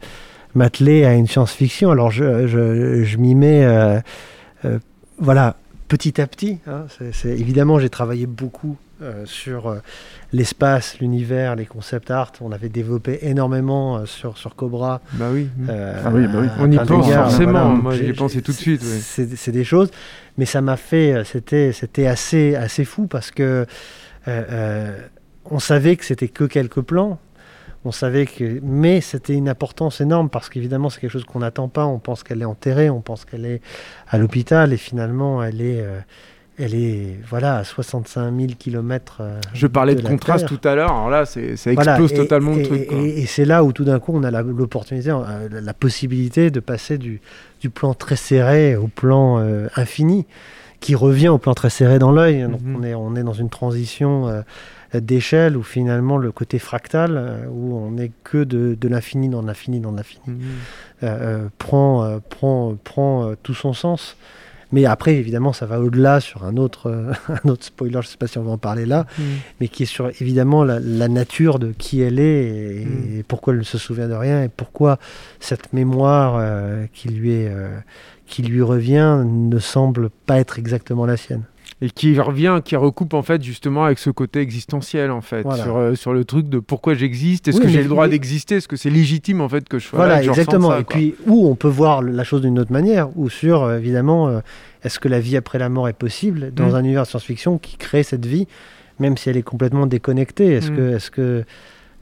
m'atteler 0.53 1.05
à 1.05 1.13
une 1.13 1.28
science-fiction. 1.28 1.89
Alors 1.91 2.11
je, 2.11 2.47
je, 2.47 3.03
je 3.03 3.18
m'y 3.18 3.34
mets 3.36 3.66
voilà 5.20 5.55
petit 5.88 6.20
à 6.22 6.28
petit. 6.28 6.59
hein. 6.68 6.86
Évidemment 7.26 7.80
j'ai 7.80 7.89
travaillé 7.89 8.26
beaucoup 8.28 8.76
euh, 9.02 9.26
sur 9.26 9.68
euh, 9.68 9.80
l'espace, 10.32 11.00
l'univers, 11.02 11.58
les 11.58 11.66
concept 11.66 12.12
art. 12.12 12.32
On 12.39 12.54
avait 12.54 12.70
développé 12.70 13.20
énormément 13.24 13.98
euh, 13.98 14.06
sur 14.06 14.38
sur 14.38 14.56
Cobra. 14.56 15.02
Bah 15.14 15.32
oui. 15.34 15.50
Ah 15.68 16.10
oui, 16.14 16.28
bah 16.28 16.39
oui. 16.41 16.48
On 16.60 16.72
y 16.72 16.78
pense 16.78 17.12
forcément, 17.12 17.70
moi, 17.72 17.93
J'ai- 17.93 18.06
j'y 18.06 18.10
ai 18.12 18.14
pensé 18.14 18.41
tout 18.41 18.54
de 18.54 18.58
suite, 18.58 18.82
ouais. 18.82 19.26
C'est, 19.36 19.52
des 19.52 19.66
choses, 19.66 19.91
mais 20.38 20.46
ça 20.46 20.62
m'a 20.62 20.78
fait, 20.78 21.24
c'était, 21.26 21.74
c'était 21.74 22.08
assez, 22.08 22.56
assez 22.56 22.86
fou 22.86 23.08
parce 23.08 23.32
que 23.32 23.66
on 24.28 25.60
savait 25.60 25.98
que 25.98 26.06
c'était 26.06 26.30
que 26.30 26.46
quelques 26.46 26.82
plans. 26.82 27.20
On 27.84 27.91
savait 27.91 28.26
que, 28.26 28.60
mais 28.64 29.00
c'était 29.02 29.36
une 29.36 29.50
importance 29.50 30.00
énorme 30.00 30.30
parce 30.30 30.50
qu'évidemment 30.50 30.89
c'est 30.89 31.02
quelque 31.02 31.12
chose 31.12 31.26
qu'on 31.26 31.39
n'attend 31.39 31.68
pas. 31.68 31.86
On 31.86 32.00
pense 32.00 32.24
qu'elle 32.24 32.41
est 32.41 32.46
enterrée, 32.46 32.89
on 32.89 33.02
pense 33.02 33.26
qu'elle 33.26 33.46
est 33.46 33.62
à 34.08 34.18
l'hôpital 34.18 34.72
et 34.72 34.78
finalement 34.78 35.43
elle 35.43 35.62
est, 35.62 35.86
elle 36.58 36.74
est, 36.76 37.18
voilà, 37.30 37.58
à 37.58 37.64
65 37.64 38.34
000 38.34 38.53
kilomètres. 38.58 39.18
euh, 39.22 39.39
Je 39.53 39.68
parlais 39.68 39.95
de, 39.95 40.01
contraste 40.01 40.47
Terre. 40.47 40.58
tout 40.60 40.68
à 40.68 40.76
l'heure, 40.76 40.91
alors 40.91 41.10
là, 41.10 41.26
c'est, 41.26 41.56
ça 41.58 41.74
Voilà, 41.74 41.93
explose 41.93 42.14
et- 42.14 42.16
totalement 42.16 42.53
et, 42.53 42.58
le 42.60 42.64
truc. 42.64 42.88
quoi. 42.88 42.97
Et, 42.99 43.22
et 43.22 43.26
c'est 43.26 43.45
là 43.45 43.64
où 43.64 43.74
tout 43.74 43.84
d'un 43.84 43.99
coup 43.99 44.12
on 44.16 44.24
a 44.24 44.32
l'opportunité, 44.41 45.10
euh, 45.10 45.49
la, 45.51 45.62
la 45.62 45.74
possibilité 45.74 46.51
de 46.51 46.60
passer 46.60 46.97
du, 46.97 47.20
du 47.62 47.70
plan 47.70 47.93
très 47.93 48.16
serré 48.16 48.76
au 48.76 48.88
plan 48.88 49.39
euh, 49.39 49.68
infini, 49.76 50.26
qui 50.80 50.95
revient 50.95 51.30
au 51.30 51.38
plan 51.38 51.53
très 51.53 51.70
serré 51.70 51.99
dans 51.99 52.12
l'œil. 52.12 52.43
Donc 52.43 52.62
Mhm. 52.62 52.76
on, 52.80 52.84
est, 52.84 52.93
on 52.95 53.16
est 53.16 53.24
dans 53.24 53.34
une 53.34 53.49
transition 53.49 54.28
euh, 54.28 54.41
d'échelle 54.93 55.58
où 55.58 55.64
finalement 55.64 56.18
le 56.18 56.32
côté 56.32 56.58
fractal, 56.60 57.47
où 57.51 57.76
on 57.78 57.91
n'est 57.91 58.12
que 58.24 58.43
de, 58.43 58.78
de 58.80 58.88
l'infini 58.88 59.28
dans 59.30 59.41
l'infini 59.41 59.80
dans 59.82 59.91
l'infini, 59.91 60.22
Mhm. 60.28 60.41
euh, 61.03 61.47
prend, 61.58 62.03
euh, 62.06 62.20
prend, 62.30 62.76
prend 62.82 63.34
tout 63.43 63.53
son 63.56 63.74
sens. 63.74 64.16
Mais 64.72 64.86
après, 64.86 65.16
évidemment, 65.16 65.53
ça 65.53 65.66
va 65.66 65.80
au-delà 65.80 66.20
sur 66.20 66.43
un 66.43 66.57
autre, 66.57 66.89
euh, 66.89 67.13
un 67.45 67.49
autre 67.49 67.63
spoiler, 67.66 67.93
je 67.93 67.97
ne 67.99 68.03
sais 68.03 68.18
pas 68.18 68.28
si 68.28 68.38
on 68.38 68.43
va 68.43 68.51
en 68.51 68.57
parler 68.57 68.86
là, 68.86 69.05
Mhm. 69.18 69.26
mais 69.61 69.68
qui 69.68 69.84
est 69.84 69.86
sur 69.88 70.07
évidemment 70.22 70.63
la, 70.63 70.80
la 70.80 71.07
nature 71.07 71.59
de 71.59 71.72
qui 71.78 72.01
elle 72.01 72.20
est 72.20 72.43
et, 72.47 72.86
Mm. 72.86 73.20
et 73.20 73.24
pourquoi 73.24 73.53
elle 73.53 73.59
ne 73.59 73.63
se 73.63 73.78
souvient 73.78 74.07
de 74.07 74.13
rien 74.13 74.43
et 74.43 74.49
pourquoi 74.49 74.97
cette 75.39 75.72
mémoire 75.74 76.36
euh, 76.39 76.86
qui, 76.93 77.09
lui 77.09 77.32
est, 77.34 77.49
euh, 77.49 77.78
qui 78.28 78.41
lui 78.43 78.61
revient 78.61 79.24
ne 79.26 79.59
semble 79.59 80.09
pas 80.09 80.39
être 80.39 80.57
exactement 80.59 81.05
la 81.05 81.18
sienne. 81.18 81.43
Et 81.82 81.90
qui 81.90 82.18
revient, 82.20 82.62
qui 82.64 82.78
recoupe 82.78 83.14
en 83.14 83.22
fait 83.22 83.44
justement 83.44 83.84
avec 83.84 84.00
ce 84.00 84.10
côté 84.10 84.40
existentiel 84.40 85.12
en 85.12 85.20
fait, 85.20 85.42
Voilà. 85.42 85.62
sur, 85.64 85.76
euh, 85.76 85.94
sur 85.96 86.14
le 86.14 86.24
truc 86.24 86.48
de 86.48 86.60
pourquoi 86.60 86.94
j'existe, 86.94 87.50
est-ce 87.50 87.58
Oui, 87.58 87.64
que 87.64 87.70
j'ai 87.70 87.84
le 87.84 87.90
droit 87.90 88.06
mais- 88.06 88.12
d'exister, 88.12 88.56
est-ce 88.56 88.70
que 88.70 88.78
c'est 88.78 88.90
légitime 88.90 89.42
en 89.42 89.50
fait 89.50 89.68
que 89.68 89.78
je 89.78 89.88
sois 89.88 90.00
là, 90.00 90.06
Voilà, 90.06 90.22
et 90.22 90.26
que 90.26 90.30
exactement. 90.32 90.70
ça, 90.70 90.80
et 90.80 90.84
quoi. 90.86 90.96
puis, 90.96 91.16
où 91.28 91.48
on 91.50 91.56
peut 91.56 91.68
voir 91.68 92.02
la 92.02 92.24
chose 92.24 92.42
d'une 92.42 92.60
autre 92.60 92.72
manière, 92.72 93.10
ou 93.18 93.30
sur, 93.30 93.64
euh, 93.64 93.78
évidemment, 93.78 94.30
euh, 94.30 94.40
est-ce 94.84 95.00
que 95.00 95.10
la 95.10 95.20
vie 95.20 95.36
après 95.36 95.60
la 95.60 95.68
mort 95.68 95.90
est 95.90 95.94
possible 95.94 96.54
dans 96.54 96.70
Mm. 96.70 96.76
un 96.76 96.80
univers 96.80 97.06
science-fiction 97.06 97.58
qui 97.58 97.76
crée 97.76 98.04
cette 98.04 98.26
vie 98.26 98.48
même 98.98 99.18
si 99.18 99.30
elle 99.30 99.36
est 99.36 99.44
complètement 99.44 99.86
déconnectée? 99.86 100.54
Est-ce 100.54 100.72
Mm. 100.72 100.76
que, 100.78 100.96
est-ce 100.96 101.12
que, 101.12 101.44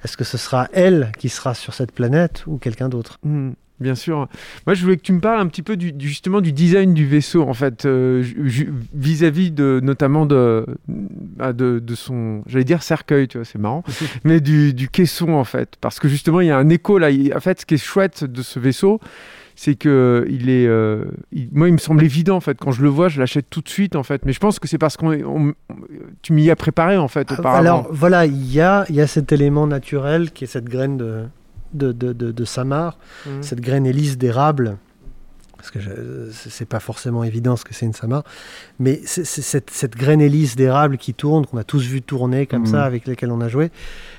est-ce 0.06 0.18
que 0.18 0.24
ce 0.24 0.38
sera 0.38 0.68
elle 0.74 1.12
qui 1.18 1.30
sera 1.30 1.56
sur 1.56 1.74
cette 1.74 1.92
planète 1.94 2.44
ou 2.46 2.58
quelqu'un 2.60 2.90
d'autre? 2.90 3.18
Hmm, 3.24 3.54
Bien 3.84 3.96
sûr. 3.96 4.28
Moi, 4.66 4.74
je 4.74 4.82
voulais 4.84 4.98
que 4.98 5.02
tu 5.02 5.14
me 5.14 5.20
parles 5.20 5.40
un 5.42 5.48
petit 5.48 5.62
peu 5.62 5.76
du, 5.78 5.94
justement 6.00 6.40
du 6.42 6.52
design 6.54 6.94
du 6.94 7.06
vaisseau, 7.06 7.44
en 7.44 7.54
fait, 7.54 7.86
euh, 7.86 8.24
vis-à-vis 8.94 9.52
de 9.52 9.80
notamment 9.84 10.26
de, 10.26 10.66
bah, 10.88 11.54
de, 11.54 11.80
de 11.80 11.96
son, 11.96 12.42
j'allais 12.48 12.64
dire 12.64 12.82
cercueil, 12.84 13.28
tu 13.28 13.38
vois, 13.38 13.46
c'est 13.46 13.60
marrant, 13.60 13.84
mais 14.24 14.40
du, 14.40 14.74
du 14.74 14.90
caisson, 14.90 15.34
en 15.34 15.44
fait, 15.44 15.76
parce 15.82 16.00
que 16.00 16.08
justement, 16.08 16.42
il 16.42 16.48
y 16.48 16.52
a 16.52 16.58
un 16.58 16.70
écho 16.70 16.98
là. 16.98 17.10
En 17.36 17.40
fait, 17.40 17.62
ce 17.62 17.66
qui 17.66 17.76
est 17.76 17.78
chouette 17.78 18.24
de 18.24 18.42
ce 18.42 18.60
vaisseau, 18.60 19.00
c'est 19.56 19.76
que 19.76 20.26
il 20.30 20.50
est, 20.50 20.66
euh, 20.66 21.04
il- 21.32 21.50
moi, 21.52 21.68
il 21.68 21.74
me 21.74 21.78
semble 21.78 22.04
évident, 22.04 22.36
en 22.38 22.40
fait, 22.42 22.58
quand 22.58 22.72
je 22.72 22.82
le 22.82 22.90
vois, 22.90 23.08
je 23.10 23.20
l'achète 23.20 23.46
tout 23.52 23.62
de 23.62 23.70
suite, 23.70 23.96
en 23.96 24.02
fait. 24.04 24.26
Mais 24.26 24.34
je 24.34 24.40
pense 24.40 24.58
que 24.58 24.68
c'est 24.68 24.80
parce 24.80 24.98
qu'on, 24.98 25.12
on- 25.24 25.54
tu 26.24 26.34
m'y 26.34 26.50
as 26.50 26.56
préparé, 26.56 26.98
en 26.98 27.08
fait, 27.08 27.32
auparavant. 27.32 27.60
Alors 27.60 27.88
voilà, 27.92 28.26
il 28.26 28.52
y 28.52 28.62
a, 28.62 28.86
il 28.90 28.96
y 28.96 29.02
a 29.02 29.06
cet 29.08 29.32
élément 29.32 29.68
naturel 29.68 30.32
qui 30.32 30.46
est 30.46 30.48
cette 30.48 30.66
graine 30.70 30.98
de, 30.98 31.26
de, 31.74 31.92
de, 31.92 32.14
de- 32.14 32.32
de 32.32 32.46
samar, 32.46 32.98
Mhm. 33.26 33.44
cette 33.44 33.62
graine 33.62 33.86
hélice 33.86 34.18
d'érable. 34.18 34.78
Parce 35.58 35.72
que 35.72 36.30
c'est 36.34 36.68
pas 36.68 36.82
forcément 36.82 37.24
évident 37.24 37.56
ce 37.56 37.64
que 37.64 37.74
c'est 37.74 37.86
une 37.86 37.94
samar, 37.94 38.24
mais 38.80 39.00
c'est 39.06 39.24
c'est 39.26 39.42
cette, 39.42 39.70
cette 39.70 39.96
graine 39.96 40.20
hélice 40.20 40.58
d'érable 40.58 40.98
qui 40.98 41.14
tourne, 41.14 41.46
qu'on 41.46 41.56
a 41.58 41.64
tous 41.64 41.84
vu 41.84 42.02
tourner 42.02 42.46
comme 42.48 42.64
Mhm. 42.64 42.68
ça, 42.68 42.84
avec 42.84 43.08
lesquels 43.08 43.32
on 43.32 43.40
a 43.40 43.48
joué. 43.48 43.72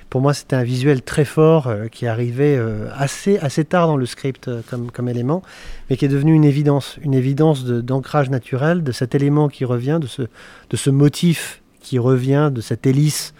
Pour 0.08 0.22
moi, 0.22 0.32
c'était 0.32 0.56
un 0.56 0.62
visuel 0.62 1.02
très 1.02 1.26
fort 1.26 1.66
euh, 1.66 1.88
qui 1.88 2.06
arrivait 2.06 2.56
euh, 2.56 2.88
assez, 2.96 3.36
assez 3.40 3.62
tard 3.66 3.88
dans 3.88 3.98
le 3.98 4.06
script 4.06 4.48
euh, 4.48 4.62
comme, 4.70 4.90
comme 4.90 5.06
élément, 5.06 5.42
mais 5.90 5.98
qui 5.98 6.06
est 6.06 6.08
devenu 6.08 6.32
une 6.32 6.44
évidence, 6.44 6.96
une 7.02 7.12
évidence 7.12 7.64
de- 7.64 7.82
d'ancrage 7.82 8.30
naturel, 8.30 8.82
de 8.82 8.92
cet 8.92 9.14
élément 9.14 9.48
qui 9.48 9.66
revient, 9.66 9.98
de 10.00 10.06
ce, 10.06 10.22
de 10.22 10.76
ce 10.78 10.88
motif 10.88 11.60
qui 11.80 11.98
revient, 11.98 12.50
de 12.54 12.62
cette 12.62 12.86
hélice 12.86 13.34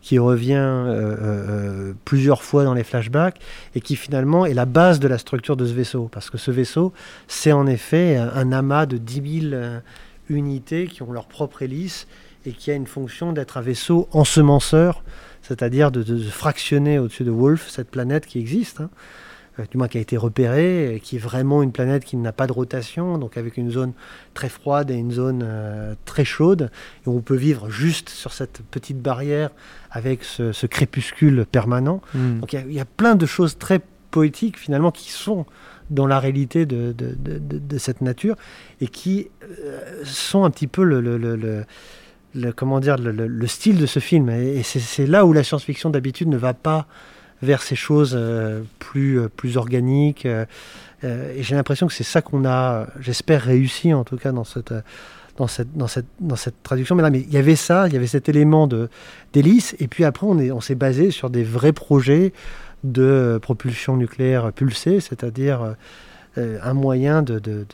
qui 0.00 0.18
revient 0.18 0.54
euh, 0.54 1.16
euh, 1.20 1.92
plusieurs 2.04 2.42
fois 2.42 2.64
dans 2.64 2.74
les 2.74 2.84
flashbacks 2.84 3.40
et 3.74 3.80
qui 3.80 3.96
finalement 3.96 4.46
est 4.46 4.54
la 4.54 4.64
base 4.66 5.00
de 5.00 5.08
la 5.08 5.18
structure 5.18 5.56
de 5.56 5.66
ce 5.66 5.72
vaisseau. 5.72 6.08
Parce 6.10 6.30
que 6.30 6.38
ce 6.38 6.50
vaisseau, 6.50 6.92
c'est 7.26 7.52
en 7.52 7.66
effet 7.66 8.16
un, 8.16 8.52
amas 8.52 8.86
de 8.86 8.96
10 8.96 9.40
000 9.50 9.54
euh, 9.54 9.80
unités 10.28 10.86
qui 10.86 11.02
ont 11.02 11.12
leur 11.12 11.26
propre 11.26 11.62
hélice 11.62 12.06
et 12.46 12.52
qui 12.52 12.70
a 12.70 12.74
une 12.74 12.86
fonction 12.86 13.32
d'être 13.32 13.56
un 13.56 13.60
vaisseau 13.62 14.08
ensemenceur, 14.12 15.02
c'est-à-dire 15.42 15.90
de, 15.90 16.02
de- 16.02 16.22
fractionner 16.22 16.98
au-dessus 16.98 17.24
de 17.24 17.30
Wolf 17.30 17.68
cette 17.68 17.90
planète 17.90 18.26
qui 18.26 18.38
existe. 18.38 18.80
hein, 18.80 18.90
euh, 18.92 19.27
du 19.70 19.76
moins 19.78 19.88
qui 19.88 19.98
a 19.98 20.00
été 20.00 20.16
repérée, 20.16 21.00
qui 21.02 21.16
est 21.16 21.18
vraiment 21.20 21.62
une 21.62 21.72
planète 21.72 22.04
qui 22.04 22.16
n'a 22.16 22.32
pas 22.32 22.46
de 22.46 22.52
rotation, 22.52 23.18
donc 23.18 23.36
avec 23.36 23.56
une 23.56 23.70
zone 23.70 23.92
très 24.34 24.48
froide 24.48 24.90
et 24.90 24.94
une 24.94 25.10
zone 25.10 25.42
euh, 25.44 25.94
très 26.04 26.24
chaude, 26.24 26.70
et 27.04 27.08
on 27.08 27.20
peut 27.20 27.34
vivre 27.36 27.68
juste 27.70 28.08
sur 28.08 28.32
cette 28.32 28.60
petite 28.70 29.00
barrière 29.02 29.50
avec 29.90 30.22
ce, 30.24 30.52
ce 30.52 30.66
crépuscule 30.66 31.44
permanent. 31.50 32.00
Mm. 32.14 32.40
Donc 32.40 32.52
il 32.52 32.56
y 32.56 32.58
a- 32.62 32.64
il 32.66 32.72
y, 32.72 32.80
a 32.80 32.84
plein 32.84 33.14
de 33.16 33.26
choses 33.26 33.58
très 33.58 33.80
poétiques 34.10 34.58
finalement 34.58 34.90
qui 34.90 35.10
sont 35.10 35.44
dans 35.90 36.06
la 36.06 36.18
réalité 36.20 36.66
de, 36.66 36.92
de- 36.92 37.14
de- 37.18 37.38
de- 37.38 37.58
de 37.58 37.78
cette 37.78 38.00
nature 38.00 38.36
et 38.80 38.88
qui 38.88 39.28
euh, 39.42 39.80
sont 40.04 40.44
un 40.44 40.50
petit 40.50 40.66
peu 40.66 40.82
le, 40.84 41.00
le- 41.00 41.16
le- 41.18 41.36
le- 41.36 41.64
le- 42.34 42.52
comment 42.52 42.78
dire 42.78 42.96
le, 42.98 43.10
le- 43.10 43.26
le 43.26 43.46
style 43.46 43.78
de 43.78 43.86
ce 43.86 43.98
film 43.98 44.28
et, 44.30 44.62
c'est 44.62 45.06
là 45.06 45.24
où 45.24 45.32
la 45.32 45.42
science-fiction 45.42 45.88
d'habitude 45.90 46.28
ne 46.28 46.36
va 46.36 46.52
pas 46.54 46.86
vers 47.42 47.62
ces 47.62 47.76
choses 47.76 48.14
euh, 48.18 48.62
plus, 48.78 49.20
euh, 49.20 49.28
plus 49.28 49.56
organiques. 49.56 50.26
euh, 50.26 50.44
et 51.04 51.42
j'ai 51.42 51.54
l'impression 51.54 51.86
que 51.86 51.92
c'est 51.92 52.02
ça 52.04 52.22
qu'on 52.22 52.44
a, 52.44 52.86
j'espère, 53.00 53.42
réussi 53.42 53.94
en 53.94 54.02
tout 54.04 54.16
cas 54.16 54.32
dans 54.32 54.42
cette, 54.44 54.72
dans 55.36 55.46
cette, 55.46 55.72
dans 55.76 55.86
cette, 55.86 56.06
dans 56.20 56.34
cette 56.36 56.60
traduction. 56.64 56.96
Mais 56.96 57.02
là, 57.02 57.10
mais 57.10 57.20
il 57.20 57.32
y 57.32 57.36
avait 57.36 57.54
ça, 57.56 57.86
il 57.86 57.94
y 57.94 57.96
avait 57.96 58.08
cet 58.08 58.28
élément 58.28 58.66
de 58.66 58.88
d'hélice. 59.32 59.76
Et 59.78 59.86
puis 59.86 60.04
après, 60.04 60.26
on 60.26 60.36
on 60.38 60.60
s'est 60.60 60.74
basé 60.74 61.10
sur 61.12 61.30
des 61.30 61.44
vrais 61.44 61.72
projets 61.72 62.32
de 62.82 63.38
propulsion 63.40 63.96
nucléaire 63.96 64.52
pulsée, 64.52 64.98
c'est-à-dire 65.00 65.74
un 66.36 66.74
moyen 66.74 67.22
de, 67.22 67.38
de- 67.38 67.64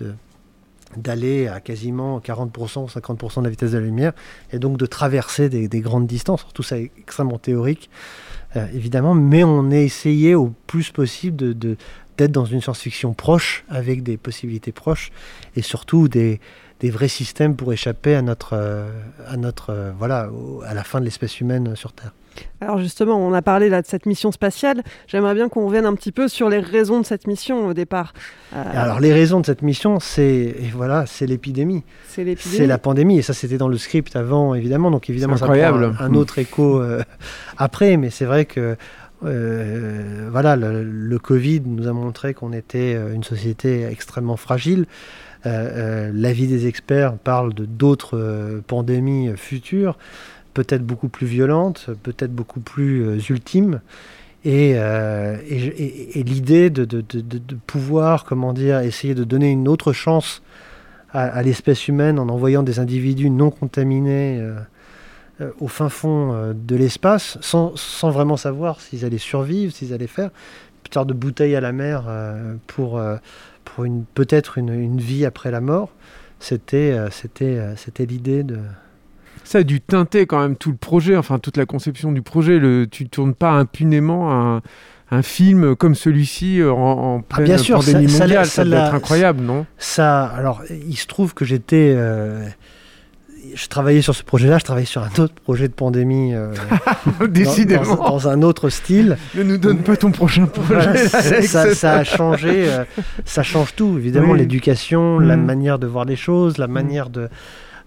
d'aller 0.97 1.49
à 1.49 1.61
quasiment 1.61 2.19
40% 2.21 2.85
ou 2.85 2.87
50% 2.87 3.39
de 3.41 3.45
la 3.45 3.51
vitesse 3.51 3.73
de 3.73 3.79
la 3.79 3.85
lumière, 3.85 4.13
et 4.53 4.59
donc 4.59 4.77
de 4.77 4.87
traverser 4.87 5.49
des, 5.49 5.67
des 5.69 5.81
grandes 5.81 6.07
distances. 6.07 6.47
Tout 6.55 6.63
ça 6.63 6.79
est 6.79 6.91
extrêmement 6.99 7.39
théorique, 7.39 7.91
euh, 8.57 8.67
évidemment, 8.75 9.15
mais 9.15 9.45
on 9.45 9.71
a 9.71 9.77
essayé 9.77 10.35
au 10.35 10.53
plus 10.67 10.91
possible 10.91 11.37
de, 11.37 11.77
d'être 12.17 12.33
dans 12.33 12.45
une 12.45 12.61
science-fiction 12.61 13.13
proche, 13.15 13.65
avec 13.69 14.03
des 14.03 14.17
possibilités 14.17 14.73
proches, 14.73 15.11
et 15.57 15.63
surtout 15.63 16.09
des, 16.09 16.41
des 16.81 16.91
vrais 16.91 17.09
systèmes 17.09 17.57
pour 17.57 17.73
échapper 17.73 18.15
à 18.15 18.23
notre, 18.23 18.53
euh, 18.53 18.91
à 19.27 19.37
notre, 19.37 19.71
euh, 19.71 19.93
voilà, 19.99 20.29
à 20.67 20.75
la 20.75 20.85
fin 20.85 21.01
de 21.01 21.05
l'espèce 21.05 21.41
humaine 21.41 21.75
sur 21.77 21.93
Terre. 21.93 22.13
Alors 22.61 22.79
justement, 22.79 23.17
on 23.19 23.33
a 23.33 23.43
parlé 23.43 23.69
là 23.69 23.83
de 23.83 23.87
cette 23.87 24.07
mission 24.07 24.33
spatiale. 24.33 24.83
J'aimerais 25.07 25.35
bien 25.35 25.49
qu'on 25.49 25.67
revienne 25.67 25.87
un 25.87 25.95
petit 25.95 26.13
peu 26.13 26.29
sur 26.29 26.49
les 26.49 26.59
raisons 26.59 27.01
de 27.01 27.07
cette 27.07 27.27
mission 27.27 27.67
au 27.67 27.75
départ. 27.75 28.15
Euh, 28.55 28.63
Alors 28.73 29.01
les 29.01 29.13
raisons 29.13 29.41
de 29.41 29.47
cette 29.47 29.63
mission, 29.63 30.01
c'est 30.01 30.25
et 30.25 30.71
voilà, 30.73 31.07
c'est 31.07 31.27
l'épidémie. 31.27 31.83
c'est 32.09 32.25
l'épidémie. 32.25 32.57
C'est 32.57 32.67
la 32.67 32.79
pandémie, 32.79 33.19
et 33.19 33.23
ça 33.23 33.35
c'était 33.35 33.59
dans 33.59 33.69
le 33.69 33.77
script 33.79 34.17
avant, 34.17 34.55
évidemment, 34.55 34.91
donc 34.91 35.11
évidemment 35.11 35.35
C'est 35.35 35.41
ça 35.41 35.47
prend 35.47 35.55
incroyable. 35.55 35.97
un, 36.01 36.05
un 36.07 36.15
autre 36.15 36.39
écho 36.39 36.81
euh, 36.81 37.03
après, 37.59 37.97
mais 37.97 38.11
c'est 38.11 38.25
vrai 38.25 38.45
que 38.45 38.77
euh, 39.25 40.29
voilà, 40.31 40.57
le, 40.57 40.83
le 40.83 41.19
Covid 41.19 41.63
nous 41.67 41.87
a 41.89 41.93
montré 41.93 42.35
qu'on 42.35 42.53
était 42.53 42.95
une 43.15 43.25
société 43.25 43.85
extrêmement 43.85 44.37
fragile. 44.37 44.87
Euh, 45.47 46.09
euh, 46.09 46.11
L'avis 46.15 46.47
des 46.47 46.67
experts 46.67 47.19
parle 47.19 47.53
de 47.53 47.67
d'autres 47.67 48.17
euh, 48.17 48.63
pandémies 48.67 49.31
futures, 49.37 49.99
peut-être 50.55 50.87
beaucoup 50.87 51.09
plus 51.09 51.27
violentes, 51.27 51.91
peut-être 52.03 52.33
beaucoup 52.33 52.61
plus 52.61 53.05
euh, 53.05 53.19
ultimes. 53.29 53.81
Et, 54.45 54.75
euh, 54.77 55.37
l'idée 56.15 56.71
de, 56.71 56.85
pouvoir, 57.67 58.25
comment 58.25 58.53
dire, 58.53 58.81
essayer 58.81 59.15
de 59.15 59.25
donner 59.25 59.51
une 59.51 59.69
autre 59.69 59.93
chance 59.93 60.43
à, 61.13 61.43
l'espèce 61.43 61.89
humaine 61.89 62.19
en 62.19 62.29
envoyant 62.29 62.63
des 62.63 62.79
individus 62.79 63.31
non 63.31 63.51
contaminés 63.51 64.39
euh, 64.41 65.51
au 65.61 65.69
fin 65.69 65.89
fond 65.89 66.53
de 66.55 66.77
l'espace, 66.77 67.39
sans, 67.41 67.73
vraiment 68.11 68.37
savoir 68.37 68.81
s'ils 68.81 69.05
allaient 69.05 69.17
survivre, 69.17 69.73
s'ils 69.73 69.95
allaient 69.95 70.07
faire, 70.07 70.31
une 70.85 70.93
sorte 70.93 71.09
de 71.09 71.15
bouteille 71.15 71.57
à 71.57 71.61
la 71.61 71.73
mer 71.73 72.05
pour, 72.67 73.01
une, 73.79 74.05
peut-être 74.15 74.59
une, 74.59 74.99
vie 74.99 75.25
après 75.25 75.51
la 75.51 75.63
mort. 75.63 75.91
C'était 76.41 76.99
l'idée 78.01 78.43
de, 78.43 78.59
Ça 79.45 79.59
a 79.59 79.63
dû 79.63 79.81
teinter 79.81 80.27
quand 80.27 80.41
même 80.41 80.57
tout 80.57 80.71
le 80.71 80.77
projet, 80.77 81.17
enfin 81.17 81.39
toute 81.39 81.57
la 81.57 81.67
conception 81.67 82.11
du 82.13 82.23
projet. 82.23 82.59
Le, 82.59 82.87
tu 82.87 83.09
tournes 83.09 83.35
pas 83.35 83.51
impunément 83.53 84.33
un, 84.33 84.63
un 85.11 85.23
film 85.23 85.77
comme 85.77 85.95
celui-ci 85.95 86.61
euh, 86.61 86.73
en, 86.73 87.17
en 87.17 87.21
pleine 87.21 87.43
Ah, 87.43 87.45
bien 87.45 87.59
sûr, 87.59 87.83
ça- 87.83 87.93
pandémie 87.93 88.11
ça 88.11 88.25
mondiale. 88.25 88.47
ça 88.47 88.51
Ça, 88.53 88.65
doit 88.65 88.75
l'a- 88.79 88.87
être 88.87 88.95
incroyable, 88.95 89.43
non? 89.43 89.67
Ça, 89.79 90.25
alors, 90.25 90.63
il 90.89 90.97
se 90.97 91.07
trouve 91.07 91.35
que 91.35 91.45
j'étais. 91.45 91.93
euh, 91.97 92.47
je 93.55 93.69
travaillais 93.69 94.01
sur 94.03 94.15
ce 94.15 94.25
projet-là, 94.25 94.57
je 94.59 94.65
travaillais 94.65 94.87
sur 94.87 95.03
un 95.03 95.11
autre 95.23 95.35
projet 95.35 95.69
de 95.69 95.75
pandémie. 95.75 96.35
euh, 96.35 96.53
Décidément. 97.29 97.97
Dans, 97.97 98.09
dans 98.11 98.29
un 98.29 98.43
autre 98.43 98.71
style. 98.71 99.17
Ne 99.35 99.43
nous 99.43 99.59
donne 99.59 99.79
pas 99.79 99.97
ton 99.97 100.11
prochain 100.11 100.47
projet. 100.47 100.75
Voilà, 100.75 100.97
ça, 101.07 101.43
ça- 101.43 101.75
ça 101.75 101.93
a 101.99 102.05
changé, 102.05 102.65
euh, 102.69 102.85
ça 103.25 103.43
change 103.43 103.75
tout, 103.77 103.97
évidemment, 103.99 104.33
Oui. 104.33 104.39
l'éducation, 104.39 105.19
la 105.19 105.37
Mm. 105.37 105.45
manière 105.45 105.79
de 105.79 105.87
voir 105.87 106.05
les 106.07 106.17
choses, 106.17 106.59
la 106.59 106.67
manière 106.67 107.11
de, 107.11 107.29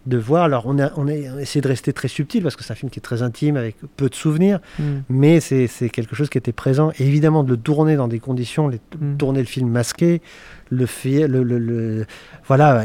de 0.08 0.18
voir. 0.18 0.44
Alors, 0.46 0.64
on 0.66 0.80
a, 0.80 0.92
on 0.98 1.08
a 1.08 1.14
essayé 1.14 1.62
de 1.62 1.68
rester 1.68 1.94
très 1.94 2.08
subtil 2.08 2.42
parce 2.42 2.56
que 2.56 2.64
c'est 2.64 2.72
un 2.72 2.76
film 2.76 2.90
qui 2.90 3.00
est 3.00 3.02
très 3.02 3.22
intime, 3.22 3.58
avec 3.58 3.76
peu 3.98 4.10
de 4.10 4.16
souvenirs, 4.16 4.60
Mm. 4.80 4.84
mais 5.10 5.40
c'est 5.40 5.68
quelque 5.92 6.16
chose 6.16 6.30
qui 6.30 6.38
était 6.38 6.52
présent. 6.54 6.92
Et 7.00 7.06
évidemment, 7.06 7.44
de 7.44 7.50
le 7.52 7.58
tourner 7.58 7.96
dans 7.96 8.08
des 8.08 8.20
conditions, 8.20 8.68
les- 8.68 8.80
Mm. 9.00 9.18
tourner 9.18 9.40
le 9.40 9.46
film 9.46 9.70
masqué, 9.70 10.22
le 10.70 10.86
fait, 10.86 11.28
le, 11.28 11.44
le- 11.44 11.60
le- 11.60 12.06
voilà, 12.48 12.84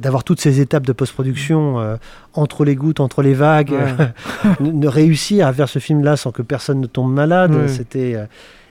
d'avoir 0.00 0.24
toutes 0.24 0.40
ces 0.40 0.60
étapes 0.60 0.86
de 0.86 0.92
post-production 0.92 1.78
euh, 1.80 1.96
entre 2.34 2.64
les 2.64 2.74
gouttes, 2.74 3.00
entre 3.00 3.22
les 3.22 3.34
vagues, 3.34 3.70
Ouais. 3.72 4.08
ne 4.60 4.70
ne 4.70 4.88
réussir 4.88 5.46
à 5.46 5.52
faire 5.52 5.68
ce 5.68 5.78
film-là 5.78 6.16
sans 6.16 6.32
que 6.32 6.42
personne 6.42 6.80
ne 6.80 6.86
tombe 6.86 7.12
malade, 7.12 7.68
c'était 7.68 8.14
euh, 8.14 8.26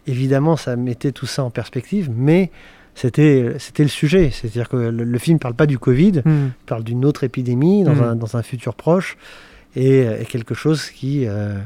évidemment 0.08 0.56
ça 0.58 0.76
mettait 0.76 1.12
tout 1.12 1.26
ça 1.26 1.44
en 1.44 1.50
perspective, 1.50 2.10
mais 2.16 2.52
c'était 2.96 3.54
c'était 3.60 3.84
le 3.84 3.90
sujet, 3.90 4.30
c'est-à-dire 4.32 4.70
que 4.70 4.78
le, 4.78 5.04
le 5.04 5.18
film 5.20 5.40
parle 5.40 5.56
pas 5.56 5.66
du 5.66 5.80
Covid, 5.80 6.22
Mm. 6.26 6.32
il 6.62 6.66
parle 6.66 6.84
d'une 6.84 7.06
autre 7.06 7.24
épidémie 7.24 7.84
dans, 7.84 7.96
Mm. 7.96 8.04
un, 8.04 8.16
dans 8.16 8.38
un 8.38 8.44
futur 8.44 8.76
proche 8.76 9.18
et, 9.76 10.00
et 10.22 10.26
quelque 10.26 10.54
chose 10.54 10.90
qui 10.90 11.26
euh, 11.28 11.58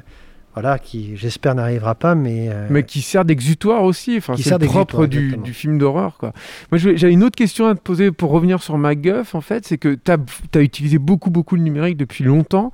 voilà, 0.59 0.79
qui 0.79 1.15
j'espère 1.15 1.53
n'arrivera 1.53 1.93
pas, 1.93 2.15
mais 2.15 2.47
euh, 2.49 2.65
mais 2.71 2.81
qui 2.81 3.01
sert 3.01 3.25
d'exutoire 3.25 3.83
aussi. 3.83 4.17
Enfin, 4.17 4.33
Qui 4.33 4.41
c'est 4.41 4.57
propre 4.57 5.05
du, 5.05 5.37
du 5.37 5.53
film 5.53 5.77
d'horreur, 5.77 6.17
quoi. 6.17 6.33
Moi, 6.71 6.79
j'avais 6.79 7.13
une 7.13 7.23
autre 7.23 7.35
question 7.35 7.67
à 7.67 7.75
te 7.75 7.79
poser 7.79 8.09
pour 8.09 8.31
revenir 8.31 8.63
sur 8.63 8.75
MacGuff. 8.79 9.35
En 9.35 9.41
fait, 9.41 9.67
c'est 9.67 9.77
que 9.77 9.93
tu 9.93 10.11
as, 10.11 10.61
utilisé 10.63 10.97
beaucoup, 10.97 11.29
beaucoup 11.29 11.57
le 11.57 11.61
numérique 11.61 11.95
depuis 11.95 12.23
longtemps, 12.23 12.71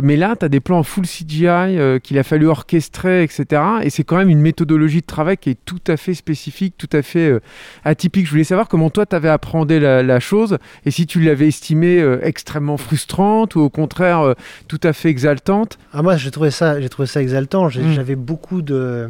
mais 0.00 0.16
là, 0.16 0.36
tu 0.36 0.46
as 0.46 0.48
des 0.48 0.60
plans 0.60 0.78
en 0.78 0.82
full 0.82 1.04
CGI 1.04 1.46
euh, 1.46 1.98
qu'il 1.98 2.18
a 2.18 2.22
fallu 2.22 2.46
orchestrer, 2.46 3.22
etc. 3.22 3.60
Et 3.82 3.90
c'est 3.90 4.04
quand 4.04 4.16
même 4.16 4.30
une 4.30 4.40
méthodologie 4.40 5.02
de 5.02 5.06
travail 5.06 5.36
qui 5.36 5.50
est 5.50 5.58
tout 5.66 5.82
à 5.86 5.98
fait 5.98 6.14
spécifique, 6.14 6.76
tout 6.78 6.88
à 6.94 7.02
fait 7.02 7.28
euh, 7.28 7.40
atypique. 7.84 8.24
Je 8.24 8.30
voulais 8.30 8.44
savoir 8.44 8.68
comment 8.68 8.88
toi, 8.88 9.04
tu 9.04 9.14
avais 9.14 9.28
appréhendé 9.28 9.80
la, 9.80 10.02
la 10.02 10.18
chose 10.18 10.56
et 10.86 10.90
si 10.90 11.06
tu 11.06 11.20
l'avais 11.20 11.48
estimée 11.48 12.02
extrêmement 12.22 12.78
frustrante 12.78 13.54
ou 13.54 13.60
au 13.60 13.68
contraire 13.68 14.34
tout 14.66 14.80
à 14.82 14.94
fait 14.94 15.10
exaltante. 15.10 15.78
Ah, 15.92 16.00
moi, 16.00 16.16
j'ai 16.16 16.30
trouvé 16.30 16.50
ça, 16.50 16.80
j'ai 16.80 16.88
trouvé 16.88 17.06
ça 17.06 17.17
exaltant. 17.20 17.68
J'ai- 17.68 17.82
Mm. 17.82 17.92
J'avais 17.92 18.16
beaucoup 18.16 18.62
de. 18.62 19.08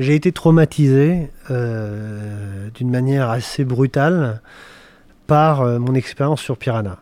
J'ai 0.00 0.14
été 0.16 0.32
traumatisé 0.32 1.30
euh, 1.50 2.68
d'une 2.74 2.90
manière 2.90 3.30
assez 3.30 3.64
brutale 3.64 4.40
par 5.26 5.62
euh, 5.62 5.78
mon 5.78 5.94
expérience 5.94 6.40
sur 6.40 6.56
Piranha, 6.58 6.98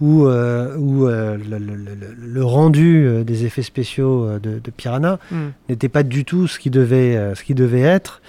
où, 0.00 0.26
euh, 0.26 0.76
où 0.76 1.06
le, 1.06 1.36
le- 1.36 1.58
le- 1.58 2.14
le 2.18 2.44
rendu 2.44 3.24
des 3.24 3.44
effets 3.44 3.62
spéciaux 3.62 4.38
de, 4.38 4.58
de 4.58 4.70
Piranha 4.70 5.18
Mm. 5.30 5.36
n'était 5.68 5.88
pas 5.88 6.02
du 6.02 6.24
tout 6.24 6.46
ce 6.48 6.58
qui 6.58 6.70
devait, 6.70 7.34
ce 7.34 7.42
qui 7.44 7.54
devait 7.54 7.80
être. 7.82 8.20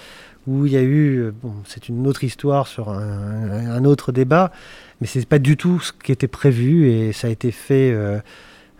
Où 0.46 0.64
il 0.64 0.72
y 0.72 0.78
a 0.78 0.82
eu, 0.82 1.30
bon, 1.42 1.52
c'est 1.66 1.90
une 1.90 2.06
autre 2.06 2.24
histoire 2.24 2.66
sur 2.68 2.88
un, 2.88 3.50
un- 3.52 3.70
un 3.70 3.84
autre 3.84 4.12
débat, 4.12 4.50
mais 5.00 5.06
c'est 5.06 5.26
pas 5.28 5.38
du 5.38 5.58
tout 5.58 5.78
ce 5.78 5.92
qui 5.92 6.10
était 6.10 6.26
prévu 6.28 6.88
et 6.88 7.12
ça 7.12 7.26
a 7.28 7.30
été 7.30 7.50
fait. 7.50 7.94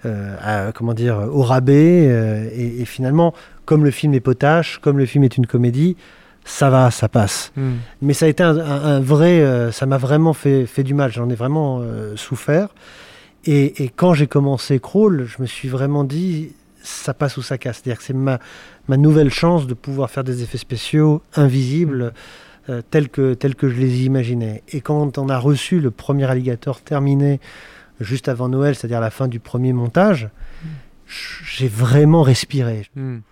Euh, 0.06 0.36
à- 0.40 0.72
comment 0.72 0.94
dire, 0.94 1.16
au 1.32 1.42
rabais. 1.42 2.06
euh, 2.08 2.48
et, 2.52 2.80
et 2.80 2.84
finalement, 2.84 3.34
comme 3.64 3.84
le 3.84 3.90
film 3.90 4.14
est 4.14 4.20
potache, 4.20 4.78
comme 4.78 4.98
le 4.98 5.06
film 5.06 5.24
est 5.24 5.36
une 5.36 5.46
comédie, 5.46 5.96
ça 6.44 6.70
va, 6.70 6.90
ça 6.90 7.08
passe. 7.08 7.52
Mm. 7.56 7.70
Mais 8.02 8.14
ça 8.14 8.26
a 8.26 8.28
été 8.28 8.42
un, 8.42 8.56
un- 8.58 8.84
un 8.96 9.00
vrai, 9.00 9.40
euh, 9.40 9.70
ça 9.72 9.86
m'a 9.86 9.98
vraiment 9.98 10.32
fait, 10.32 10.66
fait 10.66 10.82
du 10.84 10.94
mal. 10.94 11.12
J'en 11.12 11.28
ai 11.28 11.34
vraiment 11.34 11.80
euh, 11.82 12.16
souffert. 12.16 12.68
Et, 13.44 13.84
et 13.84 13.88
quand 13.88 14.14
j'ai 14.14 14.26
commencé 14.26 14.78
Crawl, 14.80 15.24
je 15.26 15.42
me 15.42 15.46
suis 15.46 15.68
vraiment 15.68 16.04
dit, 16.04 16.52
ça 16.82 17.12
passe 17.14 17.36
ou 17.36 17.42
ça 17.42 17.58
casse. 17.58 17.76
C'est-à-dire 17.82 17.98
que 17.98 18.04
c'est 18.04 18.14
ma, 18.14 18.38
ma 18.88 18.96
nouvelle 18.96 19.30
chance 19.30 19.66
de 19.66 19.74
pouvoir 19.74 20.10
faire 20.10 20.24
des 20.24 20.42
effets 20.42 20.58
spéciaux 20.58 21.22
invisibles. 21.34 22.12
euh, 22.70 22.82
tels, 22.90 23.08
que, 23.08 23.32
tels 23.32 23.54
que 23.54 23.68
je 23.70 23.76
les 23.76 24.04
imaginais. 24.04 24.62
Et 24.70 24.82
quand 24.82 25.16
on 25.16 25.28
a 25.30 25.38
reçu 25.38 25.80
le 25.80 25.90
premier 25.90 26.24
alligator 26.26 26.80
terminé 26.82 27.40
juste 28.00 28.28
avant 28.28 28.48
Noël, 28.48 28.74
c'est-à-dire 28.74 29.00
la 29.00 29.10
fin 29.10 29.28
du 29.28 29.40
premier 29.40 29.72
montage, 29.72 30.28
j'ai 31.06 31.68
vraiment 31.68 32.22
respiré. 32.22 32.86
Mm. 32.96 33.18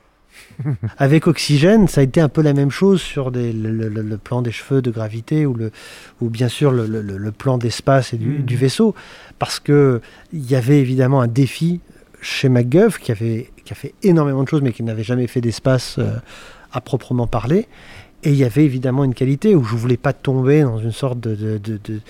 Avec 0.99 1.27
Oxygène, 1.27 1.89
ça 1.89 2.01
a 2.01 2.05
été 2.05 2.21
un 2.21 2.29
peu 2.29 2.43
la 2.43 2.53
même 2.53 2.71
chose 2.71 3.01
sur 3.01 3.31
des- 3.31 3.53
le, 3.53 3.71
le- 3.71 3.89
le- 3.89 4.03
le 4.03 4.19
plan 4.19 4.43
des 4.43 4.53
cheveux 4.53 4.83
de 4.83 4.91
gravité 4.91 5.47
ou, 5.47 5.55
le, 5.55 5.71
ou 6.21 6.29
bien 6.31 6.49
sûr 6.49 6.73
le, 6.73 7.31
plan 7.33 7.59
d'espace 7.59 8.13
et 8.13 8.19
du, 8.19 8.29
Mhm. 8.39 8.43
du 8.45 8.57
vaisseau, 8.57 8.95
parce 9.39 9.61
que 9.61 10.01
il 10.33 10.49
y 10.51 10.55
avait 10.55 10.79
évidemment 10.81 11.21
un 11.23 11.27
défi 11.27 11.81
chez 12.21 12.49
MacGuff 12.49 12.99
qui, 12.99 13.13
avait, 13.13 13.51
qui 13.65 13.73
a 13.73 13.77
fait 13.77 13.95
énormément 14.03 14.43
de 14.45 14.49
choses, 14.49 14.63
mais 14.63 14.73
qui 14.73 14.83
n'avait 14.83 15.05
jamais 15.05 15.27
fait 15.27 15.41
d'espace 15.41 15.97
euh, 15.99 16.17
à 16.73 16.81
proprement 16.81 17.27
parler. 17.27 17.67
Et 18.23 18.31
il 18.31 18.37
y 18.37 18.45
avait 18.45 18.65
évidemment 18.65 19.05
une 19.05 19.15
qualité 19.15 19.55
où 19.55 19.63
je 19.65 19.75
voulais 19.77 19.97
pas 19.99 20.13
tomber 20.13 20.63
dans 20.63 20.79
une 20.79 20.93
sorte 20.93 21.21
de, 21.21 21.35
de, 21.35 21.59
de- 21.59 21.81
de- 21.85 22.01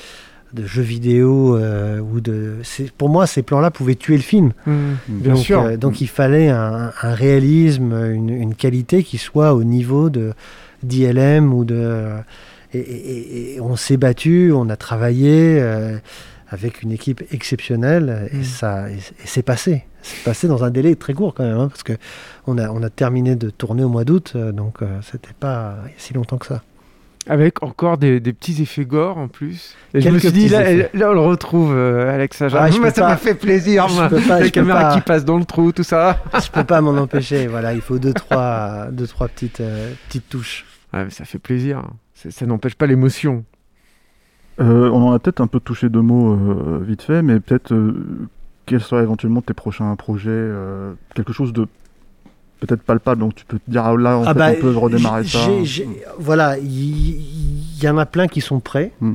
de 0.53 0.65
jeu 0.67 0.83
vidéo 0.83 1.57
euh, 1.57 2.01
ou 2.01 2.21
de. 2.21 2.57
Pour 2.99 3.09
moi, 3.09 3.27
ces 3.27 3.43
plans-là 3.43 3.71
pouvaient 3.71 3.95
tuer 3.97 4.17
le 4.17 4.23
film. 4.23 4.53
Mm. 4.67 4.73
Bien 5.09 5.35
donc, 5.35 5.43
sûr. 5.43 5.61
euh, 5.61 5.77
donc 5.77 6.01
il 6.01 6.09
fallait 6.09 6.49
un, 6.49 6.93
un 7.03 7.15
réalisme, 7.15 7.93
une, 8.15 8.31
une 8.31 8.55
qualité 8.55 9.03
qui 9.03 9.19
soit 9.19 9.55
au 9.55 9.65
niveau 9.65 10.09
de 10.11 10.33
d'ILM 10.83 11.53
ou 11.53 11.65
de. 11.65 12.09
Et, 12.75 12.79
et- 12.79 13.55
et 13.57 13.61
on 13.61 13.77
s'est 13.77 13.97
battu, 13.97 14.53
on 14.53 14.69
a 14.69 14.77
travaillé 14.77 15.59
euh, 15.61 15.97
avec 16.49 16.83
une 16.83 16.93
équipe 16.93 17.23
exceptionnelle 17.33 18.29
et 18.33 18.39
Mm. 18.39 18.45
ça, 18.45 18.91
et, 18.91 18.97
c'est 19.25 19.43
passé. 19.43 19.85
C'est 20.03 20.23
passé 20.25 20.47
dans 20.49 20.63
un 20.63 20.71
délai 20.71 20.95
très 20.95 21.15
court 21.15 21.35
quand 21.35 21.43
même, 21.45 21.59
hein, 21.59 21.69
parce 21.69 21.83
que 21.83 21.95
on 22.47 22.59
a, 22.59 22.71
on 22.71 22.83
a 22.83 22.91
terminé 22.91 23.35
de 23.35 23.51
tourner 23.51 23.83
au 23.83 23.89
mois 23.89 24.05
d'août, 24.05 24.37
donc 24.37 24.79
c'était 25.03 25.35
pas 25.39 25.79
si 25.97 26.15
longtemps 26.15 26.39
que 26.39 26.47
ça. 26.47 26.63
Avec 27.29 27.62
encore 27.62 27.99
des, 27.99 28.20
des 28.20 28.33
petits 28.33 28.62
effets 28.62 28.85
gore 28.85 29.18
en 29.18 29.27
plus. 29.29 29.74
Et 29.95 30.01
je 30.01 30.09
me 30.11 30.18
suis 30.18 30.31
dit, 30.31 30.49
là, 30.49 31.11
on 31.11 31.12
le 31.12 31.20
retrouve, 31.20 31.72
euh, 31.74 32.14
Alex. 32.14 32.41
Ah, 32.43 32.68
Moi, 32.79 32.91
ça 32.95 33.09
m'a 33.09 33.16
fait 33.16 33.35
plaisir, 33.35 33.89
moi. 33.89 34.09
pas- 34.09 34.16
La 34.20 34.39
je 34.39 34.45
peux 34.45 34.51
caméra 34.51 34.81
pas. 34.83 34.95
qui 34.95 35.01
passe 35.01 35.24
dans 35.24 35.37
le 35.39 35.45
trou, 35.45 35.72
tout 35.72 35.83
ça. 35.83 36.22
Je 36.35 36.51
peux 36.51 36.62
pas 36.64 36.81
m'en 36.81 36.97
empêcher. 36.97 37.47
Voilà, 37.49 37.74
il 37.74 37.81
faut 37.81 37.99
deux 37.99 38.12
trois, 38.14 38.87
deux 38.93 39.07
trois 39.09 39.27
petites, 39.29 39.61
euh, 39.61 39.93
petites 40.09 40.29
touches. 40.29 40.64
Ouais, 40.95 41.05
mais 41.05 41.11
ça 41.11 41.24
fait 41.24 41.39
plaisir. 41.41 41.83
C'est- 42.14 42.31
Ça 42.31 42.47
n'empêche 42.47 42.77
pas 42.77 42.87
l'émotion. 42.87 43.45
Euh, 44.61 44.89
on 44.91 45.09
en 45.09 45.12
a 45.12 45.18
peut-être 45.18 45.41
un 45.41 45.47
peu 45.49 45.61
touché 45.61 45.89
deux 45.89 46.01
mots 46.01 46.33
euh, 46.33 46.81
vite 46.83 47.03
fait, 47.03 47.22
mais 47.22 47.41
peut-être 47.41 47.72
euh, 47.74 48.29
quels 48.64 48.81
seraient 48.81 49.03
éventuellement 49.03 49.43
tes 49.43 49.53
prochains 49.53 49.95
projets 49.97 50.31
euh, 50.31 50.95
Quelque 51.14 51.33
chose 51.35 51.53
de 51.53 51.66
peut-être 52.61 52.83
palpable, 52.83 53.21
donc 53.21 53.35
tu 53.35 53.45
peux 53.45 53.59
te 53.59 53.71
dire 53.71 53.85
ah, 53.85 53.97
là, 53.97 54.19
en 54.19 54.23
Ah 54.25 54.33
fait, 54.33 54.39
bah, 54.39 54.51
on 54.57 54.61
peut 54.61 54.77
redémarrer 54.77 55.25
ça. 55.25 55.39
Voilà, 56.19 56.59
il 56.59 57.83
y, 57.83 57.89
en 57.89 57.99
a 57.99 58.07
plein 58.07 58.29
qui 58.29 58.41
sont 58.41 58.61
prêts, 58.61 58.93
Mm. 59.01 59.13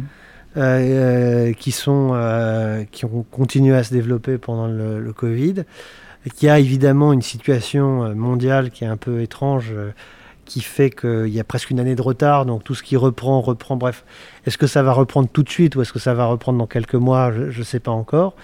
euh, 0.58 0.60
euh, 0.60 1.54
qui, 1.54 1.72
sont, 1.72 2.12
euh, 2.14 2.84
qui 2.92 3.06
ont 3.06 3.26
continué 3.32 3.76
à 3.76 3.84
se 3.84 3.94
développer 3.94 4.38
pendant 4.38 4.68
le, 4.68 5.00
le 5.00 5.14
Covid. 5.14 5.64
Y 6.42 6.50
a 6.50 6.60
évidemment 6.60 7.14
une 7.14 7.24
situation 7.24 8.14
mondiale 8.14 8.70
qui 8.70 8.84
est 8.84 8.88
un 8.88 8.98
peu 8.98 9.22
étrange, 9.22 9.72
euh, 9.74 9.92
qui 10.46 10.62
fait 10.62 10.90
qu'il 10.92 11.30
y 11.30 11.40
a 11.40 11.44
presque 11.44 11.72
une 11.72 11.80
année 11.80 11.96
de 11.96 12.02
retard, 12.02 12.46
donc 12.46 12.64
tout 12.64 12.76
ce 12.76 12.84
qui 12.84 12.98
reprend, 12.98 13.42
reprend, 13.42 13.76
bref. 13.78 14.04
Est-ce 14.46 14.58
que 14.58 14.68
ça 14.68 14.84
va 14.84 14.92
reprendre 14.92 15.30
tout 15.32 15.44
de 15.44 15.50
suite 15.50 15.76
ou 15.76 15.82
est-ce 15.82 15.94
que 15.94 16.00
ça 16.00 16.14
va 16.14 16.26
reprendre 16.26 16.60
dans 16.60 16.68
quelques 16.68 16.96
mois? 16.96 17.32
Je 17.32 17.58
ne 17.58 17.64
sais 17.64 17.80
pas 17.80 17.92
encore. 17.92 18.36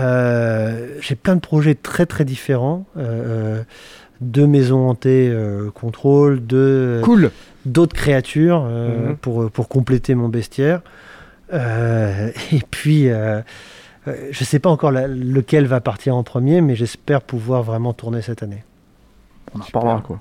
Euh, 0.00 0.96
J'ai 1.00 1.14
plein 1.14 1.36
de 1.36 1.40
projets 1.40 1.74
très 1.74 2.06
très 2.06 2.24
différents. 2.24 2.84
euh, 2.96 3.58
euh, 3.60 3.62
deux 4.22 4.46
maisons 4.46 4.88
hantées 4.88 5.28
euh, 5.30 5.70
contrôle, 5.70 6.40
deux 6.40 7.02
Cool. 7.04 7.30
d'autres 7.66 7.94
créatures 7.94 8.64
euh, 8.66 9.10
Mhm. 9.10 9.16
pour, 9.16 9.50
pour 9.50 9.68
compléter 9.68 10.14
mon 10.14 10.28
bestiaire. 10.30 10.80
Euh, 11.52 12.30
et 12.52 12.60
puis, 12.70 13.08
je 13.08 13.42
ne 14.06 14.44
sais 14.44 14.58
pas 14.58 14.70
encore 14.70 14.90
la- 14.90 15.06
lequel 15.08 15.66
va 15.66 15.80
partir 15.80 16.16
en 16.16 16.22
premier, 16.22 16.60
mais 16.62 16.76
j'espère 16.76 17.20
pouvoir 17.20 17.62
vraiment 17.62 17.92
tourner 17.92 18.22
cette 18.22 18.42
année. 18.42 18.64
On 19.54 19.60
en 19.60 19.64
reparlera 19.64 20.00
quoi. 20.00 20.20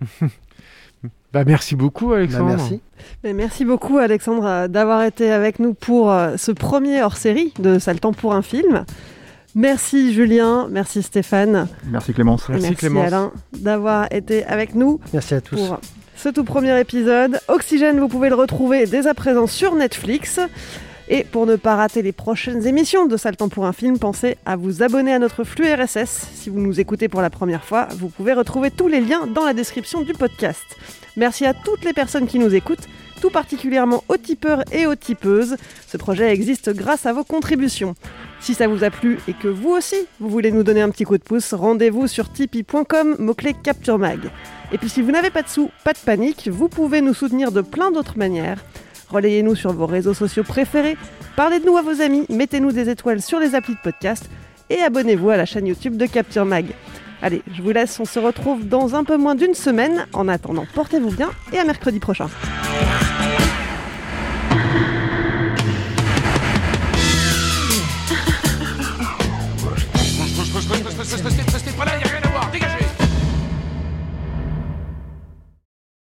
Bah, 1.34 1.42
merci 1.44 1.74
beaucoup, 1.76 2.08
Bah, 2.10 2.16
Alexandre. 2.16 2.46
merci. 2.46 2.80
Mais 3.24 3.32
merci 3.34 3.64
beaucoup 3.64 3.98
Alexandre 3.98 4.68
d'avoir 4.68 5.02
été 5.02 5.30
avec 5.32 5.58
nous 5.58 5.74
pour 5.74 6.10
euh, 6.10 6.36
ce 6.38 6.52
premier 6.52 7.02
hors-série 7.02 7.52
de 7.58 7.78
Ça 7.78 7.92
le 7.92 7.98
temps 7.98 8.12
pour 8.12 8.34
un 8.34 8.40
film. 8.42 8.84
Merci 9.56 10.14
Julien, 10.14 10.66
merci 10.70 11.02
Stéphane, 11.02 11.68
Merci 11.90 12.12
Clémence. 12.14 12.48
Merci, 12.48 12.62
merci 12.62 12.76
Clémence. 12.76 13.06
Alain 13.06 13.32
d'avoir 13.52 14.06
été 14.12 14.44
avec 14.46 14.74
nous 14.74 15.00
Merci 15.12 15.34
à 15.34 15.40
tous. 15.40 15.56
pour 15.56 15.80
ce 16.16 16.28
tout 16.28 16.44
premier 16.44 16.78
épisode. 16.80 17.38
Oxygène, 17.48 17.98
vous 18.00 18.08
pouvez 18.08 18.28
le 18.30 18.34
retrouver 18.36 18.86
dès 18.86 19.06
à 19.06 19.14
présent 19.14 19.46
sur 19.46 19.74
Netflix. 19.74 20.40
Et 21.08 21.24
pour 21.24 21.44
ne 21.44 21.56
pas 21.56 21.76
rater 21.76 22.00
les 22.00 22.12
prochaines 22.12 22.66
émissions 22.66 23.06
de 23.06 23.16
Ça 23.18 23.30
le 23.30 23.36
temps 23.36 23.50
pour 23.50 23.66
un 23.66 23.74
film, 23.74 23.98
pensez 23.98 24.38
à 24.46 24.56
vous 24.56 24.82
abonner 24.82 25.12
à 25.12 25.18
notre 25.18 25.44
flux 25.44 25.70
RSS. 25.70 26.28
Si 26.34 26.48
vous 26.48 26.60
nous 26.60 26.80
écoutez 26.80 27.08
pour 27.08 27.20
la 27.20 27.28
première 27.28 27.64
fois, 27.64 27.88
vous 27.98 28.08
pouvez 28.08 28.32
retrouver 28.32 28.70
tous 28.70 28.88
les 28.88 29.00
liens 29.00 29.26
dans 29.26 29.44
la 29.44 29.52
description 29.52 30.00
du 30.00 30.14
podcast. 30.14 30.64
Merci 31.16 31.44
à 31.44 31.52
toutes 31.52 31.84
les 31.84 31.92
personnes 31.92 32.26
qui 32.26 32.38
nous 32.38 32.54
écoutent, 32.54 32.88
tout 33.20 33.28
particulièrement 33.28 34.02
aux 34.08 34.16
tipeurs 34.16 34.62
et 34.72 34.86
aux 34.86 34.94
tipeuses. 34.94 35.56
Ce 35.86 35.98
projet 35.98 36.32
existe 36.32 36.70
grâce 36.70 37.04
à 37.04 37.12
vos 37.12 37.24
contributions. 37.24 37.94
Si 38.40 38.54
ça 38.54 38.66
vous 38.66 38.82
a 38.82 38.90
plu 38.90 39.18
et 39.28 39.34
que 39.34 39.48
vous 39.48 39.70
aussi, 39.70 39.96
vous 40.20 40.30
voulez 40.30 40.52
nous 40.52 40.62
donner 40.62 40.80
un 40.80 40.90
petit 40.90 41.04
coup 41.04 41.18
de 41.18 41.22
pouce, 41.22 41.52
rendez-vous 41.52 42.06
sur 42.06 42.32
tipeee.com, 42.32 43.16
mot-clé 43.18 43.54
Capture 43.62 43.98
Mag. 43.98 44.20
Et 44.72 44.78
puis 44.78 44.88
si 44.88 45.02
vous 45.02 45.12
n'avez 45.12 45.30
pas 45.30 45.42
de 45.42 45.48
sous, 45.48 45.70
pas 45.84 45.92
de 45.92 45.98
panique, 45.98 46.48
vous 46.50 46.68
pouvez 46.68 47.02
nous 47.02 47.14
soutenir 47.14 47.52
de 47.52 47.60
plein 47.60 47.90
d'autres 47.90 48.18
manières. 48.18 48.64
Relayez-nous 49.10 49.54
sur 49.54 49.72
vos 49.72 49.86
réseaux 49.86 50.14
sociaux 50.14 50.44
préférés, 50.44 50.96
parlez 51.36 51.60
de 51.60 51.66
nous 51.66 51.76
à 51.76 51.82
vos 51.82 52.00
amis, 52.00 52.26
mettez-nous 52.28 52.72
des 52.72 52.88
étoiles 52.88 53.22
sur 53.22 53.38
les 53.38 53.54
applis 53.54 53.74
de 53.74 53.80
podcast 53.82 54.28
et 54.70 54.80
abonnez-vous 54.80 55.30
à 55.30 55.36
la 55.36 55.44
chaîne 55.46 55.66
YouTube 55.66 55.96
de 55.96 56.06
Capture 56.06 56.44
Mag. 56.44 56.66
Allez, 57.22 57.42
je 57.56 57.62
vous 57.62 57.70
laisse, 57.70 57.98
on 58.00 58.04
se 58.04 58.18
retrouve 58.18 58.66
dans 58.66 58.94
un 58.94 59.04
peu 59.04 59.16
moins 59.16 59.34
d'une 59.34 59.54
semaine. 59.54 60.06
En 60.12 60.28
attendant, 60.28 60.66
portez-vous 60.74 61.10
bien 61.10 61.30
et 61.52 61.58
à 61.58 61.64
mercredi 61.64 61.98
prochain. 61.98 62.28